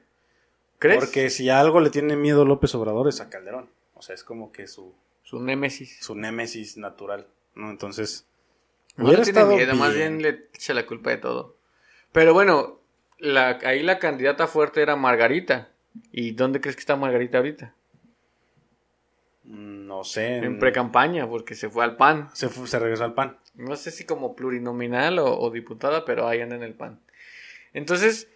¿Crees? 0.79 0.99
Porque 0.99 1.29
si 1.29 1.49
a 1.49 1.59
algo 1.61 1.79
le 1.79 1.89
tiene 1.91 2.15
miedo 2.17 2.43
López 2.43 2.75
Obrador 2.75 3.07
es 3.07 3.21
a 3.21 3.29
Calderón. 3.29 3.69
O 3.93 4.01
sea, 4.01 4.13
es 4.13 4.23
como 4.25 4.51
que 4.51 4.67
su, 4.67 4.93
Su 5.23 5.39
némesis. 5.39 5.97
su 6.01 6.15
némesis 6.15 6.75
natural, 6.75 7.27
¿no? 7.55 7.69
Entonces, 7.71 8.27
No 8.97 9.05
hubiera 9.05 9.19
le 9.19 9.23
tiene 9.25 9.39
estado 9.39 9.55
miedo, 9.55 9.75
más 9.75 9.95
bien 9.95 10.21
le 10.21 10.49
echa 10.53 10.73
la 10.73 10.85
culpa 10.85 11.11
de 11.11 11.17
todo. 11.17 11.55
Pero 12.11 12.33
bueno, 12.33 12.80
la, 13.21 13.59
ahí 13.63 13.81
la 13.83 13.97
candidata 13.99 14.47
fuerte 14.47 14.81
era 14.81 14.95
Margarita. 14.97 15.69
¿Y 16.11 16.31
dónde 16.31 16.59
crees 16.61 16.75
que 16.75 16.81
está 16.81 16.95
Margarita 16.95 17.37
ahorita? 17.37 17.73
no 19.43 20.03
sé. 20.03 20.37
En 20.37 20.59
pre-campaña, 20.59 21.27
porque 21.27 21.55
se 21.55 21.69
fue 21.69 21.83
al 21.83 21.97
PAN. 21.97 22.29
se, 22.33 22.47
fu- 22.49 22.67
se 22.67 22.79
regresó 22.79 23.03
al 23.03 23.13
PAN. 23.13 23.37
No 23.55 23.75
sé 23.75 23.91
si 23.91 24.05
como 24.05 24.35
plurinominal 24.35 25.19
o, 25.19 25.37
o 25.39 25.49
diputada, 25.51 26.05
pero 26.05 26.27
ahí 26.27 26.39
anda 26.41 26.55
en 26.55 26.63
el 26.63 26.73
PAN. 26.73 26.99
Entonces, 27.73 28.29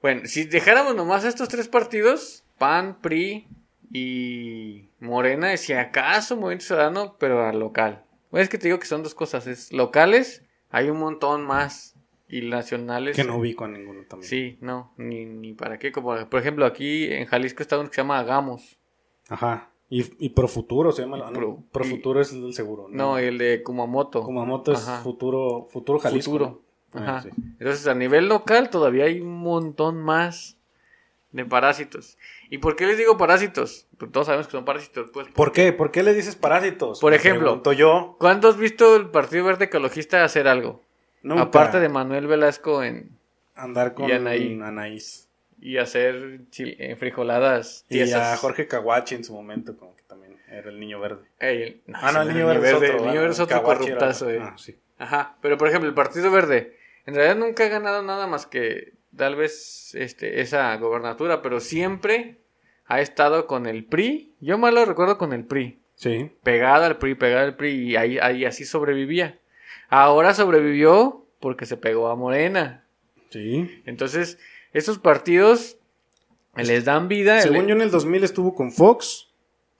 bueno, 0.00 0.22
si 0.24 0.44
dejáramos 0.44 0.94
nomás 0.94 1.24
estos 1.24 1.48
tres 1.48 1.68
partidos, 1.68 2.44
PAN, 2.58 2.98
PRI 3.02 3.46
y 3.92 4.88
Morena, 5.00 5.54
si 5.56 5.72
acaso 5.74 6.36
Movimiento 6.36 6.64
Ciudadano, 6.66 7.16
pero 7.18 7.44
a 7.46 7.52
local. 7.52 8.02
Bueno, 8.30 8.42
es 8.44 8.48
que 8.48 8.56
te 8.58 8.68
digo 8.68 8.78
que 8.78 8.86
son 8.86 9.02
dos 9.02 9.14
cosas, 9.14 9.46
es 9.46 9.72
locales, 9.72 10.42
hay 10.70 10.88
un 10.88 10.98
montón 10.98 11.42
más, 11.42 11.96
y 12.30 12.48
nacionales. 12.48 13.16
Que 13.16 13.24
no 13.24 13.36
ubico 13.36 13.64
a 13.64 13.68
ninguno 13.68 14.02
también. 14.08 14.28
Sí, 14.28 14.58
no, 14.60 14.92
ni, 14.96 15.24
ni 15.24 15.52
para 15.54 15.78
qué. 15.78 15.92
Como, 15.92 16.14
por 16.28 16.40
ejemplo, 16.40 16.64
aquí 16.66 17.12
en 17.12 17.26
Jalisco 17.26 17.62
está 17.62 17.78
uno 17.78 17.88
que 17.88 17.94
se 17.96 18.00
llama 18.02 18.18
Hagamos. 18.18 18.78
Ajá. 19.28 19.70
Y, 19.88 20.04
y 20.24 20.30
Profuturo 20.30 20.92
se 20.92 21.02
llama. 21.02 21.16
no, 21.18 21.32
Pro- 21.32 21.62
Profuturo 21.72 22.20
es 22.20 22.32
el 22.32 22.52
seguro. 22.54 22.86
No, 22.90 23.18
el 23.18 23.38
de 23.38 23.62
Kumamoto. 23.62 24.22
Kumamoto 24.22 24.72
es 24.72 24.86
Ajá. 24.86 25.02
futuro, 25.02 25.66
futuro 25.70 25.98
Jalisco. 25.98 26.30
Futuro. 26.30 26.62
¿no? 26.94 27.00
Ajá. 27.00 27.16
Ah, 27.18 27.22
sí. 27.22 27.30
Entonces, 27.58 27.86
a 27.86 27.94
nivel 27.94 28.28
local 28.28 28.70
todavía 28.70 29.04
hay 29.06 29.20
un 29.20 29.36
montón 29.38 29.96
más 30.00 30.56
de 31.32 31.44
parásitos. 31.44 32.18
¿Y 32.50 32.58
por 32.58 32.74
qué 32.76 32.86
les 32.86 32.98
digo 32.98 33.16
parásitos? 33.16 33.86
Pues 33.98 34.10
todos 34.10 34.26
sabemos 34.26 34.46
que 34.46 34.52
son 34.52 34.64
parásitos. 34.64 35.10
Pues, 35.12 35.28
¿Por 35.28 35.52
qué? 35.52 35.72
¿Por 35.72 35.90
qué 35.92 36.02
le 36.02 36.14
dices 36.14 36.34
parásitos? 36.36 36.98
Por 37.00 37.10
Me 37.12 37.16
ejemplo. 37.16 37.60
yo. 37.72 38.16
¿Cuándo 38.18 38.48
has 38.48 38.56
visto 38.56 38.96
el 38.96 39.10
Partido 39.10 39.44
Verde 39.44 39.66
Ecologista 39.66 40.24
hacer 40.24 40.48
algo? 40.48 40.82
Nunca 41.22 41.42
Aparte 41.42 41.80
de 41.80 41.88
Manuel 41.88 42.26
Velasco 42.26 42.82
en, 42.82 43.18
andar 43.54 43.94
con 43.94 44.08
y 44.08 44.12
Anaí. 44.12 44.58
Anaís. 44.62 45.28
y 45.60 45.76
hacer 45.76 46.40
eh, 46.58 46.96
frijoladas 46.96 47.84
Y 47.88 48.00
a. 48.12 48.36
Jorge 48.36 48.66
Caguachi 48.66 49.16
en 49.16 49.24
su 49.24 49.34
momento, 49.34 49.76
como 49.76 49.94
que 49.96 50.02
también 50.04 50.36
era 50.48 50.70
el 50.70 50.80
niño 50.80 50.98
verde. 51.00 51.24
Ey, 51.38 51.82
Ah, 51.92 52.12
no, 52.12 52.22
el 52.22 52.28
niño 52.28 52.46
verde 52.46 52.68
es 52.68 52.74
otro. 52.74 52.86
El 52.86 53.06
niño 53.06 53.20
verde 53.20 53.32
es 53.32 53.40
otro 53.40 53.62
corruptazo, 53.62 54.30
eh. 54.30 54.38
Ah, 54.40 54.54
sí. 54.56 54.76
Ajá, 54.98 55.36
pero 55.40 55.56
por 55.56 55.68
ejemplo, 55.68 55.88
el 55.88 55.94
Partido 55.94 56.30
Verde, 56.30 56.76
en 57.06 57.14
realidad 57.14 57.36
nunca 57.36 57.64
ha 57.64 57.68
ganado 57.68 58.02
nada 58.02 58.26
más 58.26 58.46
que 58.46 58.92
tal 59.16 59.34
vez 59.34 59.94
este, 59.94 60.40
esa 60.40 60.76
gobernatura, 60.76 61.40
pero 61.42 61.60
siempre 61.60 62.38
ha 62.86 63.00
estado 63.00 63.46
con 63.46 63.66
el 63.66 63.84
PRI. 63.84 64.34
Yo 64.40 64.58
más 64.58 64.74
lo 64.74 64.84
recuerdo 64.84 65.16
con 65.16 65.32
el 65.32 65.44
PRI. 65.44 65.78
Sí. 65.94 66.30
Pegado 66.42 66.84
al 66.84 66.98
PRI, 66.98 67.14
pegado 67.14 67.46
al 67.46 67.56
PRI, 67.56 67.70
y 67.90 67.96
ahí, 67.96 68.18
ahí 68.18 68.44
así 68.44 68.64
sobrevivía. 68.64 69.38
Ahora 69.90 70.32
sobrevivió 70.34 71.26
porque 71.40 71.66
se 71.66 71.76
pegó 71.76 72.08
a 72.08 72.16
Morena. 72.16 72.86
Sí. 73.30 73.82
Entonces, 73.86 74.38
esos 74.72 74.98
partidos 74.98 75.76
les 76.56 76.84
dan 76.84 77.08
vida. 77.08 77.40
Según 77.42 77.58
el- 77.58 77.66
yo 77.68 77.74
en 77.74 77.82
el 77.82 77.90
2000 77.90 78.24
estuvo 78.24 78.54
con 78.54 78.72
Fox. 78.72 79.28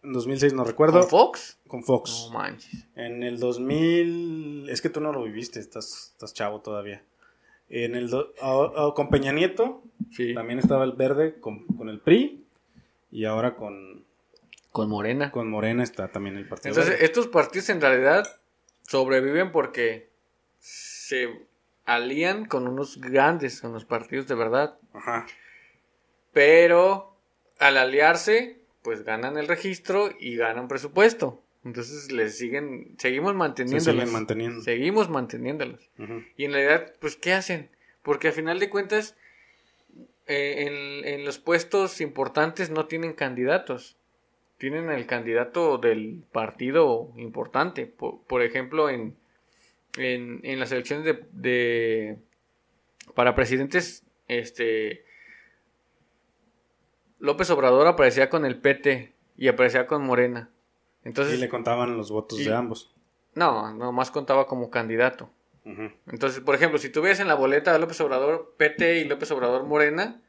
En 0.02 0.12
2006 0.12 0.52
no 0.54 0.64
recuerdo. 0.64 1.00
¿Con 1.00 1.08
Fox? 1.10 1.58
Con 1.68 1.84
Fox. 1.84 2.26
No 2.32 2.38
manches. 2.38 2.86
En 2.96 3.22
el 3.22 3.38
2000, 3.38 4.68
es 4.70 4.80
que 4.80 4.88
tú 4.88 5.00
no 5.00 5.12
lo 5.12 5.22
viviste, 5.22 5.60
estás, 5.60 6.10
estás 6.12 6.32
chavo 6.34 6.60
todavía. 6.60 7.02
En 7.68 7.94
el 7.94 8.08
do- 8.10 8.32
con 8.96 9.10
Peña 9.10 9.32
Nieto 9.32 9.82
Sí. 10.10 10.34
también 10.34 10.58
estaba 10.58 10.84
el 10.84 10.92
verde 10.92 11.38
con, 11.38 11.66
con 11.66 11.88
el 11.88 12.00
PRI 12.00 12.44
y 13.12 13.26
ahora 13.26 13.54
con, 13.56 14.04
Con 14.72 14.88
Morena. 14.88 15.30
con 15.30 15.48
Morena 15.50 15.82
está 15.84 16.08
también 16.08 16.36
el 16.36 16.48
partido. 16.48 16.70
Entonces, 16.70 16.94
Verde. 16.94 17.04
estos 17.04 17.28
partidos 17.28 17.68
en 17.68 17.80
realidad 17.80 18.39
sobreviven 18.90 19.52
porque 19.52 20.08
se 20.58 21.46
alían 21.84 22.44
con 22.44 22.66
unos 22.66 23.00
grandes, 23.00 23.60
con 23.60 23.72
los 23.72 23.84
partidos 23.84 24.26
de 24.26 24.34
verdad. 24.34 24.78
Ajá. 24.92 25.26
Pero 26.32 27.16
al 27.60 27.76
aliarse, 27.76 28.58
pues 28.82 29.04
ganan 29.04 29.36
el 29.38 29.46
registro 29.46 30.10
y 30.18 30.36
ganan 30.36 30.66
presupuesto. 30.66 31.40
Entonces 31.64 32.10
les 32.10 32.36
siguen, 32.36 32.96
seguimos 32.98 33.32
Se 33.32 33.38
manteniéndolos. 33.38 33.84
siguen 33.84 34.12
manteniendo. 34.12 34.60
Seguimos 34.62 35.08
manteniéndolos. 35.08 35.88
Y 36.36 36.46
en 36.46 36.52
realidad, 36.52 36.94
pues, 37.00 37.14
¿qué 37.16 37.32
hacen? 37.32 37.70
Porque 38.02 38.28
a 38.28 38.32
final 38.32 38.58
de 38.58 38.70
cuentas, 38.70 39.14
eh, 40.26 40.66
en, 40.66 41.04
en 41.06 41.24
los 41.24 41.38
puestos 41.38 42.00
importantes 42.00 42.70
no 42.70 42.86
tienen 42.86 43.12
candidatos. 43.12 43.96
Tienen 44.60 44.90
el 44.90 45.06
candidato 45.06 45.78
del 45.78 46.22
partido 46.32 47.12
importante. 47.16 47.86
Por, 47.86 48.20
por 48.24 48.42
ejemplo, 48.42 48.90
en, 48.90 49.16
en, 49.96 50.40
en 50.44 50.60
las 50.60 50.70
elecciones 50.70 51.06
de, 51.06 51.24
de- 51.32 52.18
para 53.14 53.34
presidentes, 53.34 54.04
este 54.28 55.02
López 57.18 57.48
Obrador 57.50 57.86
aparecía 57.86 58.28
con 58.30 58.44
el 58.44 58.56
PT 58.60 59.14
y 59.38 59.48
aparecía 59.48 59.86
con 59.86 60.04
Morena. 60.04 60.50
Entonces, 61.04 61.38
y 61.38 61.40
le 61.40 61.48
contaban 61.48 61.96
los 61.96 62.10
votos 62.10 62.38
y- 62.38 62.44
de 62.44 62.54
ambos. 62.54 62.94
no, 63.34 63.72
nomás 63.72 64.10
contaba 64.10 64.46
como 64.46 64.70
candidato. 64.70 65.30
Entonces, 66.06 66.40
por 66.40 66.54
ejemplo, 66.54 66.78
si 66.78 66.90
tú 66.90 67.00
ves 67.00 67.20
en 67.20 67.28
la 67.28 67.34
boleta 67.34 67.72
de 67.72 67.78
López 67.78 68.00
Obrador 68.00 68.54
PT 68.58 68.98
y 69.00 69.04
López 69.04 69.30
Obrador 69.30 69.64
Morena, 69.64 70.20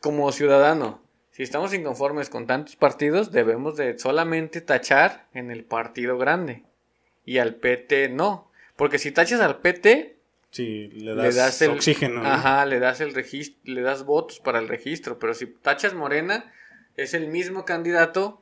como 0.00 0.32
ciudadano, 0.32 1.00
si 1.42 1.44
estamos 1.44 1.74
inconformes 1.74 2.30
con 2.30 2.46
tantos 2.46 2.76
partidos, 2.76 3.32
debemos 3.32 3.76
de 3.76 3.98
solamente 3.98 4.60
tachar 4.60 5.26
en 5.34 5.50
el 5.50 5.64
partido 5.64 6.16
grande 6.16 6.62
y 7.24 7.38
al 7.38 7.56
PT 7.56 8.10
no. 8.10 8.48
Porque 8.76 9.00
si 9.00 9.10
tachas 9.10 9.40
al 9.40 9.58
PT, 9.58 10.18
Sí, 10.50 10.86
le 10.92 11.16
le 11.16 11.32
das, 11.32 11.60
el 11.62 11.72
oxígeno. 11.72 12.22
¿no? 12.22 12.28
Ajá, 12.28 12.64
le 12.64 12.78
das 12.78 13.00
el 13.00 13.12
registro, 13.12 13.60
le 13.64 13.80
das 13.80 14.04
votos 14.04 14.38
para 14.38 14.60
el 14.60 14.68
registro, 14.68 15.18
pero 15.18 15.34
si 15.34 15.46
tachas 15.46 15.94
Morena 15.94 16.52
es 16.96 17.12
el 17.12 17.26
mismo 17.26 17.64
candidato, 17.64 18.40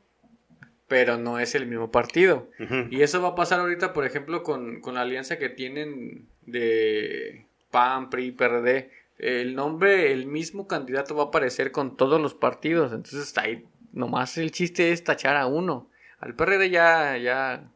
pero 0.87 1.17
no 1.17 1.39
es 1.39 1.55
el 1.55 1.67
mismo 1.67 1.91
partido. 1.91 2.51
Y 2.91 3.01
eso 3.01 3.23
va 3.23 3.29
a 3.29 3.35
pasar 3.35 3.61
ahorita, 3.61 3.95
por 3.95 4.05
ejemplo, 4.05 4.43
con, 4.43 4.83
con 4.83 4.97
la 4.97 5.01
alianza 5.01 5.39
que 5.39 5.49
tienen 5.49 6.27
de 6.43 7.47
PAN, 7.71 8.11
PRI, 8.11 8.33
PRD. 8.33 8.91
El 9.23 9.55
nombre, 9.55 10.13
el 10.13 10.27
mismo 10.27 10.67
candidato 10.67 11.15
va 11.15 11.25
a 11.25 11.27
aparecer 11.27 11.73
con 11.73 11.97
todos 11.97 12.21
los 12.21 12.35
partidos. 12.35 12.93
Entonces 12.93 13.37
ahí 13.39 13.67
nomás 13.93 14.39
el 14.39 14.51
chiste 14.51 14.93
es 14.93 15.05
tachar 15.05 15.37
a 15.37 15.47
uno. 15.47 15.89
Al 16.21 16.35
PRD 16.35 16.71
ya, 16.71 17.17
ya, 17.17 17.71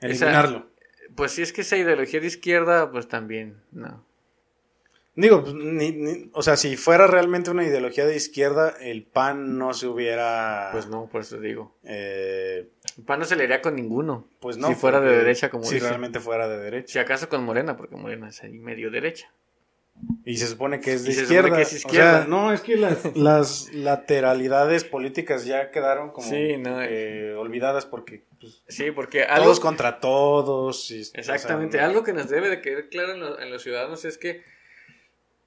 esa- 0.00 0.26
Eliminarlo. 0.26 0.66
pues 1.14 1.32
si 1.32 1.42
es 1.42 1.52
que 1.52 1.62
esa 1.62 1.76
ideología 1.76 2.20
de 2.20 2.26
izquierda, 2.26 2.90
pues 2.90 3.08
también, 3.08 3.62
no. 3.72 4.04
Digo, 5.16 5.42
pues, 5.42 5.54
ni- 5.54 5.92
ni- 5.92 6.30
o 6.32 6.42
sea, 6.42 6.56
si 6.56 6.76
fuera 6.76 7.06
realmente 7.06 7.48
una 7.50 7.62
ideología 7.64 8.04
de 8.04 8.16
izquierda, 8.16 8.74
el 8.80 9.04
PAN 9.04 9.56
no 9.58 9.72
se 9.72 9.86
hubiera... 9.86 10.70
Pues 10.72 10.88
no, 10.88 11.06
por 11.06 11.20
eso 11.20 11.38
digo. 11.38 11.76
eh, 11.84 12.68
El 12.98 13.04
PAN 13.04 13.20
no 13.20 13.24
se 13.24 13.36
le 13.36 13.44
iría 13.44 13.62
con 13.62 13.76
ninguno. 13.76 14.26
pues 14.40 14.56
no. 14.58 14.66
Si 14.66 14.74
fuera 14.74 15.00
de 15.00 15.16
derecha, 15.16 15.50
como 15.50 15.62
Si 15.64 15.78
realmente 15.78 16.18
fuera 16.18 16.48
de 16.48 16.58
derecha. 16.58 16.92
Si 16.94 16.98
acaso 16.98 17.28
con 17.28 17.44
Morena, 17.44 17.76
porque 17.76 17.94
Morena 17.94 18.28
es 18.28 18.42
ahí 18.42 18.58
medio 18.58 18.90
derecha. 18.90 19.30
Y 20.26 20.36
se 20.38 20.46
supone 20.48 20.80
que 20.80 20.92
es 20.94 21.04
de 21.04 21.10
Y 21.10 21.14
se 21.14 21.20
supone 21.22 21.36
izquierda. 21.38 21.56
que 21.56 21.62
es 21.62 21.72
O 21.72 21.76
izquierda. 21.76 22.18
sea, 22.20 22.26
no, 22.28 22.52
es 22.52 22.60
que 22.62 22.76
las, 22.76 22.98
las 23.16 23.72
lateralidades 23.72 24.84
políticas 24.84 25.44
ya 25.46 25.70
quedaron 25.70 26.10
como 26.10 26.28
Sí, 26.28 26.56
no, 26.56 26.82
eh, 26.82 27.34
olvidadas 27.34 27.86
porque 27.86 28.24
pues, 28.40 28.62
Sí, 28.68 28.90
porque 28.90 29.24
algo... 29.24 29.44
todos 29.44 29.60
contra 29.60 30.00
todos. 30.00 30.90
y- 30.90 31.00
Exactamente. 31.14 31.76
o 31.76 31.80
sea, 31.80 31.88
Algo 31.88 32.02
que 32.02 32.12
nos 32.12 32.28
debe 32.28 32.48
de 32.50 32.60
quedar 32.60 32.88
claro 32.88 33.12
en, 33.14 33.20
lo- 33.20 33.38
en 33.40 33.50
los 33.50 33.62
ciudadanos 33.62 34.04
es 34.04 34.18
que 34.18 34.42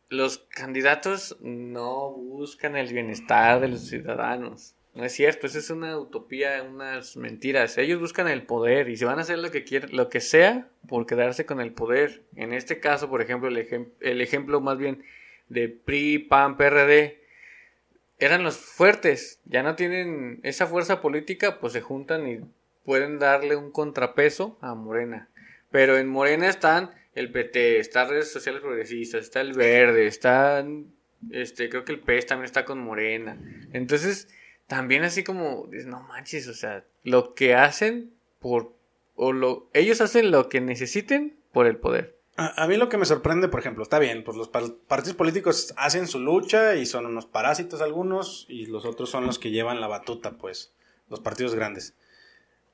los 0.09 0.37
candidatos 0.49 1.35
no 1.41 2.11
buscan 2.11 2.77
el 2.77 2.91
bienestar 2.93 3.59
de 3.59 3.67
los 3.67 3.81
ciudadanos. 3.87 4.73
No 4.97 5.03
es 5.05 5.13
cierto, 5.13 5.45
eso 5.45 5.59
es 5.59 5.69
una 5.69 5.97
utopía, 5.97 6.63
unas 6.63 7.17
mentiras. 7.17 7.77
Ellos 7.77 7.99
buscan 7.99 8.27
el 8.27 8.41
poder 8.43 8.89
y 8.89 8.97
se 8.97 9.05
van 9.05 9.19
a 9.19 9.21
hacer 9.21 9.37
lo 9.37 9.51
que 9.51 9.63
quieran, 9.63 9.91
lo 9.95 10.09
que 10.09 10.19
sea 10.21 10.67
por 10.89 11.05
quedarse 11.05 11.45
con 11.45 11.61
el 11.61 11.71
poder. 11.71 12.23
En 12.35 12.51
este 12.51 12.79
caso, 12.79 13.07
por 13.09 13.21
ejemplo, 13.21 13.47
el, 13.49 13.57
ejem- 13.57 13.89
el 14.01 14.21
ejemplo 14.21 14.59
más 14.59 14.77
bien 14.79 15.03
de 15.49 15.69
PRI, 15.69 16.17
PAN, 16.19 16.57
PRD, 16.57 17.21
eran 18.19 18.43
los 18.43 18.57
fuertes. 18.57 19.39
Ya 19.45 19.61
no 19.61 19.75
tienen 19.75 20.39
esa 20.43 20.65
fuerza 20.65 20.99
política, 20.99 21.59
pues 21.59 21.73
se 21.73 21.81
juntan 21.81 22.27
y 22.27 22.39
pueden 22.83 23.19
darle 23.19 23.55
un 23.55 23.71
contrapeso 23.71 24.57
a 24.61 24.73
Morena. 24.73 25.29
Pero 25.69 25.97
en 25.97 26.07
Morena 26.07 26.49
están 26.49 26.89
el 27.13 27.31
PT, 27.31 27.79
está 27.79 28.05
redes 28.05 28.31
sociales 28.31 28.61
progresistas, 28.61 29.21
está 29.21 29.41
el 29.41 29.53
Verde, 29.53 30.07
están, 30.07 30.87
este, 31.31 31.69
creo 31.69 31.83
que 31.85 31.91
el 31.91 31.99
PES 31.99 32.25
también 32.25 32.45
está 32.45 32.65
con 32.65 32.79
Morena. 32.79 33.37
Entonces, 33.73 34.27
también 34.67 35.03
así 35.03 35.23
como, 35.23 35.67
no 35.85 36.01
manches, 36.01 36.47
o 36.47 36.53
sea, 36.53 36.83
lo 37.03 37.33
que 37.33 37.55
hacen 37.55 38.11
por, 38.39 38.73
o 39.15 39.33
lo, 39.33 39.67
ellos 39.73 40.01
hacen 40.01 40.31
lo 40.31 40.49
que 40.49 40.61
necesiten 40.61 41.35
por 41.51 41.67
el 41.67 41.77
poder. 41.77 42.15
A, 42.39 42.67
mí 42.67 42.77
lo 42.77 42.87
que 42.87 42.99
me 42.99 43.05
sorprende, 43.05 43.47
por 43.47 43.59
ejemplo, 43.61 43.81
está 43.81 43.97
bien, 43.97 44.23
pues 44.23 44.37
los 44.37 44.47
par- 44.47 44.71
partidos 44.87 45.15
políticos 45.15 45.73
hacen 45.75 46.07
su 46.07 46.19
lucha 46.19 46.75
y 46.75 46.85
son 46.85 47.07
unos 47.07 47.25
parásitos 47.25 47.81
algunos 47.81 48.45
y 48.47 48.67
los 48.67 48.85
otros 48.85 49.09
son 49.09 49.25
los 49.25 49.39
que 49.39 49.49
llevan 49.49 49.81
la 49.81 49.87
batuta, 49.87 50.37
pues, 50.37 50.71
los 51.09 51.19
partidos 51.19 51.55
grandes. 51.55 51.95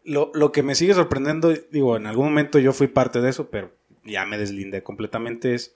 Lo, 0.03 0.31
lo 0.33 0.51
que 0.51 0.63
me 0.63 0.75
sigue 0.75 0.93
sorprendiendo, 0.93 1.53
digo, 1.71 1.95
en 1.95 2.07
algún 2.07 2.25
momento 2.25 2.59
yo 2.59 2.73
fui 2.73 2.87
parte 2.87 3.21
de 3.21 3.29
eso, 3.29 3.49
pero 3.49 3.71
ya 4.03 4.25
me 4.25 4.37
deslindé 4.37 4.83
completamente, 4.83 5.53
es 5.53 5.73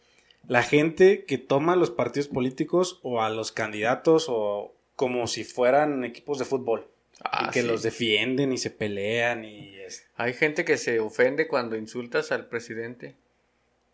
la 0.49 0.63
gente 0.63 1.23
que 1.23 1.37
toma 1.37 1.77
los 1.77 1.89
partidos 1.89 2.27
políticos 2.27 2.99
o 3.03 3.21
a 3.21 3.29
los 3.29 3.53
candidatos 3.53 4.25
o 4.27 4.73
como 4.97 5.27
si 5.27 5.45
fueran 5.45 6.03
equipos 6.03 6.37
de 6.39 6.43
fútbol. 6.45 6.89
Ah, 7.23 7.47
y 7.47 7.51
que 7.53 7.61
sí. 7.61 7.67
los 7.67 7.81
defienden 7.81 8.51
y 8.51 8.57
se 8.57 8.69
pelean 8.69 9.45
y... 9.45 9.75
es- 9.79 10.05
Hay 10.17 10.33
gente 10.33 10.65
que 10.65 10.77
se 10.77 10.99
ofende 10.99 11.47
cuando 11.47 11.75
insultas 11.77 12.31
al 12.33 12.47
presidente. 12.47 13.15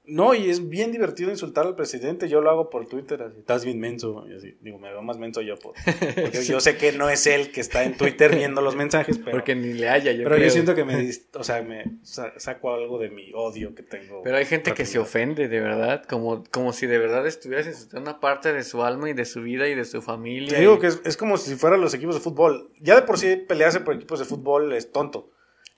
No, 0.05 0.33
y 0.33 0.49
es 0.49 0.67
bien 0.67 0.91
divertido 0.91 1.29
insultar 1.29 1.65
al 1.65 1.75
presidente. 1.75 2.27
Yo 2.27 2.41
lo 2.41 2.49
hago 2.49 2.69
por 2.69 2.87
Twitter, 2.87 3.21
así, 3.21 3.39
estás 3.39 3.63
bien 3.63 3.79
menso. 3.79 4.25
Y 4.29 4.35
así, 4.35 4.57
digo, 4.59 4.77
me 4.77 4.89
veo 4.89 5.01
más 5.01 5.17
menso 5.17 5.41
yo. 5.41 5.55
Por, 5.57 5.75
porque 6.21 6.43
yo 6.45 6.59
sé 6.59 6.75
que 6.75 6.91
no 6.91 7.09
es 7.09 7.25
él 7.25 7.51
que 7.53 7.61
está 7.61 7.85
en 7.85 7.95
Twitter 7.95 8.35
viendo 8.35 8.59
los 8.61 8.75
mensajes, 8.75 9.17
pero, 9.17 9.31
porque 9.31 9.55
ni 9.55 9.71
le 9.71 9.87
haya, 9.87 10.11
yo 10.11 10.25
pero 10.25 10.37
yo 10.37 10.49
siento 10.49 10.75
que 10.75 10.83
me, 10.83 11.09
o 11.35 11.43
sea, 11.45 11.61
me 11.61 11.85
sa- 12.03 12.37
saco 12.37 12.73
algo 12.73 12.99
de 12.99 13.09
mi 13.11 13.31
odio 13.33 13.73
que 13.73 13.83
tengo. 13.83 14.21
Pero 14.23 14.35
hay 14.35 14.45
gente 14.45 14.73
que 14.73 14.85
se 14.85 14.99
ofende, 14.99 15.47
de 15.47 15.59
verdad, 15.61 16.03
como, 16.03 16.43
como 16.51 16.73
si 16.73 16.85
de 16.85 16.97
verdad 16.97 17.25
estuvieras 17.25 17.65
insultando 17.67 18.11
una 18.11 18.19
parte 18.19 18.51
de 18.51 18.63
su 18.63 18.83
alma 18.83 19.09
y 19.09 19.13
de 19.13 19.23
su 19.23 19.41
vida 19.41 19.69
y 19.69 19.75
de 19.75 19.85
su 19.85 20.01
familia. 20.01 20.49
Te 20.55 20.59
digo 20.59 20.75
y- 20.75 20.79
que 20.79 20.87
es, 20.87 21.01
es 21.05 21.15
como 21.15 21.37
si 21.37 21.55
fueran 21.55 21.79
los 21.79 21.93
equipos 21.93 22.15
de 22.15 22.21
fútbol. 22.21 22.71
Ya 22.81 22.95
de 22.97 23.03
por 23.03 23.17
sí 23.17 23.37
pelearse 23.37 23.79
por 23.79 23.95
equipos 23.95 24.19
de 24.19 24.25
fútbol 24.25 24.73
es 24.73 24.91
tonto. 24.91 25.31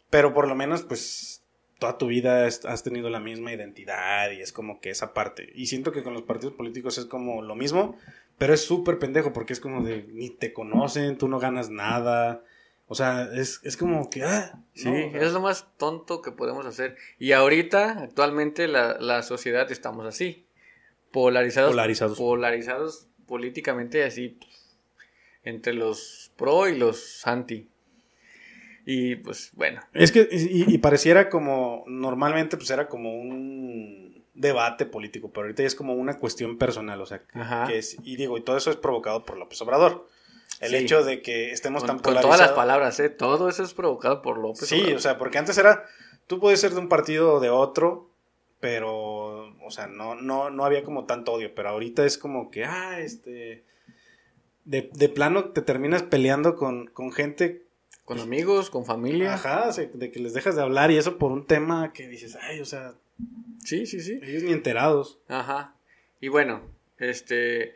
Pero 0.10 0.34
por 0.34 0.48
lo 0.48 0.56
menos, 0.56 0.82
pues, 0.82 1.44
toda 1.80 1.98
tu 1.98 2.08
vida 2.08 2.46
has 2.46 2.84
tenido 2.84 3.10
la 3.10 3.20
misma 3.20 3.54
identidad 3.54 4.32
y 4.32 4.42
es 4.42 4.52
como 4.52 4.80
que 4.80 4.90
esa 4.90 5.14
parte. 5.14 5.52
Y 5.56 5.68
siento 5.68 5.92
que 5.92 6.04
con 6.04 6.14
los 6.14 6.24
partidos 6.24 6.54
políticos 6.54 6.98
es 6.98 7.06
como 7.06 7.42
lo 7.42 7.56
mismo, 7.56 7.98
pero 8.38 8.54
es 8.54 8.62
súper 8.64 9.00
pendejo 9.00 9.34
porque 9.34 9.54
es 9.54 9.60
como 9.60 9.84
de 9.84 10.04
ni 10.04 10.30
te 10.30 10.54
conocen, 10.54 11.18
tú 11.18 11.28
no 11.28 11.40
ganas 11.40 11.70
nada. 11.70 12.44
O 12.88 12.96
sea, 12.96 13.30
es, 13.34 13.62
es 13.64 13.78
como 13.78 14.10
que, 14.10 14.24
ah, 14.24 14.62
Sí, 14.74 14.90
no, 14.90 15.08
o 15.08 15.12
sea, 15.12 15.22
es 15.22 15.34
lo 15.34 15.42
más 15.42 15.68
tonto 15.78 16.22
que 16.22 16.32
podemos 16.32 16.66
hacer. 16.66 16.96
Y 17.18 17.32
ahorita, 17.32 18.04
actualmente, 18.04 18.68
la, 18.68 18.98
la 19.00 19.24
sociedad 19.24 19.72
estamos 19.72 20.06
así. 20.06 20.46
Polarizados. 21.12 21.72
Polarizados. 21.72 22.18
Polarizados 22.18 23.08
políticamente 23.26 24.04
así. 24.04 24.38
Entre 25.44 25.74
los 25.74 26.32
pro 26.38 26.68
y 26.68 26.78
los 26.78 27.26
anti. 27.26 27.70
Y 28.86 29.16
pues 29.16 29.52
bueno. 29.54 29.82
Es 29.94 30.12
que, 30.12 30.28
y, 30.32 30.74
y 30.74 30.78
pareciera 30.78 31.30
como, 31.30 31.84
normalmente 31.88 32.56
pues 32.58 32.70
era 32.70 32.88
como 32.88 33.16
un 33.20 34.24
debate 34.36 34.86
político, 34.86 35.32
pero 35.32 35.46
ahorita 35.46 35.64
ya 35.64 35.68
es 35.68 35.76
como 35.76 35.94
una 35.96 36.20
cuestión 36.20 36.58
personal, 36.58 37.02
o 37.02 37.06
sea, 37.06 37.22
que, 37.68 37.78
es, 37.78 37.98
y 38.04 38.16
digo, 38.18 38.38
y 38.38 38.42
todo 38.44 38.58
eso 38.58 38.70
es 38.70 38.76
provocado 38.78 39.26
por 39.26 39.38
López 39.38 39.62
Obrador. 39.62 40.08
El 40.62 40.70
Sí. 40.70 40.76
hecho 40.78 41.04
de 41.04 41.22
que 41.22 41.52
estemos 41.52 41.82
Con, 41.84 41.88
tan 41.88 42.00
con 42.00 42.22
todas 42.22 42.40
las 42.40 42.52
palabras, 42.52 43.00
¿eh? 43.00 43.10
Todo 43.10 43.50
eso 43.50 43.64
es 43.64 43.74
provocado 43.74 44.22
por 44.22 44.38
López. 44.38 44.68
Sí, 44.70 44.76
Obrador. 44.76 44.96
o 44.98 45.00
sea, 45.00 45.18
porque 45.18 45.38
antes 45.38 45.58
era, 45.58 45.84
tú 46.28 46.40
puedes 46.40 46.60
ser 46.62 46.72
de 46.74 46.80
un 46.80 46.88
partido 46.88 47.34
o 47.34 47.40
de 47.40 47.50
otro, 47.50 48.10
pero, 48.60 49.56
o 49.66 49.72
sea, 49.72 49.88
no, 49.88 50.16
no, 50.16 50.50
no 50.52 50.64
había 50.66 50.84
como 50.84 51.06
tanto 51.06 51.34
odio, 51.34 51.54
pero 51.56 51.70
ahorita 51.70 52.06
es 52.06 52.18
como 52.18 52.52
que, 52.52 52.66
ah, 52.66 53.00
este, 53.00 53.64
de, 54.64 54.90
de 54.94 55.10
plano 55.10 55.46
te 55.46 55.62
terminas 55.62 56.04
peleando 56.04 56.56
con, 56.56 56.88
con 56.88 57.12
gente 57.12 57.65
Con 58.06 58.20
amigos, 58.20 58.70
con 58.70 58.86
familia. 58.86 59.34
Ajá, 59.34 59.72
de 59.72 60.12
que 60.12 60.20
les 60.20 60.34
dejas 60.34 60.56
de 60.56 60.62
hablar 60.62 60.92
y 60.92 60.98
eso 60.98 61.18
por 61.18 61.32
un 61.32 61.46
tema 61.46 61.92
que 61.92 62.08
dices, 62.08 62.38
ay, 62.40 62.62
o 62.62 62.66
sea, 62.66 62.94
Sí, 63.64 63.86
sí, 63.88 64.00
sí. 64.00 64.20
ellos 64.22 64.44
ni 64.44 64.52
enterados. 64.54 65.20
Ajá. 65.28 65.76
Y 66.22 66.28
bueno, 66.28 66.62
este, 67.00 67.76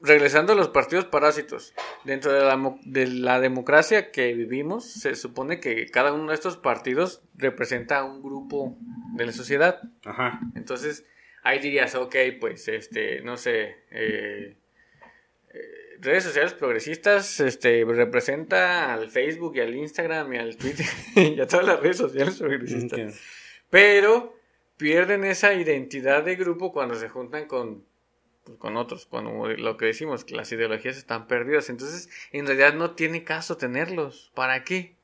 regresando 0.00 0.52
a 0.52 0.56
los 0.56 0.68
partidos 0.68 1.04
parásitos, 1.04 1.74
dentro 2.04 2.32
de 2.32 2.40
la, 2.40 2.76
de 2.84 3.06
la 3.08 3.40
democracia 3.40 4.10
que 4.10 4.32
vivimos, 4.32 4.84
se 4.86 5.14
supone 5.14 5.60
que 5.60 5.86
cada 5.86 6.12
uno 6.12 6.28
de 6.28 6.34
estos 6.34 6.56
partidos 6.56 7.22
representa 7.34 7.98
a 7.98 8.04
un 8.04 8.22
grupo 8.22 8.76
de 9.16 9.26
la 9.26 9.32
sociedad. 9.32 9.80
Ajá. 10.04 10.40
Entonces, 10.54 11.04
ahí 11.42 11.58
dirías, 11.58 11.94
ok, 11.94 12.16
pues, 12.40 12.68
este, 12.68 13.20
no 13.20 13.36
sé, 13.36 13.76
eh, 13.90 14.56
eh, 15.52 15.87
redes 16.00 16.24
sociales 16.24 16.54
progresistas, 16.54 17.40
este, 17.40 17.84
representa 17.84 18.94
al 18.94 19.10
Facebook 19.10 19.56
y 19.56 19.60
al 19.60 19.74
Instagram 19.74 20.32
y 20.32 20.38
al 20.38 20.56
Twitter 20.56 20.86
y 21.16 21.40
a 21.40 21.46
todas 21.46 21.66
las 21.66 21.80
redes 21.80 21.98
sociales 21.98 22.38
progresistas. 22.38 23.20
Pero 23.70 24.38
pierden 24.76 25.24
esa 25.24 25.52
identidad 25.54 26.24
de 26.24 26.36
grupo 26.36 26.72
cuando 26.72 26.94
se 26.94 27.08
juntan 27.08 27.46
con, 27.46 27.84
pues, 28.44 28.56
con 28.56 28.76
otros, 28.76 29.06
cuando 29.06 29.48
lo 29.48 29.76
que 29.76 29.86
decimos, 29.86 30.24
que 30.24 30.34
las 30.34 30.50
ideologías 30.52 30.96
están 30.96 31.26
perdidas. 31.26 31.68
Entonces, 31.68 32.08
en 32.32 32.46
realidad 32.46 32.74
no 32.74 32.92
tiene 32.92 33.24
caso 33.24 33.56
tenerlos. 33.56 34.32
¿Para 34.34 34.64
qué? 34.64 34.96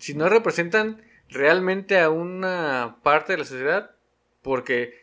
Si 0.00 0.14
no 0.14 0.28
representan 0.28 1.02
realmente 1.28 1.98
a 1.98 2.10
una 2.10 2.98
parte 3.02 3.32
de 3.32 3.38
la 3.38 3.44
sociedad, 3.44 3.94
porque, 4.42 4.97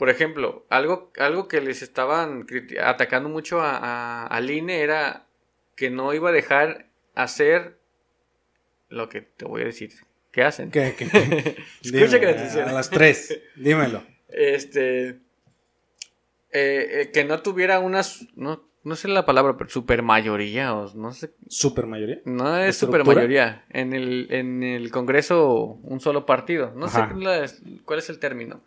por 0.00 0.08
ejemplo, 0.08 0.64
algo, 0.70 1.12
algo 1.18 1.46
que 1.46 1.60
les 1.60 1.82
estaban 1.82 2.46
atacando 2.82 3.28
mucho 3.28 3.60
a, 3.60 3.76
a- 3.76 4.26
al 4.26 4.50
INE 4.50 4.80
era 4.80 5.26
que 5.76 5.90
no 5.90 6.14
iba 6.14 6.30
a 6.30 6.32
dejar 6.32 6.86
hacer 7.14 7.78
lo 8.88 9.10
que 9.10 9.20
te 9.20 9.44
voy 9.44 9.60
a 9.60 9.66
decir 9.66 9.92
hacen. 10.42 10.70
¿Qué, 10.70 10.94
qué, 10.96 11.06
qué? 11.06 11.18
Escucha 11.82 12.06
Dime, 12.06 12.20
que 12.20 12.26
atención. 12.28 12.68
a 12.68 12.72
las 12.72 12.88
tres, 12.88 13.40
dímelo. 13.56 14.02
Este. 14.28 15.08
eh, 15.10 15.18
eh, 16.52 17.10
que 17.12 17.24
no 17.24 17.42
tuviera 17.42 17.78
unas. 17.80 18.26
No, 18.36 18.64
no 18.82 18.96
sé 18.96 19.08
la 19.08 19.26
palabra, 19.26 19.56
pero 19.58 19.68
supermayoría. 19.68 20.74
O 20.74 20.94
no 20.94 21.12
sé. 21.12 21.32
¿Super 21.48 21.86
mayoría? 21.86 22.20
No 22.24 22.56
es 22.56 22.76
supermayoría. 22.76 23.66
En 23.70 23.92
el, 23.92 24.28
en 24.30 24.62
el 24.62 24.90
Congreso, 24.90 25.54
un 25.82 26.00
solo 26.00 26.24
partido. 26.24 26.72
No 26.74 26.86
Ajá. 26.86 27.08
sé 27.08 27.14
cuál 27.84 27.98
es 27.98 28.08
el 28.08 28.18
término. 28.18 28.64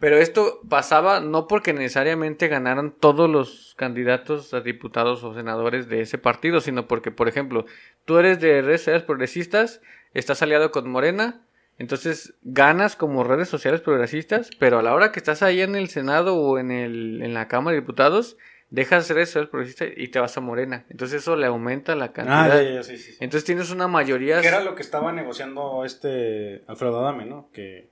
Pero 0.00 0.16
esto 0.16 0.60
pasaba 0.68 1.20
no 1.20 1.48
porque 1.48 1.72
necesariamente 1.72 2.46
ganaran 2.46 2.92
todos 2.92 3.28
los 3.28 3.74
candidatos 3.76 4.54
a 4.54 4.60
diputados 4.60 5.24
o 5.24 5.34
senadores 5.34 5.88
de 5.88 6.00
ese 6.02 6.18
partido, 6.18 6.60
sino 6.60 6.86
porque, 6.86 7.10
por 7.10 7.28
ejemplo, 7.28 7.66
tú 8.04 8.18
eres 8.18 8.38
de 8.40 8.62
redes 8.62 8.82
sociales 8.82 9.02
progresistas, 9.02 9.80
estás 10.14 10.40
aliado 10.42 10.70
con 10.70 10.88
Morena, 10.88 11.40
entonces 11.78 12.34
ganas 12.42 12.94
como 12.96 13.24
redes 13.24 13.48
sociales 13.48 13.80
progresistas, 13.80 14.50
pero 14.58 14.78
a 14.78 14.82
la 14.82 14.94
hora 14.94 15.10
que 15.10 15.18
estás 15.18 15.42
ahí 15.42 15.60
en 15.62 15.74
el 15.74 15.88
Senado 15.88 16.36
o 16.36 16.58
en, 16.58 16.70
el, 16.70 17.20
en 17.22 17.34
la 17.34 17.48
Cámara 17.48 17.74
de 17.74 17.80
Diputados, 17.80 18.36
dejas 18.70 19.08
redes 19.10 19.30
sociales 19.30 19.50
progresistas 19.50 19.88
y 19.96 20.08
te 20.08 20.20
vas 20.20 20.36
a 20.36 20.40
Morena. 20.40 20.84
Entonces 20.90 21.22
eso 21.22 21.34
le 21.36 21.46
aumenta 21.46 21.96
la 21.96 22.06
Ah, 22.06 22.12
cantidad. 22.12 22.62
ya, 22.62 22.70
ya, 22.74 22.82
sí, 22.84 22.98
sí. 22.98 23.12
sí. 23.12 23.18
Entonces 23.20 23.44
tienes 23.44 23.70
una 23.72 23.88
mayoría... 23.88 24.40
Que 24.40 24.48
era 24.48 24.60
lo 24.60 24.74
que 24.76 24.82
estaba 24.82 25.10
negociando 25.12 25.84
este 25.84 26.62
Alfredo 26.68 27.00
Adame, 27.00 27.24
¿no? 27.26 27.48
Que, 27.52 27.90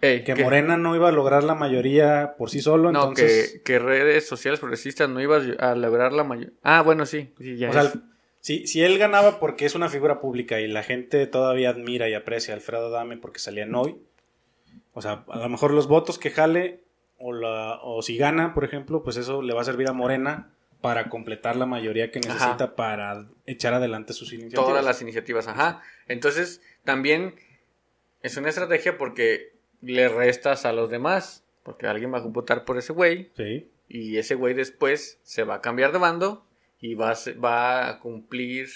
Ey, 0.00 0.24
que 0.24 0.34
Morena 0.34 0.76
no 0.76 0.94
iba 0.94 1.08
a 1.08 1.12
lograr 1.12 1.42
la 1.42 1.54
mayoría 1.54 2.34
por 2.36 2.50
sí 2.50 2.60
solo, 2.60 2.92
No, 2.92 3.08
entonces... 3.08 3.52
que, 3.52 3.62
que 3.62 3.78
redes 3.78 4.28
sociales 4.28 4.60
progresistas 4.60 5.08
no 5.08 5.20
ibas 5.20 5.44
a 5.58 5.74
lograr 5.74 6.12
la 6.12 6.22
mayor. 6.22 6.52
Ah, 6.62 6.82
bueno, 6.82 7.06
sí. 7.06 7.32
sí 7.38 7.56
ya 7.56 7.70
O 7.70 7.72
sea, 7.72 7.92
si, 8.40 8.66
si 8.66 8.82
él 8.82 8.98
ganaba 8.98 9.40
porque 9.40 9.64
es 9.64 9.74
una 9.74 9.88
figura 9.88 10.20
pública 10.20 10.60
y 10.60 10.68
la 10.68 10.82
gente 10.82 11.26
todavía 11.26 11.70
admira 11.70 12.08
y 12.08 12.14
aprecia 12.14 12.52
a 12.52 12.56
Alfredo 12.56 12.88
Adame 12.88 13.16
porque 13.16 13.38
salía 13.38 13.64
en 13.64 13.74
hoy, 13.74 13.96
o 14.92 15.02
sea, 15.02 15.24
a 15.28 15.38
lo 15.38 15.48
mejor 15.48 15.72
los 15.72 15.88
votos 15.88 16.18
que 16.18 16.30
jale 16.30 16.80
o, 17.18 17.32
la, 17.32 17.80
o 17.82 18.02
si 18.02 18.16
gana, 18.18 18.54
por 18.54 18.64
ejemplo, 18.64 19.02
pues 19.02 19.16
eso 19.16 19.42
le 19.42 19.54
va 19.54 19.62
a 19.62 19.64
servir 19.64 19.88
a 19.88 19.92
Morena 19.92 20.52
para 20.80 21.08
completar 21.08 21.56
la 21.56 21.66
mayoría 21.66 22.10
que 22.10 22.20
necesita 22.20 22.76
para 22.76 23.26
echar 23.46 23.74
adelante 23.74 24.12
sus 24.12 24.32
iniciativas. 24.32 24.66
Todas 24.66 24.84
las 24.84 25.02
iniciativas, 25.02 25.48
ajá. 25.48 25.82
Entonces, 26.06 26.60
también 26.84 27.34
es 28.22 28.36
una 28.36 28.50
estrategia 28.50 28.98
porque 28.98 29.55
le 29.82 30.08
restas 30.08 30.64
a 30.64 30.72
los 30.72 30.90
demás. 30.90 31.44
Porque 31.62 31.86
alguien 31.86 32.12
va 32.12 32.18
a 32.18 32.22
votar 32.22 32.64
por 32.64 32.78
ese 32.78 32.92
güey. 32.92 33.30
Sí. 33.36 33.68
Y 33.88 34.16
ese 34.18 34.34
güey 34.34 34.54
después 34.54 35.18
se 35.22 35.42
va 35.44 35.56
a 35.56 35.60
cambiar 35.60 35.92
de 35.92 35.98
bando. 35.98 36.44
Y 36.80 36.94
va 36.94 37.10
a, 37.10 37.14
se- 37.14 37.34
va 37.34 37.88
a 37.88 37.98
cumplir. 38.00 38.68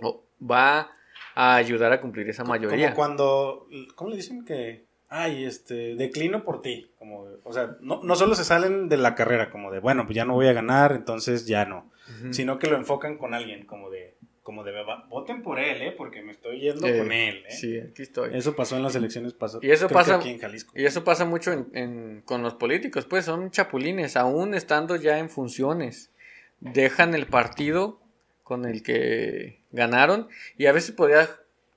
O 0.00 0.22
va 0.40 0.90
a 1.34 1.54
ayudar 1.56 1.92
a 1.92 2.00
cumplir 2.00 2.28
esa 2.28 2.44
mayoría. 2.44 2.86
Como 2.86 2.96
cuando, 2.96 3.68
¿cómo 3.94 4.10
le 4.10 4.16
dicen 4.16 4.44
que? 4.44 4.84
Ay, 5.08 5.44
este, 5.44 5.94
declino 5.96 6.42
por 6.44 6.62
ti. 6.62 6.90
Como, 6.98 7.26
o 7.44 7.52
sea, 7.52 7.76
no, 7.80 8.00
no 8.02 8.14
solo 8.16 8.34
se 8.34 8.44
salen 8.44 8.88
de 8.88 8.96
la 8.96 9.14
carrera, 9.14 9.50
como 9.50 9.70
de, 9.70 9.78
bueno, 9.78 10.04
pues 10.06 10.16
ya 10.16 10.24
no 10.24 10.32
voy 10.34 10.46
a 10.48 10.54
ganar, 10.54 10.92
entonces 10.92 11.46
ya 11.46 11.64
no. 11.66 11.90
Sino 12.30 12.58
que 12.58 12.66
lo 12.68 12.76
enfocan 12.76 13.16
con 13.16 13.32
alguien, 13.34 13.64
como 13.66 13.88
de, 13.90 14.11
como 14.42 14.64
de, 14.64 14.72
"Va- 14.72 15.06
voten 15.08 15.42
por 15.42 15.58
él, 15.60 15.80
¿eh? 15.82 15.92
Porque 15.96 16.20
me 16.22 16.32
estoy 16.32 16.60
yendo 16.60 16.86
Eh, 16.86 16.98
con 16.98 17.12
él, 17.12 17.44
¿eh? 17.48 17.52
Sí, 17.52 17.78
aquí 17.78 18.02
estoy. 18.02 18.30
Eso 18.34 18.56
pasó 18.56 18.76
en 18.76 18.82
las 18.82 18.94
elecciones 18.96 19.32
pasadas. 19.34 19.62
Y 19.64 19.70
eso 19.70 19.88
pasa- 19.88 20.16
aquí 20.16 20.30
en 20.30 20.38
Jalisco. 20.38 20.72
Y 20.76 20.84
eso 20.84 21.04
pasa 21.04 21.24
mucho 21.24 21.52
en- 21.52 21.68
en- 21.74 22.22
con 22.24 22.42
los 22.42 22.54
políticos, 22.54 23.04
pues 23.06 23.24
son 23.24 23.50
chapulines, 23.50 24.16
aún 24.16 24.54
estando 24.54 24.96
ya 24.96 25.18
en 25.18 25.30
funciones. 25.30 26.10
Dejan 26.60 27.14
el 27.14 27.26
partido 27.26 28.00
con 28.42 28.64
el 28.66 28.82
que 28.82 29.60
ganaron 29.70 30.28
y 30.58 30.66
a 30.66 30.72
veces 30.72 30.92
podría 30.92 31.28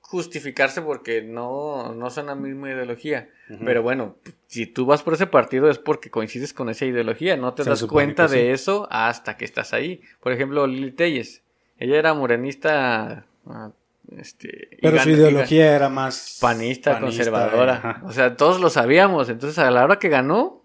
justificarse 0.02 0.82
porque 0.82 1.22
no, 1.24 1.94
no 1.94 2.10
son 2.10 2.28
la 2.28 2.36
misma 2.36 2.70
ideología. 2.72 3.30
Pero 3.64 3.84
bueno, 3.84 4.16
si 4.48 4.66
tú 4.66 4.86
vas 4.88 5.04
por 5.04 5.14
ese 5.14 5.28
partido 5.28 5.70
es 5.70 5.78
porque 5.78 6.10
coincides 6.10 6.52
con 6.54 6.70
esa 6.70 6.86
ideología, 6.86 7.38
no 7.38 7.54
te 7.54 7.64
Se 7.64 7.70
das 7.70 7.84
cuenta 7.86 8.28
de 8.28 8.40
sí. 8.42 8.48
eso 8.48 8.88
hasta 8.90 9.38
que 9.38 9.46
estás 9.46 9.72
ahí. 9.74 10.02
Por 10.20 10.32
ejemplo, 10.32 10.66
Lili 10.66 10.92
Telles, 10.92 11.44
ella 11.78 11.98
era 11.98 12.14
morenista, 12.14 13.26
ah, 13.48 13.72
este, 14.18 14.78
Pero 14.82 15.00
su 15.00 15.10
ideología 15.10 15.76
era 15.76 15.90
más 15.90 16.38
panista, 16.40 17.00
conservadora. 17.00 17.74
ajá. 17.76 18.02
O 18.06 18.12
sea, 18.12 18.38
todos 18.38 18.60
lo 18.60 18.70
sabíamos. 18.70 19.30
Entonces, 19.30 19.58
a 19.60 19.72
la 19.72 19.84
hora 19.84 20.00
que 20.00 20.10
ganó, 20.10 20.64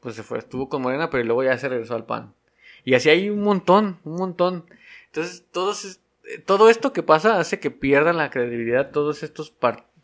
pues 0.00 0.14
se 0.14 0.22
fue, 0.22 0.38
estuvo 0.38 0.68
con 0.68 0.82
Morena, 0.82 1.10
pero 1.10 1.24
luego 1.24 1.42
ya 1.42 1.58
se 1.58 1.68
regresó 1.68 1.94
al 1.94 2.06
PAN. 2.06 2.32
Y 2.84 2.94
así 2.94 3.10
hay 3.10 3.28
un 3.28 3.42
montón, 3.42 3.98
un 4.04 4.14
montón. 4.14 4.66
Entonces, 5.06 5.44
todos, 5.50 6.00
eh, 6.24 6.38
todo 6.38 6.70
esto 6.70 6.92
que 6.92 7.02
pasa 7.02 7.40
hace 7.40 7.58
que 7.58 7.70
pierdan 7.70 8.16
la 8.16 8.30
credibilidad 8.30 8.90
todos 8.90 9.22
estos 9.22 9.52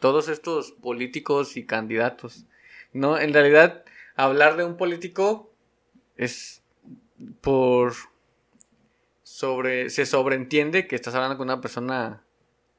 todos 0.00 0.28
estos 0.28 0.72
políticos 0.72 1.56
y 1.56 1.64
candidatos. 1.64 2.46
No, 2.92 3.18
en 3.18 3.32
realidad, 3.32 3.84
hablar 4.16 4.56
de 4.56 4.64
un 4.64 4.76
político 4.76 5.50
es 6.16 6.62
por 7.40 7.94
sobre 9.42 9.90
se 9.90 10.06
sobreentiende 10.06 10.86
que 10.86 10.94
estás 10.94 11.16
hablando 11.16 11.36
con 11.36 11.48
una 11.48 11.60
persona 11.60 12.22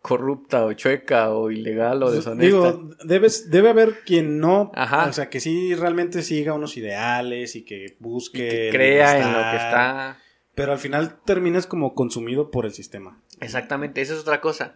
corrupta 0.01 0.63
o 0.63 0.71
chueca 0.71 1.31
o 1.31 1.51
ilegal 1.51 2.01
o 2.03 2.09
deshonesta. 2.09 2.45
Digo, 2.45 2.89
debes, 3.03 3.49
debe 3.51 3.69
haber 3.69 3.99
quien 4.05 4.39
no, 4.39 4.71
Ajá. 4.73 5.07
o 5.07 5.11
sea, 5.11 5.29
que 5.29 5.41
sí 5.41 5.75
realmente 5.75 6.21
siga 6.21 6.53
unos 6.53 6.77
ideales 6.77 7.57
y 7.57 7.65
que 7.65 7.85
y 7.87 7.95
busque 7.99 8.47
que 8.47 8.69
crea 8.71 9.19
en 9.19 9.33
lo 9.33 9.39
que 9.51 9.57
está. 9.57 10.17
Pero 10.55 10.71
al 10.71 10.79
final 10.79 11.19
terminas 11.25 11.67
como 11.67 11.95
consumido 11.95 12.49
por 12.49 12.65
el 12.65 12.71
sistema. 12.71 13.21
Exactamente, 13.41 13.99
esa 13.99 14.13
es 14.13 14.21
otra 14.21 14.39
cosa. 14.39 14.73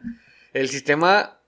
El 0.52 0.68
sistema 0.68 1.40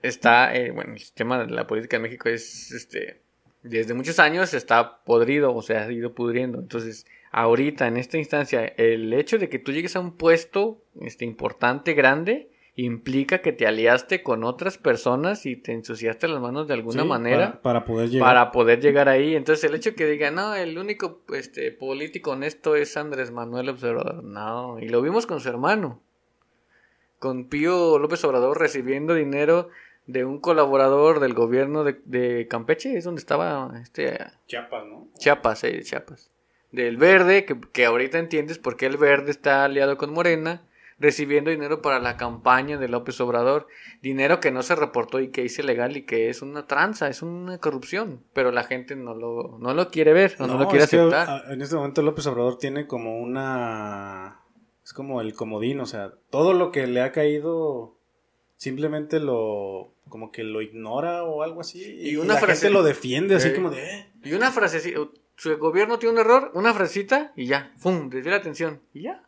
está, 0.00 0.54
eh, 0.54 0.70
bueno, 0.70 0.94
el 0.94 1.00
sistema 1.00 1.44
de 1.44 1.52
la 1.52 1.66
política 1.66 1.96
en 1.96 2.02
México 2.04 2.30
es, 2.30 2.70
este, 2.72 3.20
desde 3.62 3.92
muchos 3.92 4.18
años 4.20 4.54
está 4.54 5.02
podrido, 5.04 5.54
o 5.54 5.60
sea, 5.60 5.82
ha 5.82 5.92
ido 5.92 6.14
pudriendo. 6.14 6.60
Entonces, 6.60 7.04
ahorita, 7.30 7.86
en 7.86 7.96
esta 7.96 8.18
instancia, 8.18 8.64
el 8.64 9.12
hecho 9.12 9.38
de 9.38 9.48
que 9.48 9.58
tú 9.58 9.72
llegues 9.72 9.96
a 9.96 10.00
un 10.00 10.16
puesto, 10.16 10.82
este, 11.00 11.24
importante, 11.24 11.94
grande, 11.94 12.50
implica 12.76 13.42
que 13.42 13.52
te 13.52 13.66
aliaste 13.66 14.22
con 14.22 14.42
otras 14.44 14.78
personas 14.78 15.44
y 15.44 15.56
te 15.56 15.72
ensuciaste 15.72 16.28
las 16.28 16.40
manos 16.40 16.66
de 16.66 16.74
alguna 16.74 17.02
Sí, 17.02 17.08
manera. 17.08 17.46
Para, 17.46 17.62
para 17.62 17.84
poder 17.84 18.08
llegar. 18.08 18.28
para 18.28 18.52
poder 18.52 18.80
llegar 18.80 19.08
ahí. 19.08 19.34
Entonces, 19.34 19.64
el 19.64 19.74
hecho 19.74 19.94
que 19.94 20.06
digan, 20.06 20.36
no, 20.36 20.54
el 20.54 20.78
único 20.78 21.20
este, 21.34 21.72
político 21.72 22.30
honesto 22.32 22.76
es 22.76 22.96
Andrés 22.96 23.30
Manuel 23.32 23.68
Observador. 23.68 24.22
No, 24.24 24.78
y 24.78 24.88
lo 24.88 25.02
vimos 25.02 25.26
con 25.26 25.40
su 25.40 25.48
hermano. 25.48 26.00
Con 27.18 27.48
Pío 27.48 27.98
López 27.98 28.24
Obrador 28.24 28.58
recibiendo 28.58 29.14
dinero 29.14 29.68
de 30.06 30.24
un 30.24 30.40
colaborador 30.40 31.20
del 31.20 31.34
gobierno 31.34 31.84
de, 31.84 32.00
de 32.06 32.48
Campeche, 32.48 32.96
es 32.96 33.04
donde 33.04 33.20
estaba 33.20 33.72
este 33.82 34.18
Chiapas, 34.46 34.86
¿no? 34.86 35.06
Chiapas, 35.18 35.64
eh, 35.64 35.82
Chiapas. 35.84 36.30
Del 36.72 36.96
verde, 36.96 37.44
que, 37.44 37.58
que 37.72 37.84
ahorita 37.86 38.18
entiendes 38.18 38.58
por 38.58 38.76
qué 38.76 38.86
el 38.86 38.96
verde 38.96 39.30
está 39.30 39.64
aliado 39.64 39.96
con 39.96 40.12
Morena, 40.12 40.62
recibiendo 41.00 41.50
dinero 41.50 41.80
para 41.82 41.98
la 41.98 42.16
campaña 42.16 42.76
de 42.78 42.86
López 42.88 43.20
Obrador. 43.20 43.66
Dinero 44.02 44.38
que 44.40 44.50
no 44.50 44.62
se 44.62 44.76
reportó 44.76 45.18
y 45.20 45.28
que 45.30 45.42
hice 45.42 45.62
legal 45.62 45.96
y 45.96 46.02
que 46.02 46.28
es 46.28 46.42
una 46.42 46.66
tranza, 46.66 47.08
es 47.08 47.22
una 47.22 47.58
corrupción. 47.58 48.22
Pero 48.34 48.52
la 48.52 48.64
gente 48.64 48.96
no 48.96 49.14
lo, 49.14 49.58
no 49.58 49.74
lo 49.74 49.88
quiere 49.90 50.12
ver, 50.12 50.36
o 50.38 50.46
no, 50.46 50.58
lo 50.58 50.68
quiere 50.68 50.86
que, 50.86 50.96
aceptar. 50.96 51.28
a- 51.28 51.52
en 51.52 51.60
este 51.62 51.74
momento 51.76 52.02
López 52.02 52.26
Obrador 52.26 52.58
tiene 52.58 52.86
como 52.86 53.18
una... 53.18 54.40
Es 54.84 54.92
como 54.92 55.20
el 55.20 55.34
comodín, 55.34 55.80
o 55.80 55.86
sea, 55.86 56.12
todo 56.30 56.52
lo 56.52 56.70
que 56.72 56.86
le 56.86 57.00
ha 57.02 57.12
caído 57.12 57.94
simplemente 58.56 59.20
lo... 59.20 59.92
como 60.08 60.30
que 60.32 60.42
lo 60.44 60.60
ignora 60.62 61.24
o 61.24 61.42
algo 61.42 61.60
así. 61.62 61.82
Y, 62.00 62.16
una 62.16 62.34
la 62.34 62.40
frase- 62.40 62.62
gente 62.62 62.70
lo 62.70 62.82
defiende 62.82 63.34
así 63.36 63.52
como 63.54 63.70
de... 63.70 63.82
"Eh". 63.82 64.10
Y 64.24 64.32
una 64.34 64.50
frasecita, 64.50 65.00
su 65.40 65.56
gobierno 65.56 65.98
tiene 65.98 66.12
un 66.14 66.20
error, 66.20 66.50
una 66.54 66.74
frasecita 66.74 67.32
y 67.34 67.46
ya, 67.46 67.72
¡pum! 67.82 68.10
Desvía 68.10 68.32
la 68.32 68.36
atención 68.38 68.80
y 68.92 69.02
ya. 69.04 69.22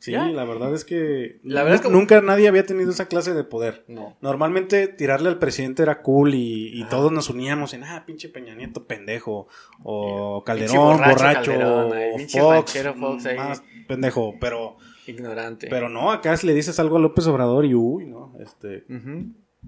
Sí, 0.00 0.12
¿Ya? 0.12 0.24
la 0.24 0.44
verdad 0.46 0.72
es 0.74 0.86
que, 0.86 1.40
La 1.42 1.62
verdad 1.62 1.76
es 1.80 1.82
que- 1.82 1.90
nunca 1.92 2.22
nadie 2.22 2.48
había 2.48 2.64
tenido 2.64 2.90
esa 2.90 3.06
clase 3.06 3.34
de 3.34 3.44
poder. 3.44 3.84
No. 3.86 4.16
Normalmente 4.22 4.88
tirarle 4.88 5.28
al 5.28 5.38
presidente 5.38 5.82
era 5.82 6.00
cool 6.00 6.32
y, 6.34 6.70
y 6.72 6.84
todos 6.84 7.12
nos 7.12 7.28
uníamos 7.28 7.74
en, 7.74 7.84
ah, 7.84 8.04
pinche 8.06 8.30
Peña 8.30 8.54
Nieto 8.54 8.86
pendejo, 8.86 9.46
o 9.82 10.42
Calderón, 10.46 10.96
borracho 10.96 11.10
borracho, 11.18 11.50
Calderón, 11.50 11.92
o 11.92 12.16
pinche 12.16 12.40
Fox, 12.40 12.78
Fox 12.98 13.26
ahí. 13.26 13.36
más 13.36 13.62
pendejo, 13.86 14.34
pero, 14.40 14.78
Ignorante. 15.06 15.66
pero 15.68 15.90
no, 15.90 16.12
acá 16.12 16.34
le 16.42 16.54
dices 16.54 16.78
algo 16.80 16.96
a 16.96 17.00
López 17.00 17.26
Obrador 17.26 17.66
y 17.66 17.74
uy, 17.74 18.06
no, 18.06 18.34
este. 18.40 18.84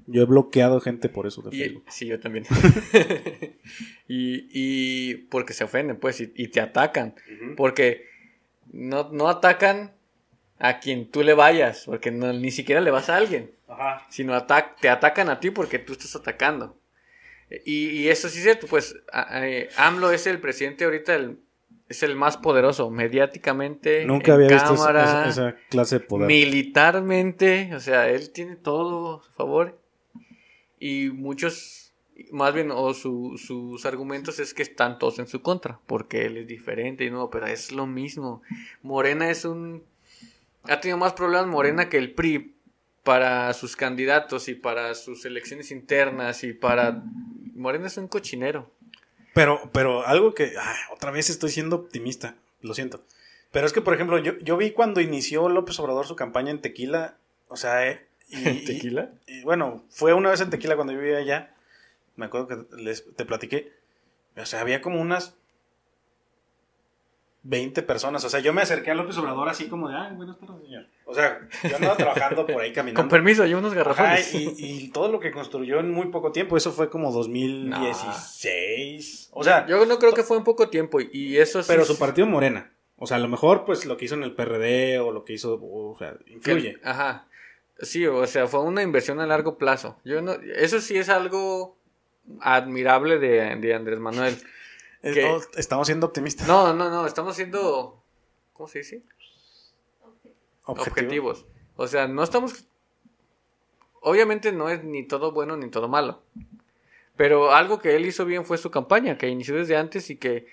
Yo 0.06 0.22
he 0.22 0.26
bloqueado 0.26 0.80
gente 0.80 1.08
por 1.08 1.26
eso 1.26 1.42
de 1.42 1.56
Y, 1.56 1.60
Facebook. 1.60 1.84
sí, 1.88 2.06
yo 2.06 2.20
también. 2.20 2.44
y, 4.08 4.48
y 4.52 5.14
porque 5.30 5.52
se 5.52 5.64
ofenden, 5.64 5.96
pues, 5.98 6.20
y, 6.20 6.32
y 6.36 6.48
te 6.48 6.60
atacan. 6.60 7.14
Porque 7.56 8.06
no, 8.72 9.10
no 9.12 9.28
atacan 9.28 9.92
a 10.58 10.78
quien 10.78 11.10
tú 11.10 11.22
le 11.22 11.34
vayas, 11.34 11.84
porque 11.86 12.10
no, 12.10 12.32
ni 12.32 12.50
siquiera 12.50 12.80
le 12.80 12.90
vas 12.90 13.08
a 13.08 13.16
alguien, 13.16 13.50
Ajá. 13.68 14.06
sino 14.10 14.34
atac- 14.34 14.76
te 14.80 14.88
atacan 14.88 15.28
a 15.30 15.40
ti 15.40 15.50
porque 15.50 15.78
tú 15.78 15.92
estás 15.94 16.14
atacando. 16.16 16.76
Y, 17.64 17.88
y 17.88 18.08
eso 18.08 18.28
sí 18.28 18.38
es 18.38 18.44
cierto, 18.44 18.66
pues 18.68 18.94
eh, 19.32 19.68
AMLO 19.76 20.12
es 20.12 20.26
el 20.28 20.38
presidente 20.38 20.84
ahorita, 20.84 21.18
es 21.88 22.02
el 22.04 22.14
más 22.14 22.36
poderoso 22.36 22.90
mediáticamente. 22.90 24.04
Nunca 24.04 24.34
había 24.34 24.46
visto 24.48 24.74
cámara, 24.76 25.02
esa, 25.28 25.28
esa 25.50 25.56
clase 25.68 25.98
de 25.98 26.04
poder. 26.04 26.28
militarmente, 26.28 27.74
o 27.74 27.80
sea, 27.80 28.08
él 28.08 28.30
tiene 28.30 28.54
todo 28.56 29.20
a 29.20 29.24
su 29.24 29.32
favor. 29.32 29.79
Y 30.80 31.10
muchos, 31.10 31.92
más 32.32 32.52
bien, 32.54 32.70
o 32.72 32.92
su- 32.94 33.36
sus 33.38 33.84
argumentos 33.86 34.40
es 34.40 34.54
que 34.54 34.62
están 34.62 34.98
todos 34.98 35.18
en 35.20 35.28
su 35.28 35.42
contra, 35.42 35.78
porque 35.86 36.24
él 36.26 36.38
es 36.38 36.46
diferente 36.48 37.04
y 37.04 37.10
no, 37.10 37.30
pero 37.30 37.46
es 37.46 37.70
lo 37.70 37.86
mismo. 37.86 38.42
Morena 38.82 39.30
es 39.30 39.44
un... 39.44 39.84
Ha 40.64 40.80
tenido 40.80 40.98
más 40.98 41.12
problemas 41.12 41.46
Morena 41.46 41.88
que 41.88 41.98
el 41.98 42.12
PRI 42.12 42.54
para 43.04 43.52
sus 43.54 43.76
candidatos 43.76 44.48
y 44.48 44.54
para 44.54 44.94
sus 44.94 45.24
elecciones 45.24 45.70
internas 45.70 46.42
y 46.44 46.52
para... 46.54 47.02
Morena 47.54 47.86
es 47.86 47.96
un 47.98 48.08
cochinero. 48.08 48.70
Pero, 49.34 49.70
pero 49.72 50.06
algo 50.06 50.34
que, 50.34 50.52
otra 50.92 51.10
vez 51.10 51.30
estoy 51.30 51.50
siendo 51.50 51.76
optimista, 51.76 52.34
lo 52.62 52.74
siento. 52.74 53.04
Pero 53.52 53.66
es 53.66 53.72
que, 53.72 53.80
por 53.80 53.94
ejemplo, 53.94 54.18
yo, 54.18 54.38
yo 54.38 54.56
vi 54.56 54.70
cuando 54.72 55.00
inició 55.00 55.48
López 55.48 55.78
Obrador 55.78 56.06
su 56.06 56.16
campaña 56.16 56.50
en 56.50 56.60
Tequila, 56.60 57.16
o 57.48 57.56
sea, 57.56 57.86
eh, 57.88 58.06
y- 58.30 58.48
y- 58.62 58.64
¿Tequila? 58.64 59.10
y, 59.26 59.42
bueno, 59.42 59.82
fue 59.90 60.14
una 60.14 60.30
vez 60.30 60.40
en 60.40 60.50
Tequila 60.50 60.76
cuando 60.76 60.92
yo 60.92 61.00
vivía 61.00 61.18
allá, 61.18 61.52
me 62.16 62.26
acuerdo 62.26 62.46
que 62.48 62.76
les, 62.76 63.04
te 63.16 63.24
platiqué, 63.24 63.72
o 64.36 64.46
sea, 64.46 64.60
había 64.60 64.80
como 64.80 65.00
unas 65.00 65.34
20 67.42 67.82
personas, 67.82 68.22
o 68.24 68.28
sea, 68.28 68.40
yo 68.40 68.52
me 68.52 68.60
acerqué 68.60 68.90
a 68.90 68.94
López 68.94 69.16
Obrador 69.16 69.48
así 69.48 69.66
como 69.68 69.88
de, 69.88 69.94
ah, 69.96 70.12
buenas 70.14 70.38
tardes, 70.38 70.60
señor. 70.62 70.86
O 71.06 71.14
sea, 71.14 71.40
yo 71.68 71.76
andaba 71.76 71.96
trabajando 71.96 72.46
por 72.46 72.60
ahí 72.62 72.70
caminando. 72.72 73.00
Con 73.00 73.08
permiso, 73.08 73.42
hay 73.42 73.54
unos 73.54 73.72
Ajá, 73.72 73.82
garrafones. 73.82 74.34
y, 74.34 74.54
y 74.58 74.88
todo 74.90 75.10
lo 75.10 75.18
que 75.20 75.30
construyó 75.32 75.80
en 75.80 75.90
muy 75.90 76.08
poco 76.08 76.32
tiempo, 76.32 76.56
eso 76.58 76.70
fue 76.70 76.90
como 76.90 77.10
2016. 77.10 79.30
O 79.32 79.42
sea, 79.42 79.66
Yo 79.66 79.84
no 79.86 79.98
creo 79.98 80.12
que 80.12 80.22
fue 80.22 80.36
en 80.36 80.44
poco 80.44 80.68
tiempo. 80.68 81.00
Y 81.00 81.08
y 81.12 81.38
eso 81.38 81.62
sí. 81.62 81.66
pero 81.68 81.84
su 81.86 81.98
partido 81.98 82.26
Morena. 82.26 82.70
O 82.96 83.06
sea, 83.06 83.16
a 83.16 83.20
lo 83.20 83.28
mejor 83.28 83.64
pues 83.64 83.86
lo 83.86 83.96
que 83.96 84.04
hizo 84.04 84.14
en 84.14 84.22
el 84.22 84.34
PRD 84.34 84.98
o 85.00 85.10
lo 85.10 85.24
que 85.24 85.32
hizo, 85.32 85.58
o 85.60 85.96
sea, 85.98 86.14
que- 86.24 86.34
influye. 86.34 86.76
Ajá. 86.84 87.26
Sí, 87.82 88.06
o 88.06 88.26
sea, 88.26 88.46
fue 88.46 88.60
una 88.62 88.82
inversión 88.82 89.20
a 89.20 89.26
largo 89.26 89.56
plazo. 89.58 89.98
Yo 90.04 90.20
no, 90.22 90.32
eso 90.32 90.80
sí 90.80 90.96
es 90.98 91.08
algo 91.08 91.76
admirable 92.40 93.18
de, 93.18 93.56
de 93.56 93.74
Andrés 93.74 93.98
Manuel. 94.00 94.36
Que- 95.02 95.22
no, 95.22 95.40
estamos 95.56 95.86
siendo 95.86 96.06
optimistas. 96.06 96.46
No, 96.46 96.74
no, 96.74 96.90
no, 96.90 97.06
estamos 97.06 97.34
siendo, 97.34 98.02
¿cómo 98.52 98.68
se 98.68 98.80
dice? 98.80 99.02
Objetivo. 100.64 100.90
Objetivos. 100.92 101.46
O 101.76 101.86
sea, 101.86 102.06
no 102.06 102.22
estamos... 102.22 102.66
Obviamente 104.02 104.52
no 104.52 104.68
es 104.68 104.84
ni 104.84 105.06
todo 105.06 105.32
bueno 105.32 105.56
ni 105.56 105.70
todo 105.70 105.88
malo. 105.88 106.22
Pero 107.16 107.52
algo 107.52 107.78
que 107.78 107.96
él 107.96 108.04
hizo 108.04 108.26
bien 108.26 108.44
fue 108.44 108.58
su 108.58 108.70
campaña, 108.70 109.16
que 109.16 109.28
inició 109.28 109.54
desde 109.56 109.78
antes 109.78 110.10
y 110.10 110.16
que, 110.16 110.46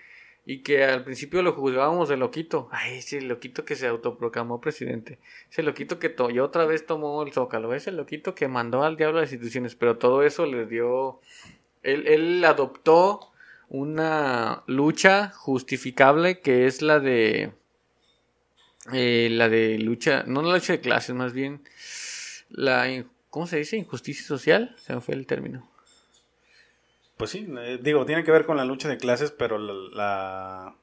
y 0.49 0.59
que 0.63 0.85
al 0.85 1.03
principio 1.03 1.41
lo 1.41 1.51
juzgábamos 1.51 2.07
de 2.07 2.15
loquito. 2.15 2.69
Ay, 2.71 2.99
ese 2.99 3.19
loquito 3.19 3.65
que 3.65 3.75
se 3.75 3.85
autoproclamó 3.85 4.61
presidente. 4.61 5.19
Ese 5.51 5.61
loquito 5.61 5.99
que 5.99 6.07
to- 6.07 6.29
y 6.29 6.39
otra 6.39 6.65
vez 6.65 6.85
tomó 6.85 7.21
el 7.21 7.33
zócalo. 7.33 7.73
Ese 7.73 7.91
loquito 7.91 8.33
que 8.33 8.47
mandó 8.47 8.83
al 8.83 8.95
diablo 8.95 9.17
a 9.17 9.21
las 9.23 9.33
instituciones. 9.33 9.75
Pero 9.75 9.97
todo 9.97 10.23
eso 10.23 10.45
le 10.45 10.65
dio... 10.65 11.19
Él, 11.83 12.07
él 12.07 12.45
adoptó 12.45 13.33
una 13.67 14.63
lucha 14.67 15.31
justificable 15.35 16.39
que 16.39 16.65
es 16.65 16.81
la 16.81 17.01
de... 17.01 17.51
eh, 18.93 19.27
la 19.29 19.49
de 19.49 19.77
lucha... 19.79 20.23
No 20.27 20.41
la 20.43 20.53
lucha 20.53 20.71
de 20.71 20.79
clases, 20.79 21.13
más 21.13 21.33
bien... 21.33 21.61
La... 22.49 22.85
¿Cómo 23.29 23.47
se 23.47 23.57
dice? 23.57 23.75
Injusticia 23.75 24.25
social. 24.25 24.77
Se 24.77 24.95
me 24.95 25.01
fue 25.01 25.15
el 25.15 25.27
término. 25.27 25.69
Pues 27.17 27.31
sí, 27.31 27.47
eh, 27.59 27.79
digo, 27.81 28.05
tiene 28.05 28.23
que 28.23 28.31
ver 28.31 28.45
con 28.45 28.57
la 28.57 28.65
lucha 28.65 28.87
de 28.89 28.97
clases, 28.97 29.31
pero 29.31 29.57
la... 29.57 29.73
la- 29.93 30.75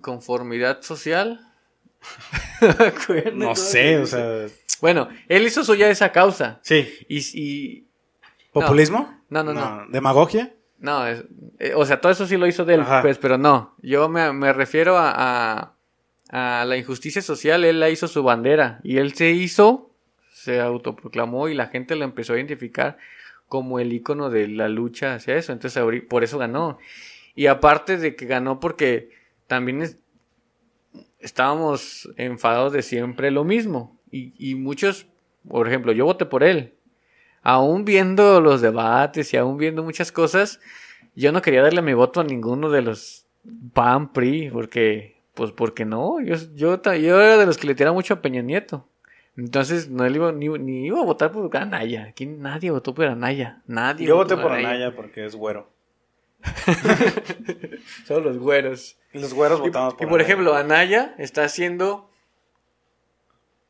Conformidad 0.00 0.80
social. 0.82 1.40
No 2.60 3.32
no 3.48 3.56
sé, 3.56 3.98
o 3.98 4.06
sea, 4.06 4.46
Bueno, 4.80 5.08
él 5.28 5.46
hizo 5.46 5.64
suya 5.64 5.90
esa 5.90 6.12
causa. 6.12 6.60
sí. 6.62 6.88
Y, 7.08 7.18
y- 7.34 7.86
¿Populismo? 8.52 9.20
No, 9.28 9.42
no, 9.44 9.52
no. 9.52 9.84
¿Demagogia? 9.90 10.54
No, 10.78 11.06
es- 11.06 11.24
eh, 11.58 11.74
o 11.74 11.84
sea, 11.84 12.00
todo 12.00 12.10
eso 12.12 12.26
sí 12.26 12.36
lo 12.38 12.46
hizo 12.46 12.64
de 12.64 12.74
él, 12.74 12.80
Ajá. 12.80 13.02
pues, 13.02 13.18
pero 13.18 13.36
no. 13.36 13.74
Yo 13.82 14.08
me, 14.08 14.32
me 14.32 14.52
refiero 14.54 14.96
a, 14.96 15.72
a, 16.30 16.60
a 16.60 16.64
la 16.64 16.76
injusticia 16.78 17.20
social, 17.20 17.64
él 17.64 17.80
la 17.80 17.90
hizo 17.90 18.08
su 18.08 18.22
bandera. 18.22 18.80
Y 18.82 18.96
él 18.96 19.12
se 19.14 19.30
hizo, 19.30 19.90
se 20.32 20.60
autoproclamó 20.60 21.48
y 21.48 21.54
la 21.54 21.66
gente 21.66 21.96
lo 21.96 22.04
empezó 22.04 22.32
a 22.32 22.36
identificar 22.36 22.96
como 23.48 23.78
el 23.80 23.92
icono 23.92 24.30
de 24.30 24.48
la 24.48 24.68
lucha 24.68 25.14
hacia 25.14 25.36
eso. 25.36 25.52
Entonces, 25.52 25.82
por 26.08 26.24
eso 26.24 26.38
ganó. 26.38 26.78
Y 27.34 27.46
aparte 27.46 27.96
de 27.98 28.16
que 28.16 28.26
ganó 28.26 28.60
porque 28.60 29.10
también 29.46 29.82
es- 29.82 29.98
estábamos 31.18 32.08
enfadados 32.16 32.72
de 32.72 32.82
siempre 32.82 33.30
lo 33.30 33.44
mismo. 33.44 33.98
Y, 34.10 34.32
y 34.38 34.54
muchos, 34.54 35.06
por 35.48 35.66
ejemplo, 35.68 35.92
yo 35.92 36.04
voté 36.04 36.26
por 36.26 36.42
él. 36.44 36.74
Aún 37.42 37.84
viendo 37.84 38.40
los 38.40 38.60
debates 38.60 39.32
y 39.32 39.36
aún 39.36 39.56
viendo 39.56 39.82
muchas 39.82 40.10
cosas, 40.10 40.60
yo 41.14 41.32
no 41.32 41.42
quería 41.42 41.62
darle 41.62 41.82
mi 41.82 41.94
voto 41.94 42.20
a 42.20 42.24
ninguno 42.24 42.70
de 42.70 42.82
los 42.82 43.26
PAN, 43.72 44.12
PRI, 44.12 44.50
porque, 44.50 45.16
pues, 45.34 45.52
porque 45.52 45.84
no. 45.84 46.20
Yo, 46.20 46.34
yo 46.54 46.74
era 47.22 47.36
de 47.36 47.46
los 47.46 47.56
que 47.58 47.68
le 47.68 47.74
tiraba 47.74 47.94
mucho 47.94 48.14
a 48.14 48.22
Peña 48.22 48.42
Nieto. 48.42 48.88
Entonces, 49.36 49.88
no 49.90 50.08
le 50.08 50.16
iba, 50.16 50.32
ni, 50.32 50.48
ni 50.48 50.86
iba 50.86 51.00
a 51.00 51.04
votar 51.04 51.30
por 51.32 51.54
Anaya. 51.56 52.04
Aquí 52.04 52.24
nadie 52.26 52.70
votó 52.70 52.94
por 52.94 53.06
Anaya. 53.06 53.62
Nadie. 53.66 54.06
Yo 54.06 54.16
voté 54.16 54.36
por 54.36 54.52
Anaya 54.52 54.94
porque 54.96 55.26
es 55.26 55.34
güero. 55.36 55.68
Solo 58.06 58.30
los 58.30 58.38
güeros. 58.38 58.96
Y 59.12 59.18
los 59.18 59.34
güeros 59.34 59.58
Y, 59.60 59.62
votamos 59.62 59.94
y 59.94 59.96
por 59.98 60.08
por 60.08 60.20
Anaya. 60.20 60.24
ejemplo, 60.32 60.54
Anaya 60.54 61.14
está 61.18 61.44
haciendo. 61.44 62.10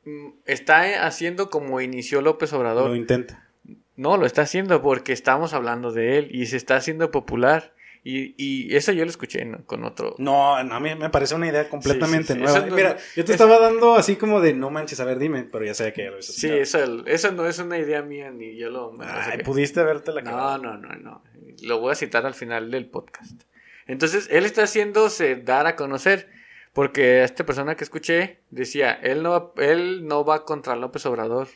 mm, 0.05 0.29
Está 0.45 1.07
haciendo 1.07 1.51
como 1.51 1.81
inició 1.81 2.21
López 2.23 2.53
Obrador. 2.53 2.91
Lo 2.91 2.97
intenta. 2.97 3.49
No, 3.97 4.17
lo 4.19 4.27
está 4.27 4.43
haciendo 4.43 4.83
porque 4.83 5.13
estamos 5.13 5.55
hablando 5.55 5.91
de 5.91 6.19
él 6.19 6.29
y 6.31 6.47
se 6.47 6.57
está 6.59 6.77
haciendo 6.77 7.11
popular. 7.11 7.73
Y, 8.09 8.35
y 8.37 8.77
eso 8.77 8.93
yo 8.93 9.05
lo 9.05 9.11
escuché 9.11 9.45
¿no? 9.45 9.65
con 9.67 9.83
otro. 9.85 10.15
No, 10.19 10.55
a 10.57 10.63
mí 10.81 10.95
me 10.95 11.11
parece 11.11 11.35
una 11.35 11.49
idea 11.49 11.69
completamente 11.69 12.35
Sí, 12.35 12.39
sí, 12.39 12.47
sí. 12.47 12.53
nueva. 12.53 12.67
No- 12.69 12.77
Mira, 12.77 12.97
yo 13.17 13.25
te 13.25 13.33
estaba 13.33 13.59
dando 13.59 13.97
así 13.97 14.15
como 14.15 14.41
de 14.41 14.55
no 14.55 14.71
manches, 14.71 15.01
a 15.01 15.05
ver, 15.05 15.19
dime, 15.19 15.43
pero 15.43 15.65
ya 15.65 15.75
sé 15.75 15.93
que 15.93 16.05
ya 16.05 16.11
lo 16.13 16.19
hizo. 16.21 16.33
Sí, 16.33 16.49
eso, 16.49 17.05
eso 17.07 17.33
no 17.33 17.47
es 17.49 17.59
una 17.59 17.79
idea 17.79 18.03
mía 18.03 18.31
ni 18.31 18.57
yo 18.57 18.71
lo. 18.71 18.95
Ay, 19.01 19.39
pudiste 19.43 19.83
verte 19.83 20.13
la 20.13 20.23
No, 20.23 20.57
no, 20.59 20.77
no, 20.79 20.95
no. 20.95 21.23
Lo 21.63 21.81
voy 21.81 21.93
a 21.93 21.95
citar 21.97 22.25
al 22.27 22.35
final 22.35 22.71
del 22.71 22.87
podcast. 22.87 23.43
Entonces, 23.89 24.29
él 24.31 24.45
está 24.45 24.63
haciéndose 24.63 25.35
dar 25.37 25.67
a 25.67 25.75
conocer. 25.75 26.29
Porque 26.73 27.25
esta 27.25 27.45
persona 27.47 27.75
que 27.75 27.85
escuché 27.85 28.39
decía, 28.51 28.93
él 28.93 29.23
no, 29.23 29.31
va- 29.31 29.53
él 29.65 30.07
no 30.07 30.25
va 30.25 30.45
contra 30.45 30.77
López 30.77 31.07
Obrador. 31.07 31.49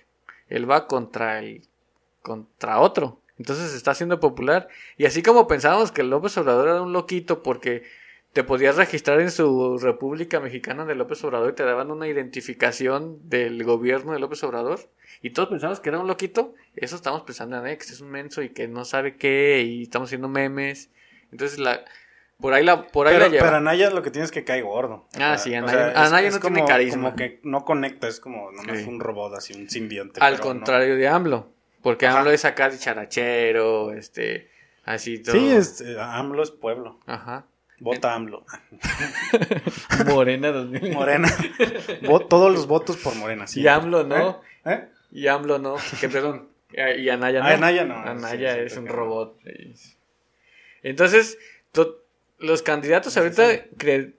Él 0.48 0.68
va 0.68 0.86
contra 0.88 1.38
el, 1.38 1.62
contra 2.22 2.80
otro. 2.80 3.19
Entonces 3.40 3.70
se 3.70 3.76
está 3.78 3.92
haciendo 3.92 4.20
popular. 4.20 4.68
Y 4.98 5.06
así 5.06 5.22
como 5.22 5.48
pensábamos 5.48 5.92
que 5.92 6.02
López 6.02 6.36
Obrador 6.36 6.68
era 6.68 6.82
un 6.82 6.92
loquito 6.92 7.42
porque 7.42 7.84
te 8.34 8.44
podías 8.44 8.76
registrar 8.76 9.18
en 9.22 9.30
su 9.30 9.78
República 9.78 10.40
Mexicana 10.40 10.84
de 10.84 10.94
López 10.94 11.24
Obrador 11.24 11.50
y 11.50 11.54
te 11.54 11.64
daban 11.64 11.90
una 11.90 12.06
identificación 12.06 13.18
del 13.30 13.64
gobierno 13.64 14.12
de 14.12 14.18
López 14.18 14.44
Obrador. 14.44 14.78
Y 15.22 15.30
todos 15.30 15.48
pensamos 15.48 15.80
que 15.80 15.88
era 15.88 15.98
un 15.98 16.06
loquito. 16.06 16.54
Eso 16.76 16.96
estamos 16.96 17.22
pensando 17.22 17.56
en 17.58 17.66
Ex, 17.66 17.90
es 17.90 18.02
un 18.02 18.10
menso 18.10 18.42
y 18.42 18.50
que 18.50 18.68
no 18.68 18.84
sabe 18.84 19.16
qué 19.16 19.62
y 19.66 19.82
estamos 19.84 20.08
haciendo 20.10 20.28
memes. 20.28 20.90
Entonces 21.32 21.58
la 21.58 21.80
por 22.38 22.52
ahí 22.52 22.62
la 22.64 22.88
por 22.88 23.06
ahí 23.06 23.14
Pero, 23.14 23.24
la 23.26 23.30
lleva. 23.32 23.44
pero 23.46 23.56
Anaya 23.56 23.90
lo 23.90 24.02
que 24.02 24.10
tienes 24.10 24.28
es 24.28 24.32
que 24.32 24.44
cae 24.44 24.60
gordo. 24.62 25.06
Ah, 25.18 25.36
O 25.36 25.38
sí, 25.38 25.54
o 25.54 25.58
Anaya- 25.58 25.92
sea, 25.92 26.04
Anaya 26.06 26.30
no 26.30 26.40
tiene 26.40 26.56
como- 26.58 26.68
carisma. 26.68 27.02
Como 27.10 27.16
que 27.16 27.40
no 27.42 27.64
conecta, 27.64 28.06
es 28.06 28.20
como 28.20 28.52
nomás 28.52 28.78
Sí. 28.80 28.86
un 28.88 29.00
robot, 29.00 29.34
así, 29.34 29.54
un 29.54 29.68
simbionte. 29.70 30.20
Al 30.20 30.34
pero 30.36 30.44
no. 30.44 30.50
contrario 30.50 30.96
de 30.96 31.08
AMLO. 31.08 31.48
Porque 31.82 32.06
Ajá. 32.06 32.18
AMLO 32.20 32.30
es 32.32 32.44
acá 32.44 32.68
de 32.70 32.78
charachero, 32.78 33.92
este, 33.92 34.50
así 34.84 35.18
todo. 35.20 35.34
Sí, 35.34 35.50
es, 35.50 35.80
eh, 35.80 35.96
AMLO 35.98 36.42
es 36.42 36.50
pueblo. 36.50 36.98
Ajá. 37.06 37.46
Vota 37.78 38.14
AMLO. 38.14 38.44
Morena 40.06 40.52
2000. 40.52 40.92
Morena. 40.92 41.28
Todos 42.28 42.52
los 42.52 42.66
votos 42.66 42.96
por 42.98 43.14
Morena. 43.16 43.46
sí. 43.46 43.62
Y 43.62 43.68
AMLO 43.68 44.04
no. 44.04 44.42
¿Eh? 44.66 44.70
¿Eh? 44.72 44.88
Y 45.12 45.26
AMLO 45.26 45.58
no. 45.58 45.76
Que 46.00 46.08
perdón. 46.08 46.48
Eh, 46.72 46.96
Y 47.00 47.08
Anaya 47.08 47.40
no. 47.40 47.46
Ah, 47.46 47.52
Anaya 47.54 47.84
no. 47.84 47.96
Anaya 47.96 48.54
Sí, 48.54 48.60
sí, 48.60 48.66
es 48.66 48.76
un 48.76 48.86
robot. 48.86 49.38
Entonces, 50.82 51.38
to- 51.72 52.02
los 52.38 52.62
candidatos 52.62 53.16
ahorita 53.16 53.50
cre- 53.76 54.12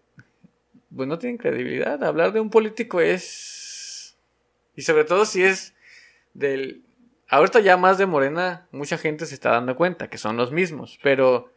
pues 0.95 1.07
no 1.07 1.17
tienen 1.19 1.37
credibilidad. 1.37 2.03
Hablar 2.03 2.33
de 2.33 2.39
un 2.39 2.49
político 2.49 2.99
es... 3.01 4.15
Y 4.75 4.81
sobre 4.81 5.05
todo 5.05 5.25
si 5.25 5.43
es 5.43 5.73
del... 6.33 6.81
Ahorita 7.31 7.59
ya 7.61 7.77
más 7.77 7.97
de 7.97 8.05
Morena, 8.05 8.67
mucha 8.71 8.97
gente 8.97 9.25
se 9.25 9.33
está 9.33 9.51
dando 9.51 9.75
cuenta 9.75 10.09
que 10.09 10.17
son 10.17 10.37
los 10.37 10.51
mismos, 10.51 10.99
pero 11.01 11.51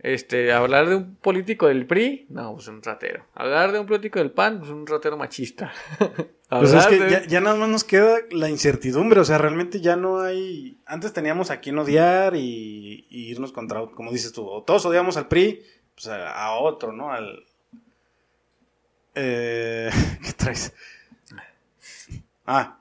este, 0.00 0.52
hablar 0.52 0.88
de 0.88 0.96
un 0.96 1.14
político 1.16 1.68
del 1.68 1.86
PRI, 1.86 2.26
no, 2.30 2.54
pues 2.54 2.66
un 2.68 2.82
ratero. 2.82 3.24
Hablar 3.34 3.70
de 3.72 3.78
un 3.78 3.86
político 3.86 4.18
del 4.18 4.30
PAN, 4.32 4.58
pues 4.58 4.70
un 4.70 4.86
ratero 4.86 5.16
machista. 5.16 5.72
Pues 6.50 6.72
es 6.74 6.84
que 6.88 6.98
de- 6.98 7.10
ya, 7.12 7.22
ya 7.28 7.40
nada 7.40 7.54
más 7.54 7.68
nos 7.68 7.84
queda 7.84 8.16
la 8.32 8.50
incertidumbre, 8.50 9.20
o 9.20 9.24
sea, 9.24 9.38
realmente 9.38 9.80
ya 9.80 9.94
no 9.94 10.18
hay... 10.18 10.80
Antes 10.84 11.12
teníamos 11.12 11.52
a 11.52 11.60
quien 11.60 11.78
odiar 11.78 12.34
y, 12.34 13.06
y 13.08 13.30
irnos 13.30 13.52
contra, 13.52 13.86
como 13.94 14.10
dices 14.10 14.32
tú, 14.32 14.44
o 14.48 14.64
todos 14.64 14.84
odiamos 14.84 15.16
al 15.16 15.28
PRI, 15.28 15.62
pues 15.94 16.08
a, 16.08 16.32
a 16.32 16.54
otro, 16.58 16.90
¿no? 16.90 17.12
Al... 17.12 17.44
Eh, 19.14 19.90
¿Qué 20.24 20.32
traes? 20.32 20.72
Ah, 22.46 22.80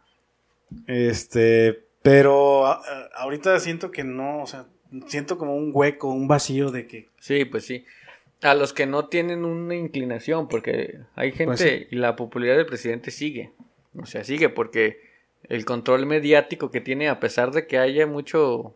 este, 0.87 1.85
pero 2.01 2.65
a- 2.65 2.73
a- 2.73 3.09
ahorita 3.21 3.59
siento 3.59 3.91
que 3.91 4.03
no, 4.03 4.41
o 4.43 4.47
sea, 4.47 4.65
siento 5.07 5.37
como 5.37 5.55
un 5.55 5.71
hueco, 5.73 6.09
un 6.09 6.27
vacío 6.27 6.71
de 6.71 6.87
que... 6.87 7.09
Sí, 7.19 7.45
pues 7.45 7.65
sí. 7.65 7.85
A 8.41 8.53
los 8.55 8.71
que 8.73 8.85
no 8.85 9.07
tienen 9.07 9.43
una 9.45 9.75
inclinación, 9.75 10.47
porque 10.47 10.99
hay 11.15 11.31
gente 11.31 11.45
Pues 11.45 11.59
sí. 11.59 11.87
y 11.91 11.95
la 11.97 12.15
popularidad 12.15 12.57
del 12.57 12.65
presidente 12.65 13.11
sigue. 13.11 13.51
O 13.97 14.05
sea, 14.05 14.23
sigue 14.23 14.47
porque 14.49 15.01
el 15.49 15.65
control 15.65 16.05
mediático 16.05 16.71
que 16.71 16.79
tiene, 16.81 17.09
a 17.09 17.19
pesar 17.19 17.51
de 17.51 17.67
que 17.67 17.77
haya 17.77 18.07
mucho 18.07 18.75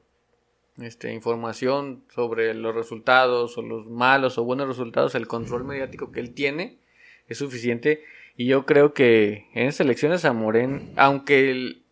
este, 0.82 1.14
información 1.14 2.04
sobre 2.14 2.54
los 2.56 2.74
resultados 2.76 3.58
o 3.58 3.62
los 3.62 3.86
malos 3.88 4.38
o 4.38 4.44
buenos 4.44 4.68
resultados, 4.68 5.14
el 5.16 5.28
control 5.28 5.64
mediático 5.64 6.12
que 6.12 6.20
él 6.20 6.34
tiene 6.34 6.80
es 7.28 7.38
suficiente. 7.38 8.04
Y 8.36 8.48
yo 8.48 8.66
creo 8.66 8.94
que 8.94 9.48
en 9.54 9.68
estas 9.68 9.86
elecciones 9.86 10.26
a 10.26 10.34
Morena, 10.34 10.82
aunque 10.98 11.52
el- 11.52 11.83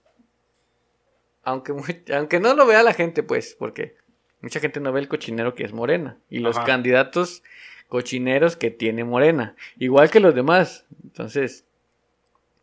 aunque, 1.44 1.74
muy- 1.74 2.04
aunque 2.14 2.40
no 2.40 2.54
lo 2.54 2.66
vea 2.66 2.84
la 2.84 2.94
gente, 2.94 3.24
pues, 3.24 3.56
porque 3.58 3.96
mucha 4.42 4.60
gente 4.60 4.80
no 4.80 4.92
ve 4.92 5.00
el 5.02 5.08
cochinero 5.08 5.56
que 5.56 5.64
es 5.64 5.74
Morena 5.74 6.18
y 6.30 6.40
los 6.40 6.58
Ajá. 6.58 6.66
candidatos 6.66 7.44
cochineros 7.88 8.56
que 8.56 8.72
tiene 8.72 9.04
Morena, 9.04 9.56
igual 9.78 10.10
que 10.10 10.20
los 10.20 10.34
demás. 10.34 10.86
Entonces, 11.04 11.66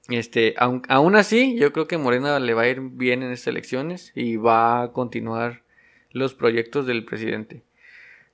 este, 0.08 0.54
aun, 0.56 0.82
aún 0.88 1.16
así, 1.16 1.56
yo 1.56 1.72
creo 1.72 1.86
que 1.86 1.98
Morena 1.98 2.40
le 2.40 2.54
va 2.54 2.62
a 2.62 2.68
ir 2.68 2.80
bien 2.80 3.22
en 3.22 3.30
estas 3.32 3.48
elecciones 3.48 4.12
y 4.14 4.36
va 4.36 4.82
a 4.82 4.92
continuar 4.92 5.62
los 6.12 6.34
proyectos 6.34 6.86
del 6.86 7.04
presidente. 7.04 7.62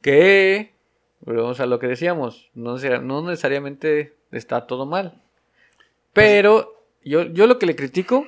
Que, 0.00 0.72
volvemos 1.20 1.58
a 1.58 1.66
lo 1.66 1.78
que 1.80 1.88
decíamos, 1.88 2.50
no, 2.54 2.76
no 2.76 3.22
necesariamente 3.22 4.14
está 4.30 4.66
todo 4.66 4.86
mal. 4.86 5.20
Pero 6.12 6.80
yo, 7.04 7.24
yo 7.24 7.46
lo 7.48 7.58
que 7.58 7.66
le 7.66 7.74
critico 7.74 8.26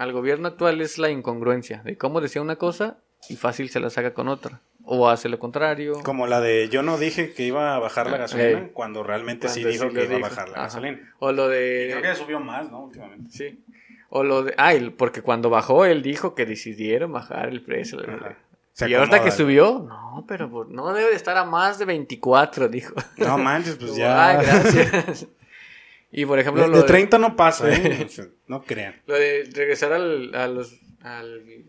al 0.00 0.12
gobierno 0.12 0.48
actual 0.48 0.80
es 0.80 0.98
la 0.98 1.10
incongruencia 1.10 1.82
de 1.84 1.96
cómo 1.98 2.20
decía 2.20 2.40
una 2.42 2.56
cosa 2.56 2.96
y 3.28 3.36
fácil 3.36 3.68
se 3.68 3.80
la 3.80 3.90
saca 3.90 4.14
con 4.14 4.28
otra. 4.28 4.60
O 4.84 5.08
hace 5.10 5.28
lo 5.28 5.38
contrario. 5.38 6.00
Como 6.02 6.26
la 6.26 6.40
de 6.40 6.68
yo 6.70 6.82
no 6.82 6.96
dije 6.96 7.34
que 7.34 7.44
iba 7.44 7.74
a 7.76 7.78
bajar 7.78 8.06
la 8.08 8.16
Ah, 8.16 8.20
gasolina 8.20 8.58
eh. 8.60 8.70
cuando 8.72 9.02
realmente 9.02 9.48
sí 9.48 9.62
dijo 9.62 9.88
sí 9.88 9.94
que 9.94 10.04
iba 10.04 10.16
a 10.16 10.20
bajar 10.20 10.48
la 10.48 10.54
Ajá. 10.54 10.62
gasolina. 10.64 11.14
O 11.18 11.32
lo 11.32 11.48
Y 11.48 11.54
de... 11.54 11.96
creo 12.00 12.12
que 12.14 12.18
subió 12.18 12.40
más, 12.40 12.70
¿no? 12.70 12.84
Últimamente. 12.84 13.30
Sí. 13.30 13.62
O 14.08 14.24
lo 14.24 14.42
de... 14.42 14.54
Ay, 14.56 14.88
porque 14.90 15.20
cuando 15.22 15.50
bajó 15.50 15.84
él 15.84 16.02
dijo 16.02 16.34
que 16.34 16.46
decidieron 16.46 17.12
bajar 17.12 17.48
el 17.50 17.62
precio. 17.62 18.00
Ajá. 18.00 18.36
Se 18.72 18.88
Y 18.88 18.94
ahorita 18.94 19.22
que 19.22 19.30
subió, 19.32 19.84
no, 19.86 20.24
pero 20.26 20.48
no 20.70 20.92
debe 20.94 21.10
de 21.10 21.16
estar 21.16 21.36
a 21.36 21.44
más 21.44 21.78
de 21.78 21.84
24, 21.84 22.68
dijo. 22.68 22.94
No 23.18 23.36
manches, 23.36 23.76
pues 23.76 23.90
Ay, 23.94 23.98
ya. 23.98 24.40
gracias. 24.42 25.26
y 26.12 26.26
por 26.26 26.38
ejemplo, 26.38 26.62
De, 26.62 26.68
lo 26.68 26.76
de 26.76 26.82
de- 26.82 26.88
30 26.88 27.18
no 27.18 27.36
pasa, 27.36 27.70
¿eh? 27.72 28.06
No 28.48 28.62
crean. 28.64 29.00
Lo 29.06 29.14
de 29.14 29.48
regresar 29.52 29.92
al- 29.92 30.34
a 30.34 30.48
los 30.48 30.78
al- 31.02 31.64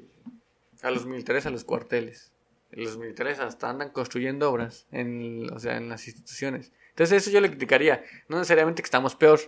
a 0.81 0.91
los 0.91 1.05
militares 1.05 1.45
a 1.45 1.49
los 1.51 1.63
cuarteles. 1.63 2.31
Los 2.71 2.97
militares 2.97 3.39
hasta 3.39 3.69
andan 3.69 3.89
construyendo 3.89 4.49
obras 4.49 4.87
en, 4.91 5.51
o 5.53 5.59
sea, 5.59 5.77
en 5.77 5.89
las 5.89 6.07
instituciones. 6.07 6.71
Entonces 6.89 7.21
eso 7.21 7.29
yo 7.31 7.41
le 7.41 7.49
criticaría. 7.49 8.03
No 8.29 8.37
necesariamente 8.37 8.81
que 8.81 8.87
estamos 8.87 9.15
peor. 9.15 9.39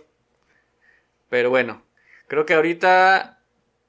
Pero 1.30 1.48
bueno, 1.50 1.82
creo 2.28 2.44
que 2.44 2.52
ahorita 2.54 3.42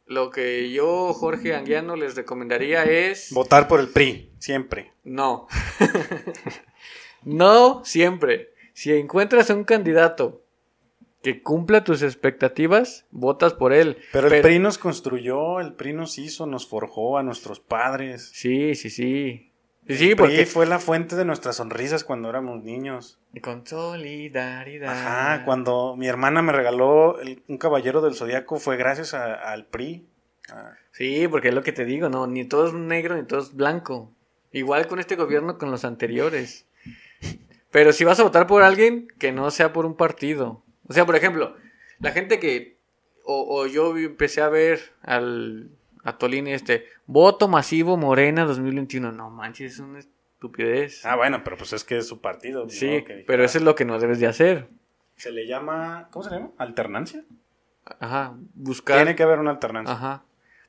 lo 0.08 0.30
que 0.30 0.72
yo, 0.72 1.14
Jorge 1.14 1.54
Anguiano, 1.54 1.96
les 1.98 2.16
recomendaría 2.16 2.84
es... 2.86 3.32
Votar 3.34 3.68
por 3.68 3.80
el 3.82 3.90
PRI, 3.90 4.32
siempre. 4.40 4.94
No. 5.04 5.48
no 7.24 7.84
siempre. 7.86 8.54
Si 8.74 8.94
encuentras 8.94 9.50
a 9.50 9.56
un 9.56 9.64
candidato 9.64 10.44
que 11.26 11.42
cumpla 11.42 11.84
tus 11.84 12.04
expectativas, 12.04 13.06
votas 13.10 13.54
por 13.54 13.74
él. 13.74 13.98
Pero 14.12 14.28
el 14.28 14.42
PRI 14.44 14.60
nos 14.60 14.78
construyó, 14.78 15.60
el 15.60 15.74
PRI 15.74 15.94
nos 15.94 16.20
hizo, 16.20 16.46
nos 16.46 16.68
forjó 16.68 17.18
a 17.18 17.24
nuestros 17.24 17.60
padres. 17.60 18.30
Sí, 18.34 18.76
sí, 18.76 18.92
sí. 18.92 19.52
Sí, 19.88 19.96
sí, 19.98 20.10
el 20.12 20.16
porque... 20.16 20.36
PRI 20.36 20.46
fue 20.46 20.66
la 20.68 20.78
fuente 20.80 21.16
de 21.16 21.26
nuestras 21.26 21.56
sonrisas 21.56 22.04
cuando 22.04 22.30
éramos 22.30 22.64
niños. 22.64 23.20
Con 23.42 23.66
solidaridad. 23.66 24.90
Ajá, 24.92 25.46
cuando 25.46 25.96
mi 25.96 26.08
hermana 26.08 26.42
me 26.44 26.52
regaló 26.52 27.20
el- 27.20 27.42
un 27.48 27.58
caballero 27.58 28.02
del 28.02 28.14
zodiaco 28.16 28.58
fue 28.60 28.78
gracias 28.78 29.14
a- 29.16 29.34
al 29.34 29.66
PRI. 29.66 30.06
Ah, 30.52 30.74
Sí, 30.92 31.28
porque 31.28 31.48
es 31.50 31.54
lo 31.56 31.64
que 31.64 31.72
te 31.74 31.86
digo, 31.86 32.08
no, 32.10 32.28
ni 32.28 32.46
todo 32.46 32.68
es 32.68 32.74
negro 32.74 33.16
ni 33.16 33.24
todo 33.26 33.40
es 33.40 33.54
blanco. 33.56 34.12
Igual 34.52 34.88
con 34.88 35.00
este 35.00 35.16
gobierno 35.16 35.58
con 35.58 35.70
los 35.72 35.84
anteriores. 35.86 36.68
Pero 37.72 37.92
si 37.92 38.06
vas 38.06 38.20
a 38.20 38.24
votar 38.24 38.48
por 38.48 38.64
alguien, 38.64 39.08
que 39.20 39.32
no 39.34 39.52
sea 39.52 39.74
por 39.74 39.86
un 39.86 39.96
partido. 39.98 40.64
O 40.88 40.94
sea, 40.94 41.06
por 41.06 41.16
ejemplo, 41.16 41.56
la 42.00 42.12
gente 42.12 42.40
que. 42.40 42.78
O, 43.24 43.60
o 43.62 43.68
yo 43.68 43.98
empecé 43.98 44.42
a 44.42 44.50
ver 44.50 44.80
al. 45.02 45.70
A 46.04 46.18
Tolini 46.18 46.54
este. 46.54 46.86
Voto 47.08 47.48
masivo 47.48 47.98
Morena 47.98 48.46
2021. 48.46 49.12
No 49.12 49.30
manches, 49.30 49.74
es 49.74 49.80
una 49.80 50.00
estupidez. 50.00 51.06
Ah, 51.06 51.16
bueno, 51.16 51.44
pero 51.44 51.58
pues 51.58 51.74
es 51.74 51.84
que 51.84 51.98
es 51.98 52.08
su 52.08 52.22
partido. 52.22 52.70
sí, 52.70 53.04
pero 53.26 53.44
eso 53.44 53.58
es 53.58 53.64
lo 53.64 53.76
que 53.76 53.86
no 53.86 53.98
debes 54.00 54.20
de 54.20 54.28
hacer. 54.28 54.68
Se 55.16 55.32
le 55.32 55.48
llama, 55.48 56.10
¿cómo 56.12 56.24
se 56.24 56.32
le 56.32 56.38
llama? 56.38 56.52
¿Alternancia? 56.58 57.24
Ajá, 58.00 58.36
buscar. 58.54 58.98
Tiene 58.98 59.16
que 59.16 59.24
haber 59.24 59.40
una 59.40 59.52
alternancia. 59.52 59.96
Ajá. 59.96 60.24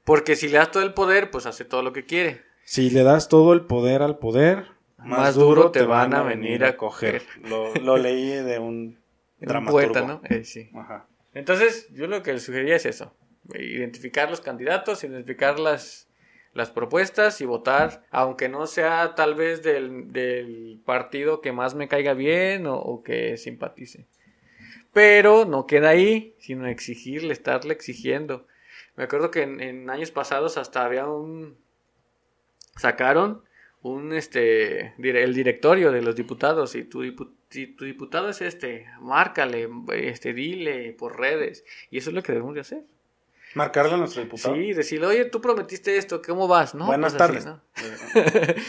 Porque 0.05 0.37
si 0.37 0.49
le 0.49 0.59
das 0.59 0.71
todo 0.71 0.83
el 0.85 0.95
poder, 0.95 1.31
pues 1.31 1.47
hace 1.47 1.65
todo 1.65 1.83
lo 1.83 1.93
que 1.93 2.05
quiere. 2.05 2.43
Si 2.65 2.91
le 2.91 3.03
das 3.03 3.29
todo 3.29 3.53
el 3.53 3.63
poder 3.63 4.03
al 4.03 4.19
poder, 4.19 4.69
Más 4.99 5.35
duro 5.35 5.71
te 5.71 5.83
van 5.83 6.15
a 6.15 6.23
venir 6.23 6.65
a 6.65 6.77
coger. 6.77 7.23
Lo, 7.45 7.75
lo 7.75 7.97
leí 7.97 8.31
de 8.31 8.59
Un 8.59 8.99
dramaturgo. 9.41 9.93
poeta, 9.93 10.07
¿no? 10.07 10.21
Eh, 10.29 10.45
sí. 10.45 10.71
Ajá. 10.75 11.07
Entonces, 11.35 11.89
yo 11.93 12.07
lo 12.07 12.23
que 12.23 12.33
les 12.33 12.43
sugeriría 12.45 12.77
es 12.77 12.87
eso. 12.87 13.15
Identificar 13.55 14.31
los 14.31 14.41
candidatos, 14.41 15.05
identificar 15.05 15.59
las, 15.59 16.09
las 16.55 16.71
propuestas 16.71 17.41
y 17.41 17.45
votar, 17.45 18.05
aunque 18.11 18.49
no 18.49 18.67
sea 18.67 19.15
tal 19.15 19.35
vez 19.35 19.63
del, 19.63 20.13
del 20.13 20.81
partido 20.85 21.41
que 21.41 21.53
más 21.53 21.75
me 21.75 21.89
caiga 21.89 22.15
bien 22.15 22.67
o, 22.67 22.77
o 22.77 23.03
que 23.03 23.37
simpatice. 23.37 24.07
Pero 24.93 25.45
no 25.45 25.67
queda 25.67 25.91
ahí, 25.91 26.35
sino 26.39 26.67
exigirle, 26.67 27.33
estarle 27.35 27.75
exigiendo. 27.75 28.47
Me 28.97 29.05
acuerdo 29.05 29.31
que 29.31 29.43
en, 29.43 29.61
en 29.61 29.91
años 29.91 30.11
pasados 30.11 30.57
hasta 30.57 30.85
había 30.85 31.07
un... 31.07 31.59
Sacaron 32.77 33.43
un, 33.83 34.13
este, 34.13 34.95
el 34.99 35.35
directorio 35.35 35.93
de 35.93 36.03
los 36.03 36.17
diputados 36.17 36.75
y 36.75 36.83
tu, 36.85 37.03
dipu- 37.05 37.31
si 37.51 37.67
tu 37.69 37.85
diputado 37.85 38.29
es 38.29 38.41
este, 38.43 38.87
márcale, 39.01 39.69
este, 39.95 40.33
dile 40.35 40.93
por 40.93 41.19
redes. 41.19 41.65
Y 41.91 41.99
eso 41.99 42.11
es 42.11 42.15
lo 42.15 42.23
que 42.23 42.33
debemos 42.33 42.55
de 42.55 42.61
hacer. 42.61 42.83
Marcarle 43.55 43.95
a 43.95 43.97
nuestro 43.97 44.23
diputado. 44.23 44.55
Sí, 44.55 44.73
decirle, 44.75 45.07
oye, 45.07 45.25
tú 45.27 45.41
prometiste 45.41 45.97
esto, 45.97 46.21
¿cómo 46.21 46.47
vas? 46.47 46.75
No, 46.75 46.87
Buenas 46.87 47.15
pues 47.15 47.23
así, 47.23 47.33
tardes. 47.33 47.47
¿no? 47.47 47.61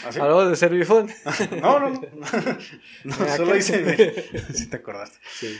¿así? 0.07 0.19
Hablamos 0.19 0.49
de 0.49 0.55
Servifón. 0.55 1.09
No, 1.61 1.79
no, 1.79 1.89
no. 1.89 1.99
No, 3.03 3.13
¿A 3.15 3.35
solo 3.35 3.55
hice. 3.57 4.13
Si 4.53 4.69
te 4.69 4.77
acordaste. 4.77 5.17
Sí. 5.33 5.57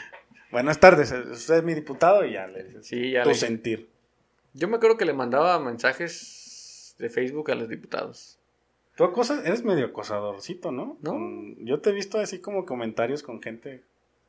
Buenas 0.51 0.79
tardes, 0.79 1.11
usted 1.11 1.55
es 1.55 1.63
mi 1.63 1.73
diputado 1.73 2.23
y 2.25 2.33
ya 2.33 2.47
le 2.47 2.63
dices. 2.63 2.87
Sí, 2.87 3.11
ya 3.11 3.23
tu 3.23 3.29
le- 3.29 3.35
sentir. 3.35 3.89
Yo 4.53 4.69
me 4.69 4.77
acuerdo 4.77 4.95
que 4.97 5.03
le 5.05 5.13
mandaba 5.13 5.59
mensajes 5.59 6.95
de 6.97 7.09
Facebook 7.09 7.51
a 7.51 7.55
los 7.55 7.67
diputados. 7.67 8.36
Tú 8.97 9.03
acosas, 9.05 9.45
eres 9.45 9.63
medio 9.63 9.85
acosadorcito, 9.85 10.71
¿no? 10.73 10.97
No. 11.01 11.11
Con- 11.11 11.55
yo 11.65 11.79
te 11.79 11.91
he 11.91 11.93
visto 11.93 12.19
así 12.19 12.39
como 12.39 12.65
comentarios 12.65 13.23
con 13.23 13.41
gente, 13.41 13.83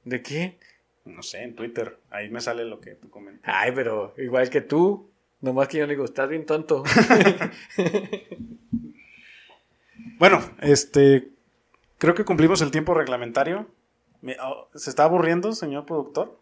¿De 0.04 0.22
qué? 0.22 0.58
no 1.04 1.22
sé, 1.22 1.42
en 1.42 1.56
Twitter. 1.56 1.98
Ahí 2.10 2.28
me 2.28 2.40
sale 2.42 2.64
lo 2.66 2.80
que 2.80 2.90
tú 2.94 3.08
comentas. 3.08 3.42
Ay, 3.52 3.72
pero 3.74 4.14
igual 4.18 4.50
que 4.50 4.60
tú. 4.60 5.08
Nomás 5.40 5.68
que 5.68 5.78
yo 5.78 5.86
le 5.86 5.94
digo, 5.94 6.04
estás 6.04 6.28
bien 6.28 6.44
tonto. 6.46 6.84
Bueno, 10.18 10.40
este. 10.60 11.28
Creo 11.98 12.14
que 12.14 12.24
cumplimos 12.24 12.60
el 12.60 12.70
tiempo 12.70 12.94
reglamentario. 12.94 13.66
Me- 14.20 14.36
oh, 14.42 14.68
¿Se 14.74 14.90
está 14.90 15.04
aburriendo, 15.04 15.52
señor 15.52 15.86
productor? 15.86 16.36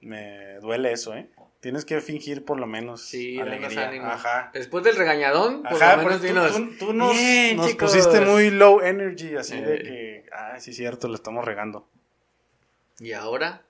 Me 0.00 0.54
duele 0.60 0.92
eso, 0.92 1.14
¿eh? 1.14 1.28
Tienes 1.64 1.86
que 1.86 1.98
fingir 2.02 2.44
por 2.44 2.60
lo 2.60 2.66
menos 2.66 3.00
Sí, 3.00 3.40
alegría. 3.40 3.88
ánimo. 3.88 4.04
Ajá. 4.04 4.50
Después 4.52 4.84
del 4.84 4.96
regañadón, 4.96 5.62
por 5.62 5.82
Ajá, 5.82 5.96
lo 5.96 6.02
menos 6.04 6.20
dinos. 6.20 6.52
tú, 6.54 6.66
tú- 6.66 6.76
tú 6.88 6.92
nos, 6.92 7.16
"Bien, 7.16 7.56
nos 7.56 7.68
chicos". 7.68 7.90
pusiste 7.96 8.20
muy 8.20 8.50
low 8.50 8.82
energy, 8.82 9.34
así 9.34 9.58
de 9.58 9.74
Eh. 9.76 9.82
que, 9.82 10.26
ah, 10.30 10.60
sí, 10.60 10.74
cierto, 10.74 11.08
lo 11.08 11.14
estamos 11.14 11.42
regando. 11.42 11.88
¿Y 13.00 13.12
ahora? 13.12 13.62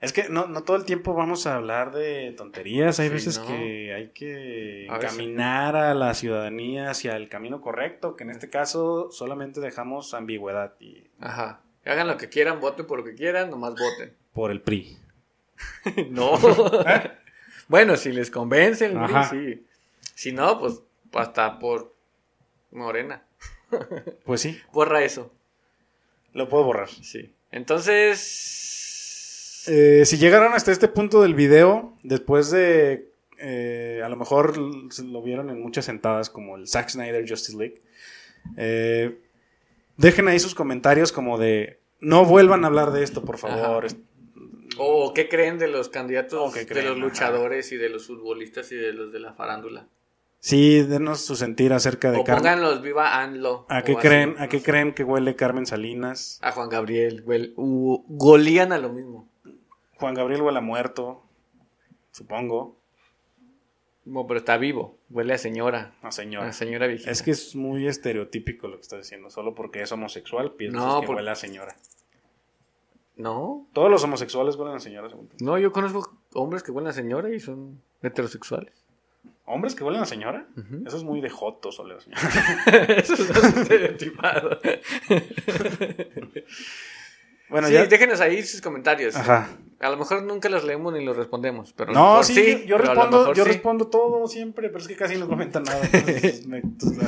Es 0.00 0.12
que 0.12 0.28
no, 0.28 0.46
no 0.48 0.64
todo 0.64 0.76
el 0.76 0.84
tiempo 0.84 1.14
vamos 1.14 1.46
a 1.46 1.54
hablar 1.54 1.92
de 1.92 2.34
tonterías, 2.36 2.98
hay 2.98 3.06
Sí, 3.10 3.14
veces 3.14 3.38
¿no? 3.38 3.46
que 3.46 3.94
hay 3.94 4.08
que 4.08 4.88
A 4.90 4.98
caminar 4.98 5.76
a 5.76 5.94
la 5.94 6.14
ciudadanía 6.14 6.90
hacia 6.90 7.14
el 7.14 7.28
camino 7.28 7.60
correcto, 7.60 8.16
que 8.16 8.24
en 8.24 8.30
este 8.30 8.50
caso 8.50 9.12
solamente 9.12 9.60
dejamos 9.60 10.14
ambigüedad 10.14 10.74
y 10.80 11.04
Ajá. 11.20 11.60
Hagan 11.84 12.08
lo 12.08 12.16
que 12.16 12.28
quieran, 12.28 12.58
voten 12.58 12.86
por 12.88 12.98
lo 12.98 13.04
que 13.04 13.14
quieran, 13.14 13.50
nomás 13.50 13.74
voten. 13.74 14.16
por 14.32 14.50
el 14.50 14.60
PRI. 14.60 14.98
no. 16.10 16.32
bueno, 17.68 17.96
si 17.96 18.12
les 18.12 18.30
convence 18.30 18.86
el 18.86 18.96
Ajá. 18.96 19.30
sí. 19.30 19.64
Si 20.14 20.32
no, 20.32 20.58
pues 20.58 20.80
hasta 21.12 21.58
por 21.58 21.94
Morena. 22.72 23.22
Pues 24.24 24.40
sí, 24.42 24.58
Borra 24.72 25.02
eso. 25.02 25.32
lo 26.32 26.48
puedo 26.48 26.64
borrar. 26.64 26.88
Sí. 26.88 27.32
Entonces. 27.50 29.64
Eh, 29.68 30.04
si 30.04 30.16
llegaron 30.18 30.52
hasta 30.52 30.70
este 30.70 30.86
punto 30.88 31.20
del 31.22 31.34
video, 31.34 31.94
después 32.04 32.50
de, 32.52 33.10
eh, 33.38 34.00
a 34.04 34.08
lo 34.08 34.14
mejor 34.16 34.56
lo 34.56 35.22
vieron 35.22 35.50
en 35.50 35.60
muchas 35.60 35.86
sentadas 35.86 36.30
como 36.30 36.56
el 36.56 36.68
Zack 36.68 36.90
Snyder 36.90 37.28
Justice 37.28 37.58
League, 37.58 37.82
eh, 38.56 39.18
dejen 39.96 40.28
ahí 40.28 40.38
sus 40.38 40.54
comentarios 40.54 41.10
como 41.10 41.36
de, 41.36 41.80
no 42.00 42.24
vuelvan 42.24 42.62
a 42.62 42.68
hablar 42.68 42.92
de 42.92 43.02
esto, 43.02 43.24
por 43.24 43.38
favor. 43.38 43.86
Ajá. 43.86 43.96
¿O 44.78 45.12
qué 45.14 45.28
creen 45.28 45.58
de 45.58 45.68
los 45.68 45.88
candidatos, 45.88 46.50
¿O 46.50 46.52
qué 46.52 46.64
de 46.64 46.82
los 46.82 46.92
Ajá. 46.92 47.00
luchadores 47.00 47.72
y 47.72 47.76
de 47.76 47.88
los 47.88 48.06
futbolistas 48.06 48.70
y 48.72 48.76
de 48.76 48.92
los 48.92 49.12
de 49.12 49.20
la 49.20 49.32
farándula? 49.34 49.86
Sí, 50.38 50.82
denos 50.82 51.20
su 51.24 51.34
sentir 51.34 51.72
acerca 51.72 52.10
de 52.12 52.18
O 52.18 52.24
Carmen. 52.24 52.42
pónganlos 52.42 52.82
viva 52.82 53.20
ANLO. 53.20 53.66
¿A 53.68 53.82
qué 53.82 53.92
así, 53.92 54.00
creen, 54.00 54.34
no 54.36 54.42
a 54.44 54.48
qué 54.48 54.58
sé. 54.58 54.64
creen 54.64 54.94
que 54.94 55.02
huele 55.02 55.34
Carmen 55.34 55.66
Salinas? 55.66 56.38
A 56.42 56.52
Juan 56.52 56.68
Gabriel, 56.68 57.22
güey. 57.22 57.52
u- 57.56 58.04
golían 58.08 58.72
a 58.72 58.78
lo 58.78 58.90
mismo. 58.90 59.28
Juan 59.98 60.14
Gabriel 60.14 60.42
huele 60.42 60.58
a 60.58 60.60
muerto, 60.62 61.22
supongo. 62.12 62.76
No, 64.04 64.26
pero 64.28 64.38
está 64.38 64.56
vivo. 64.56 64.98
Huele 65.10 65.34
a 65.34 65.38
señora. 65.38 65.94
No, 66.02 66.12
señora. 66.12 66.48
A 66.48 66.52
señora 66.52 66.86
viejita. 66.86 67.10
Es 67.10 67.22
que 67.22 67.32
es 67.32 67.56
muy 67.56 67.88
estereotípico 67.88 68.68
lo 68.68 68.76
que 68.76 68.82
estás 68.82 69.00
diciendo. 69.00 69.30
Solo 69.30 69.54
porque 69.54 69.82
es 69.82 69.90
homosexual 69.90 70.52
piensas 70.52 70.80
No, 70.84 71.00
que 71.00 71.06
por- 71.08 71.16
huele 71.16 71.30
a 71.30 71.34
señora. 71.34 71.74
No, 73.16 73.66
Todos 73.72 73.90
los 73.90 74.04
homosexuales 74.04 74.56
huelen 74.56 74.76
a 74.76 74.80
señora, 74.80 75.08
según 75.08 75.28
tú. 75.28 75.36
no, 75.40 75.56
yo 75.58 75.72
conozco 75.72 76.16
hombres 76.34 76.62
que 76.62 76.70
huelen 76.70 76.90
a 76.90 76.92
señora 76.92 77.34
y 77.34 77.40
son 77.40 77.80
heterosexuales. 78.02 78.84
¿Hombres 79.46 79.74
que 79.74 79.84
huelen 79.84 80.02
a 80.02 80.06
señora? 80.06 80.46
Eso 80.84 80.96
es 80.96 81.04
muy 81.04 81.20
de 81.20 81.30
jotos, 81.30 81.78
oler 81.80 81.98
a 81.98 82.00
señora. 82.00 82.20
Eso 82.98 83.14
es 83.14 83.30
estereotipado. 83.30 84.58
Bueno, 87.48 87.68
sí, 87.68 87.74
ya. 87.74 87.86
déjenos 87.86 88.20
ahí 88.20 88.42
sus 88.42 88.60
comentarios. 88.60 89.14
Ajá. 89.14 89.48
A 89.78 89.90
lo 89.90 89.96
mejor 89.98 90.22
nunca 90.24 90.48
los 90.48 90.64
leemos 90.64 90.92
ni 90.92 91.04
los 91.04 91.16
respondemos, 91.16 91.72
pero 91.74 91.92
No, 91.92 92.22
sí, 92.24 92.64
yo, 92.66 92.76
respondo, 92.76 93.32
yo 93.34 93.44
sí. 93.44 93.50
respondo 93.50 93.86
todo 93.88 94.26
siempre, 94.26 94.68
pero 94.68 94.80
es 94.80 94.88
que 94.88 94.96
casi 94.96 95.16
no 95.16 95.28
comentan 95.28 95.62
nada. 95.62 95.80
entonces 95.92 96.46
me- 96.48 96.58
entonces, 96.58 97.06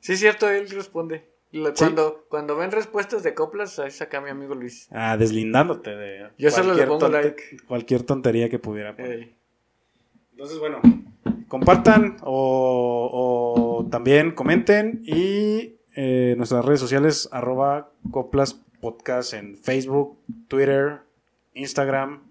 Sí, 0.00 0.14
es 0.14 0.18
cierto, 0.18 0.48
él 0.48 0.68
responde. 0.70 1.30
Sí. 1.52 1.58
Cuando, 1.78 2.26
cuando 2.28 2.56
ven 2.56 2.70
respuestas 2.70 3.22
de 3.24 3.34
coplas, 3.34 3.78
ahí 3.80 3.90
saca 3.90 4.20
mi 4.20 4.30
amigo 4.30 4.54
Luis. 4.54 4.88
Ah, 4.92 5.16
deslindándote 5.16 5.90
de 5.96 6.28
Yo 6.38 6.50
solo 6.50 6.74
le 6.74 6.86
cualquier 6.86 6.88
pongo 6.88 7.00
tonte- 7.06 7.22
like. 7.24 7.42
cualquier 7.66 8.02
tontería 8.04 8.48
que 8.48 8.58
pudiera 8.60 8.94
poner. 8.94 9.32
Entonces, 10.32 10.58
bueno, 10.60 10.80
compartan 11.48 12.16
o, 12.22 13.80
o 13.82 13.88
también 13.90 14.30
comenten 14.32 15.02
y 15.04 15.74
eh, 15.96 16.34
nuestras 16.36 16.64
redes 16.64 16.78
sociales, 16.80 17.28
arroba 17.32 17.90
coplas 18.12 18.54
podcast 18.80 19.34
en 19.34 19.56
Facebook, 19.56 20.16
Twitter, 20.48 21.00
Instagram 21.54 22.22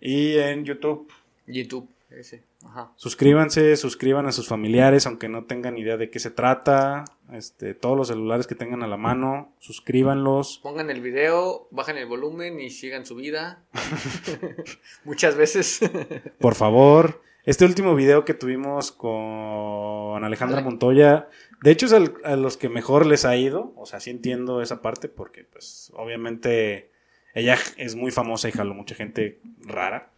y 0.00 0.36
en 0.36 0.64
YouTube. 0.64 1.10
YouTube, 1.46 1.88
ese. 2.10 2.42
Ajá. 2.64 2.92
Suscríbanse, 2.96 3.76
suscriban 3.76 4.26
a 4.26 4.32
sus 4.32 4.48
familiares, 4.48 5.06
aunque 5.06 5.28
no 5.28 5.44
tengan 5.44 5.78
idea 5.78 5.96
de 5.96 6.10
qué 6.10 6.18
se 6.18 6.30
trata. 6.30 7.04
Este, 7.32 7.74
todos 7.74 7.96
los 7.96 8.08
celulares 8.08 8.46
que 8.46 8.54
tengan 8.54 8.82
a 8.82 8.86
la 8.86 8.96
mano, 8.96 9.52
suscríbanlos. 9.58 10.60
Pongan 10.62 10.90
el 10.90 11.00
video, 11.00 11.68
bajen 11.70 11.96
el 11.96 12.06
volumen 12.06 12.60
y 12.60 12.70
sigan 12.70 13.04
su 13.06 13.16
vida. 13.16 13.64
Muchas 15.04 15.36
veces. 15.36 15.80
Por 16.38 16.54
favor. 16.54 17.22
Este 17.44 17.64
último 17.64 17.94
video 17.94 18.24
que 18.24 18.34
tuvimos 18.34 18.90
con 18.90 20.24
Alejandra 20.24 20.62
Montoya, 20.62 21.28
de 21.62 21.70
hecho 21.70 21.86
es 21.86 21.92
a 21.92 22.34
los 22.34 22.56
que 22.56 22.68
mejor 22.68 23.06
les 23.06 23.24
ha 23.24 23.36
ido. 23.36 23.72
O 23.76 23.86
sea, 23.86 24.00
sí 24.00 24.10
entiendo 24.10 24.62
esa 24.62 24.82
parte 24.82 25.08
porque, 25.08 25.44
pues, 25.44 25.92
obviamente 25.94 26.90
ella 27.34 27.56
es 27.76 27.94
muy 27.94 28.10
famosa 28.10 28.48
y 28.48 28.52
jaló 28.52 28.74
mucha 28.74 28.96
gente 28.96 29.40
rara. 29.60 30.10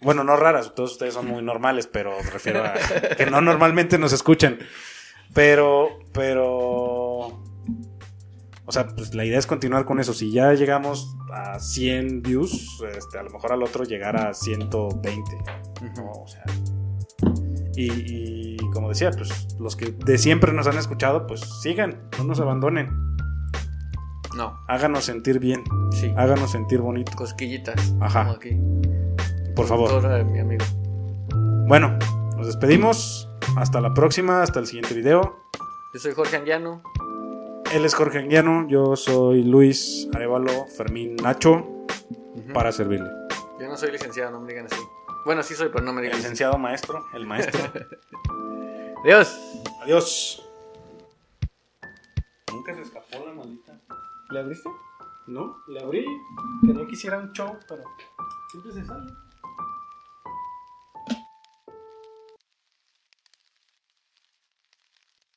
Bueno, 0.00 0.24
no 0.24 0.36
raras, 0.36 0.74
todos 0.74 0.92
ustedes 0.92 1.14
son 1.14 1.26
muy 1.26 1.42
normales, 1.42 1.86
pero 1.86 2.12
me 2.22 2.30
refiero 2.30 2.62
a 2.64 2.74
que 3.16 3.26
no 3.26 3.40
normalmente 3.40 3.98
nos 3.98 4.12
escuchan. 4.12 4.58
Pero, 5.34 5.98
pero... 6.12 7.42
O 8.68 8.72
sea, 8.72 8.88
pues 8.88 9.14
la 9.14 9.24
idea 9.24 9.38
es 9.38 9.46
continuar 9.46 9.84
con 9.84 10.00
eso. 10.00 10.12
Si 10.12 10.32
ya 10.32 10.52
llegamos 10.52 11.16
a 11.32 11.58
100 11.60 12.22
views, 12.22 12.82
este, 12.96 13.18
a 13.18 13.22
lo 13.22 13.30
mejor 13.30 13.52
al 13.52 13.62
otro 13.62 13.84
llegar 13.84 14.16
a 14.16 14.34
120. 14.34 15.22
¿no? 15.96 16.10
O 16.10 16.26
sea, 16.26 16.44
y, 17.76 18.54
y 18.54 18.70
como 18.72 18.88
decía, 18.88 19.10
pues 19.12 19.46
los 19.60 19.76
que 19.76 19.92
de 19.92 20.18
siempre 20.18 20.52
nos 20.52 20.66
han 20.66 20.78
escuchado, 20.78 21.26
pues 21.26 21.40
sigan, 21.62 22.08
no 22.18 22.24
nos 22.24 22.40
abandonen. 22.40 22.90
No, 24.36 24.58
Háganos 24.68 25.04
sentir 25.04 25.38
bien, 25.38 25.62
sí. 25.92 26.12
háganos 26.16 26.50
sentir 26.50 26.80
bonito, 26.80 27.12
Cosquillitas. 27.16 27.94
Ajá. 28.00 28.24
como 28.24 28.36
aquí. 28.36 28.50
Por 29.56 29.66
favor. 29.66 29.90
Doctora, 29.90 30.22
mi 30.22 30.38
amigo. 30.38 30.64
Bueno, 31.66 31.98
nos 32.36 32.46
despedimos. 32.46 33.28
Hasta 33.56 33.80
la 33.80 33.94
próxima, 33.94 34.42
hasta 34.42 34.60
el 34.60 34.66
siguiente 34.66 34.94
video. 34.94 35.36
Yo 35.94 36.00
soy 36.00 36.12
Jorge 36.12 36.36
Anguiano. 36.36 36.82
Él 37.72 37.84
es 37.84 37.94
Jorge 37.94 38.18
Anguiano, 38.18 38.68
yo 38.68 38.94
soy 38.96 39.42
Luis 39.42 40.08
Arevalo 40.14 40.66
Fermín 40.76 41.16
Nacho, 41.16 41.66
para 42.54 42.70
servirle. 42.70 43.08
Yo 43.58 43.66
no 43.66 43.76
soy 43.76 43.90
licenciado, 43.90 44.30
no 44.30 44.40
me 44.40 44.48
digan 44.52 44.66
así. 44.66 44.80
Bueno, 45.24 45.42
sí 45.42 45.54
soy, 45.54 45.70
pero 45.70 45.82
no 45.84 45.92
me 45.92 46.00
El 46.00 46.04
digan 46.04 46.18
así. 46.18 46.22
licenciado 46.24 46.58
maestro, 46.58 47.04
el 47.14 47.26
maestro. 47.26 47.58
Adiós. 49.04 49.36
Adiós. 49.82 50.42
Nunca 52.52 52.74
se 52.74 52.82
escapó 52.82 53.24
la 53.26 53.32
maldita. 53.34 53.80
¿Le 54.30 54.38
abriste? 54.40 54.68
No, 55.26 55.56
le 55.68 55.82
abrí. 55.82 56.04
Que 56.64 56.72
no 56.72 56.86
quisiera 56.86 57.18
un 57.18 57.32
show, 57.32 57.56
pero 57.68 57.82
siempre 58.52 58.72
se 58.72 58.84
sale. 58.84 59.12